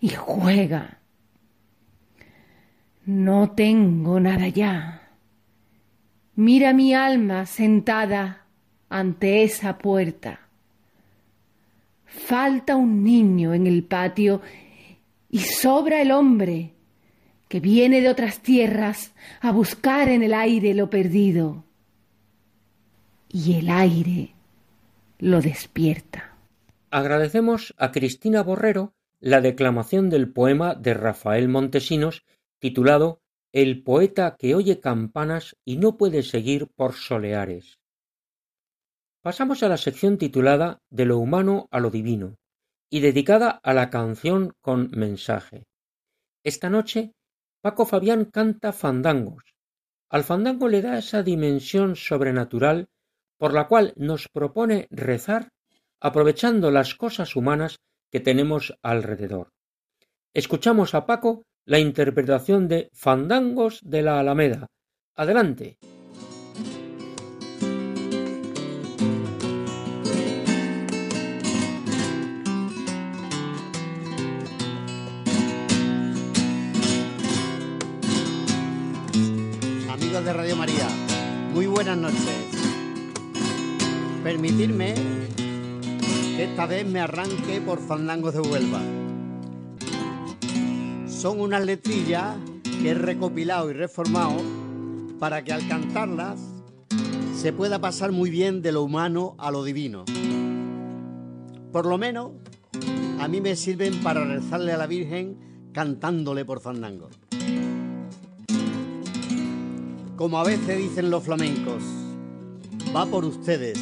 y 0.00 0.10
juega. 0.10 0.98
No 3.04 3.52
tengo 3.52 4.20
nada 4.20 4.48
ya. 4.48 5.01
Mira 6.34 6.72
mi 6.72 6.94
alma 6.94 7.46
sentada 7.46 8.46
ante 8.88 9.42
esa 9.42 9.78
puerta. 9.78 10.40
Falta 12.04 12.76
un 12.76 13.02
niño 13.02 13.54
en 13.54 13.66
el 13.66 13.84
patio 13.84 14.42
y 15.30 15.40
sobra 15.40 16.02
el 16.02 16.10
hombre 16.10 16.72
que 17.48 17.60
viene 17.60 18.00
de 18.00 18.08
otras 18.08 18.40
tierras 18.40 19.14
a 19.40 19.50
buscar 19.50 20.08
en 20.08 20.22
el 20.22 20.34
aire 20.34 20.74
lo 20.74 20.88
perdido. 20.88 21.64
Y 23.28 23.54
el 23.54 23.70
aire 23.70 24.34
lo 25.18 25.40
despierta. 25.40 26.34
Agradecemos 26.90 27.74
a 27.78 27.92
Cristina 27.92 28.42
Borrero 28.42 28.94
la 29.20 29.40
declamación 29.40 30.10
del 30.10 30.30
poema 30.30 30.74
de 30.74 30.94
Rafael 30.94 31.48
Montesinos 31.48 32.24
titulado 32.58 33.21
El 33.52 33.82
poeta 33.82 34.36
que 34.38 34.54
oye 34.54 34.80
campanas 34.80 35.56
y 35.62 35.76
no 35.76 35.98
puede 35.98 36.22
seguir 36.22 36.68
por 36.74 36.94
soleares. 36.94 37.78
Pasamos 39.20 39.62
a 39.62 39.68
la 39.68 39.76
sección 39.76 40.16
titulada 40.16 40.78
De 40.88 41.04
lo 41.04 41.18
humano 41.18 41.68
a 41.70 41.78
lo 41.78 41.90
divino 41.90 42.38
y 42.88 43.00
dedicada 43.00 43.50
a 43.62 43.74
la 43.74 43.90
canción 43.90 44.54
con 44.62 44.90
mensaje. 44.92 45.66
Esta 46.42 46.70
noche 46.70 47.12
Paco 47.60 47.84
Fabián 47.84 48.24
canta 48.24 48.72
fandangos. 48.72 49.44
Al 50.08 50.24
fandango 50.24 50.68
le 50.68 50.80
da 50.80 50.96
esa 50.96 51.22
dimensión 51.22 51.94
sobrenatural 51.94 52.88
por 53.36 53.52
la 53.52 53.68
cual 53.68 53.92
nos 53.96 54.28
propone 54.28 54.88
rezar 54.90 55.50
aprovechando 56.00 56.70
las 56.70 56.94
cosas 56.94 57.36
humanas 57.36 57.80
que 58.10 58.20
tenemos 58.20 58.78
alrededor. 58.82 59.50
Escuchamos 60.34 60.94
a 60.94 61.04
Paco 61.04 61.44
la 61.64 61.78
interpretación 61.78 62.68
de 62.68 62.90
Fandangos 62.92 63.80
de 63.82 64.02
la 64.02 64.18
Alameda. 64.18 64.68
Adelante. 65.14 65.78
de 80.12 80.32
Radio 80.32 80.54
María, 80.54 80.86
muy 81.52 81.66
buenas 81.66 81.96
noches. 81.96 82.46
Permitirme 84.22 84.94
que 86.36 86.44
esta 86.44 86.66
vez 86.66 86.86
me 86.86 87.00
arranque 87.00 87.60
por 87.60 87.80
Fandangos 87.80 88.34
de 88.34 88.40
Huelva. 88.40 88.80
Son 91.22 91.40
unas 91.40 91.64
letrillas 91.64 92.36
que 92.64 92.90
he 92.90 92.94
recopilado 92.94 93.70
y 93.70 93.74
reformado 93.74 94.36
para 95.20 95.44
que 95.44 95.52
al 95.52 95.66
cantarlas 95.68 96.40
se 97.36 97.52
pueda 97.52 97.80
pasar 97.80 98.10
muy 98.10 98.28
bien 98.28 98.60
de 98.60 98.72
lo 98.72 98.82
humano 98.82 99.36
a 99.38 99.52
lo 99.52 99.62
divino. 99.62 100.04
Por 101.70 101.86
lo 101.86 101.96
menos 101.96 102.32
a 103.20 103.28
mí 103.28 103.40
me 103.40 103.54
sirven 103.54 104.02
para 104.02 104.24
rezarle 104.24 104.72
a 104.72 104.76
la 104.76 104.88
Virgen 104.88 105.70
cantándole 105.72 106.44
por 106.44 106.60
fandango 106.60 107.08
como 110.22 110.38
a 110.38 110.44
veces 110.44 110.78
dicen 110.78 111.10
los 111.10 111.24
flamencos, 111.24 111.82
va 112.94 113.06
por 113.06 113.24
ustedes. 113.24 113.76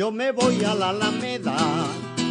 Yo 0.00 0.10
me 0.10 0.32
voy 0.32 0.64
a 0.64 0.74
la 0.74 0.88
Alameda 0.88 1.58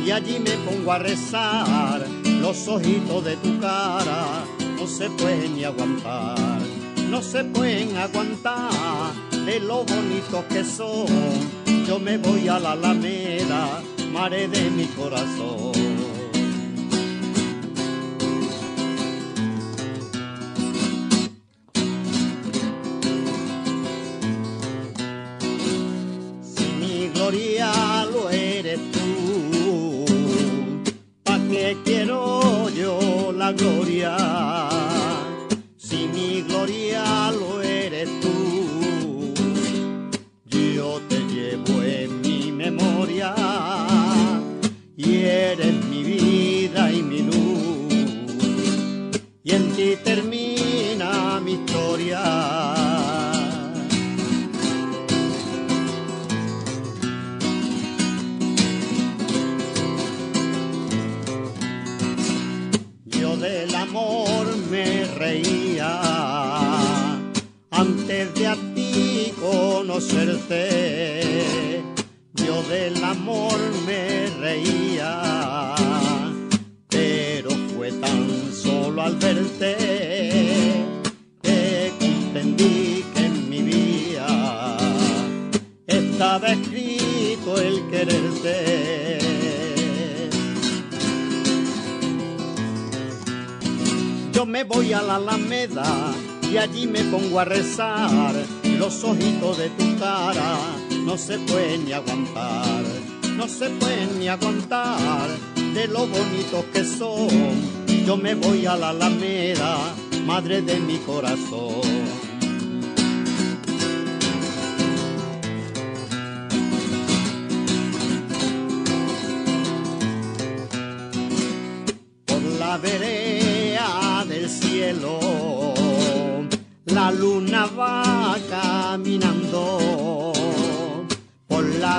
y 0.03 0.09
allí 0.09 0.39
me 0.39 0.57
pongo 0.65 0.91
a 0.91 0.97
rezar. 0.97 2.03
Los 2.41 2.67
ojitos 2.67 3.23
de 3.23 3.35
tu 3.35 3.59
cara 3.59 4.25
no 4.75 4.87
se 4.87 5.07
pueden 5.11 5.55
ni 5.55 5.65
aguantar, 5.65 6.59
no 7.11 7.21
se 7.21 7.43
pueden 7.43 7.95
aguantar 7.95 9.13
de 9.45 9.59
lo 9.59 9.85
bonitos 9.85 10.45
que 10.45 10.63
son 10.63 11.05
yo 11.89 11.99
me 11.99 12.17
voy 12.17 12.47
a 12.47 12.59
la 12.59 12.73
alameda, 12.73 13.81
mare 14.11 14.47
de 14.47 14.69
mi 14.69 14.85
corazón. 14.85 15.88
Yo 72.33 72.63
del 72.69 73.03
amor 73.03 73.59
me 73.85 74.27
reía, 74.39 75.75
pero 76.87 77.49
fue 77.75 77.91
tan 77.91 78.53
solo 78.53 79.01
al 79.01 79.17
verte 79.17 79.75
que 81.41 81.91
comprendí 81.99 83.03
que 83.13 83.25
en 83.25 83.49
mi 83.49 83.61
vida 83.61 84.77
estaba 85.85 86.53
escrito 86.53 87.59
el 87.59 87.85
quererte. 87.89 89.19
Yo 94.31 94.45
me 94.45 94.63
voy 94.63 94.93
a 94.93 95.01
la 95.01 95.15
Alameda 95.15 96.13
y 96.49 96.55
allí 96.55 96.87
me 96.87 97.03
pongo 97.03 97.41
a 97.41 97.43
rezar. 97.43 98.58
Los 98.79 99.03
ojitos 99.03 99.57
de 99.57 99.69
tu 99.71 99.99
cara 99.99 100.57
no 101.03 101.17
se 101.17 101.37
pueden 101.39 101.83
ni 101.83 101.91
aguantar, 101.91 102.81
no 103.35 103.45
se 103.45 103.69
pueden 103.71 104.19
ni 104.19 104.29
aguantar 104.29 105.27
de 105.73 105.85
lo 105.89 106.07
bonitos 106.07 106.63
que 106.71 106.85
son. 106.85 107.27
Yo 108.07 108.15
me 108.15 108.35
voy 108.35 108.65
a 108.65 108.77
la 108.77 108.91
Alameda, 108.91 109.77
madre 110.25 110.61
de 110.61 110.79
mi 110.79 110.97
corazón. 110.99 111.81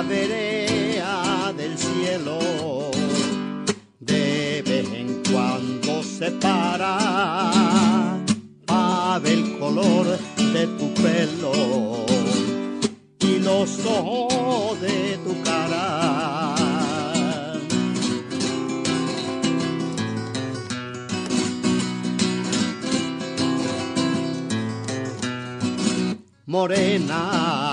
Vereda 0.01 1.53
del 1.53 1.77
cielo. 1.77 2.39
De 3.99 4.63
vez 4.65 4.87
en 4.93 5.21
cuando 5.31 6.03
se 6.03 6.31
para 8.67 9.21
el 9.25 9.57
color 9.59 10.17
de 10.53 10.67
tu 10.67 10.93
pelo 10.93 12.05
y 13.19 13.39
los 13.39 13.85
ojos 13.85 14.81
de 14.81 15.17
tu 15.23 15.41
cara. 15.43 16.55
morena, 26.51 27.70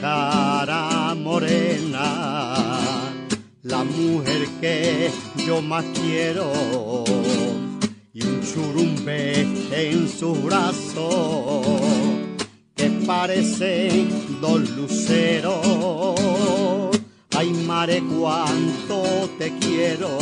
cara 0.00 1.14
morena, 1.14 2.78
la 3.62 3.84
mujer 3.84 4.46
que 4.60 5.10
yo 5.46 5.60
más 5.62 5.84
quiero, 5.94 7.04
y 8.12 8.22
un 8.22 8.42
churumbe 8.42 9.40
en 9.72 10.08
su 10.08 10.34
brazo, 10.34 11.60
que 12.74 12.90
parecen 13.06 14.08
dos 14.40 14.68
luceros, 14.70 15.64
ay 17.36 17.50
mare 17.66 18.02
cuánto 18.02 19.30
te 19.38 19.52
quiero. 19.58 20.18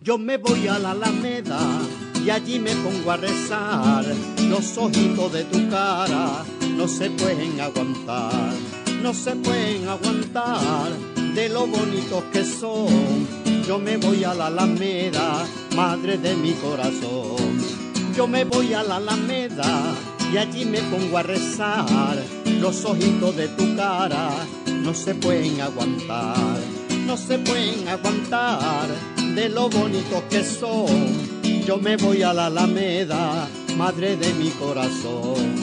Yo 0.00 0.18
me 0.18 0.36
voy 0.36 0.68
a 0.68 0.78
la 0.78 0.92
Alameda 0.92 1.80
y 2.26 2.30
allí 2.30 2.58
me 2.58 2.74
pongo 2.74 3.12
a 3.12 3.16
rezar. 3.16 4.04
Los 4.48 4.76
ojitos 4.76 5.32
de 5.32 5.44
tu 5.44 5.68
cara 5.70 6.44
no 6.76 6.88
se 6.88 7.08
pueden 7.10 7.60
aguantar, 7.60 8.52
no 9.00 9.14
se 9.14 9.36
pueden 9.36 9.88
aguantar 9.88 10.90
de 11.34 11.48
lo 11.48 11.68
bonitos 11.68 12.24
que 12.32 12.44
son. 12.44 13.28
Yo 13.66 13.78
me 13.78 13.96
voy 13.96 14.24
a 14.24 14.34
la 14.34 14.46
Alameda, 14.46 15.44
madre 15.76 16.18
de 16.18 16.34
mi 16.34 16.52
corazón. 16.54 17.36
Yo 18.16 18.26
me 18.26 18.44
voy 18.44 18.74
a 18.74 18.82
la 18.82 18.96
Alameda 18.96 19.94
y 20.32 20.36
allí 20.36 20.64
me 20.64 20.80
pongo 20.80 21.18
a 21.18 21.22
rezar. 21.22 22.20
Los 22.60 22.84
ojitos 22.84 23.36
de 23.36 23.48
tu 23.48 23.76
cara 23.76 24.30
no 24.82 24.94
se 24.94 25.14
pueden 25.14 25.60
aguantar, 25.60 26.58
no 27.06 27.16
se 27.16 27.38
pueden 27.38 27.86
aguantar 27.86 28.88
de 29.34 29.48
lo 29.48 29.68
bonito 29.68 30.24
que 30.28 30.42
son. 30.42 31.35
Yo 31.66 31.78
me 31.78 31.96
voy 31.96 32.22
a 32.22 32.32
la 32.32 32.46
Alameda, 32.46 33.48
madre 33.76 34.16
de 34.16 34.32
mi 34.34 34.50
corazón. 34.50 35.56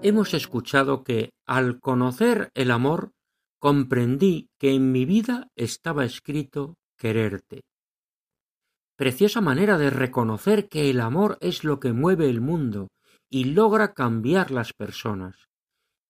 Hemos 0.00 0.32
escuchado 0.34 1.02
que 1.02 1.32
al 1.44 1.80
conocer 1.80 2.52
el 2.54 2.70
amor 2.70 3.10
comprendí 3.58 4.48
que 4.60 4.72
en 4.72 4.92
mi 4.92 5.06
vida 5.06 5.48
estaba 5.56 6.04
escrito 6.04 6.76
quererte. 6.96 7.62
Preciosa 8.96 9.40
manera 9.40 9.76
de 9.76 9.90
reconocer 9.90 10.68
que 10.68 10.88
el 10.88 11.00
amor 11.00 11.36
es 11.40 11.64
lo 11.64 11.80
que 11.80 11.92
mueve 11.92 12.30
el 12.30 12.40
mundo 12.40 12.86
y 13.28 13.46
logra 13.46 13.92
cambiar 13.92 14.52
las 14.52 14.72
personas. 14.72 15.48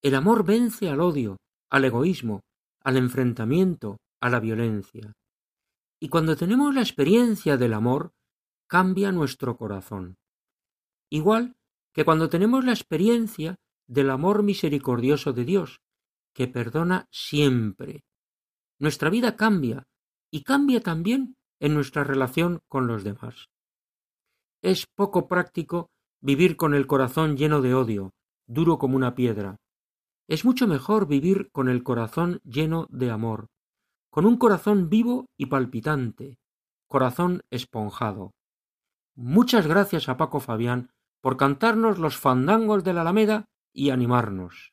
El 0.03 0.15
amor 0.17 0.45
vence 0.45 0.91
al 0.91 1.01
odio, 1.01 1.39
al 1.71 1.87
egoísmo, 1.87 2.43
al 2.85 2.97
enfrentamiento, 2.97 3.99
a 4.21 4.31
la 4.31 4.41
violencia. 4.41 5.13
Y 6.01 6.09
cuando 6.09 6.37
tenemos 6.37 6.75
la 6.75 6.81
experiencia 6.81 7.57
del 7.57 7.75
amor, 7.75 8.13
cambia 8.67 9.13
nuestro 9.13 9.57
corazón. 9.57 10.17
Igual 11.11 11.57
que 11.93 12.05
cuando 12.05 12.29
tenemos 12.29 12.65
la 12.65 12.73
experiencia 12.73 13.57
del 13.87 14.11
amor 14.11 14.43
misericordioso 14.43 15.33
de 15.33 15.45
Dios, 15.45 15.81
que 16.33 16.49
perdona 16.49 17.07
siempre. 17.11 18.05
Nuestra 18.79 19.11
vida 19.11 19.37
cambia 19.37 19.87
y 20.31 20.43
cambia 20.43 20.81
también 20.81 21.37
en 21.61 21.75
nuestra 21.75 22.05
relación 22.05 22.61
con 22.69 22.87
los 22.87 23.05
demás. 23.05 23.51
Es 24.63 24.87
poco 24.87 25.29
práctico 25.29 25.91
vivir 26.21 26.57
con 26.57 26.75
el 26.75 26.87
corazón 26.87 27.37
lleno 27.37 27.61
de 27.61 27.75
odio, 27.75 28.15
duro 28.47 28.79
como 28.79 28.97
una 28.97 29.15
piedra. 29.15 29.57
Es 30.29 30.45
mucho 30.45 30.67
mejor 30.67 31.07
vivir 31.07 31.51
con 31.53 31.69
el 31.69 31.83
corazón 31.83 32.41
lleno 32.45 32.87
de 32.91 33.11
amor, 33.11 33.49
con 34.11 34.27
un 34.27 34.37
corazón 34.37 34.89
vivo 34.89 35.27
y 35.37 35.47
palpitante, 35.47 36.39
corazón 36.87 37.43
esponjado. 37.51 38.33
Muchas 39.15 39.67
gracias 39.67 40.09
a 40.09 40.17
Paco 40.17 40.41
Fabián 40.41 40.91
por 41.21 41.37
cantarnos 41.37 41.99
los 41.99 42.17
fandangos 42.17 42.85
de 42.85 42.93
la 42.93 43.01
Alameda 43.01 43.47
y 43.73 43.91
animarnos. 43.91 44.73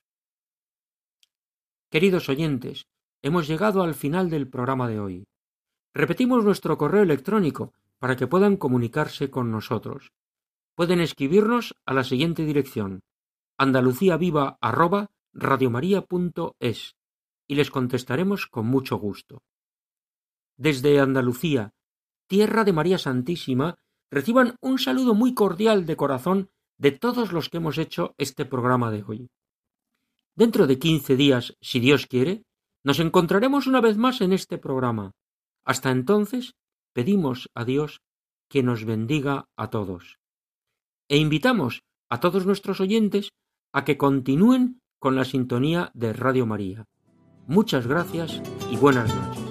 Queridos 1.89 2.29
oyentes, 2.29 2.87
hemos 3.21 3.47
llegado 3.47 3.81
al 3.81 3.95
final 3.95 4.29
del 4.29 4.49
programa 4.49 4.87
de 4.87 4.99
hoy. 4.99 5.27
Repetimos 5.93 6.43
nuestro 6.43 6.77
correo 6.77 7.03
electrónico 7.03 7.73
para 7.97 8.15
que 8.15 8.27
puedan 8.27 8.57
comunicarse 8.57 9.29
con 9.29 9.51
nosotros. 9.51 10.11
Pueden 10.75 11.01
escribirnos 11.01 11.75
a 11.85 11.93
la 11.93 12.03
siguiente 12.03 12.45
dirección 12.45 13.01
andaluciaviva@radiomaria.es 15.33 16.95
y 17.47 17.55
les 17.55 17.71
contestaremos 17.71 18.47
con 18.47 18.67
mucho 18.67 18.97
gusto. 18.97 19.41
Desde 20.57 20.99
Andalucía, 20.99 21.73
tierra 22.27 22.63
de 22.63 22.73
María 22.73 22.97
Santísima, 22.97 23.77
reciban 24.11 24.55
un 24.61 24.77
saludo 24.77 25.15
muy 25.15 25.33
cordial 25.33 25.85
de 25.85 25.95
corazón 25.95 26.49
de 26.77 26.91
todos 26.91 27.31
los 27.31 27.49
que 27.49 27.57
hemos 27.57 27.77
hecho 27.77 28.13
este 28.17 28.45
programa 28.45 28.91
de 28.91 29.03
hoy. 29.03 29.29
Dentro 30.35 30.67
de 30.67 30.79
quince 30.79 31.15
días, 31.15 31.57
si 31.61 31.79
Dios 31.79 32.07
quiere, 32.07 32.43
nos 32.83 32.99
encontraremos 32.99 33.67
una 33.67 33.81
vez 33.81 33.97
más 33.97 34.21
en 34.21 34.31
este 34.31 34.57
programa. 34.57 35.11
Hasta 35.65 35.91
entonces, 35.91 36.55
pedimos 36.93 37.49
a 37.53 37.65
Dios 37.65 38.01
que 38.47 38.63
nos 38.63 38.85
bendiga 38.85 39.49
a 39.57 39.69
todos. 39.69 40.17
E 41.09 41.17
invitamos 41.17 41.83
a 42.09 42.19
todos 42.19 42.45
nuestros 42.45 42.79
oyentes 42.79 43.31
a 43.73 43.83
que 43.83 43.97
continúen 43.97 44.81
con 44.99 45.15
la 45.15 45.25
sintonía 45.25 45.91
de 45.93 46.13
Radio 46.13 46.45
María. 46.45 46.85
Muchas 47.47 47.87
gracias 47.87 48.41
y 48.69 48.77
buenas 48.77 49.13
noches. 49.15 49.43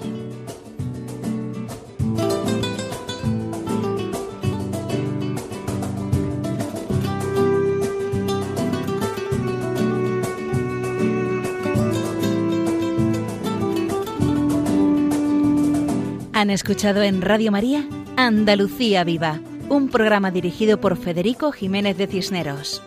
Han 16.33 16.49
escuchado 16.51 17.01
en 17.01 17.21
Radio 17.21 17.51
María 17.51 17.85
Andalucía 18.15 19.03
Viva, 19.03 19.41
un 19.67 19.89
programa 19.89 20.31
dirigido 20.31 20.79
por 20.79 20.95
Federico 20.95 21.51
Jiménez 21.51 21.97
de 21.97 22.07
Cisneros. 22.07 22.81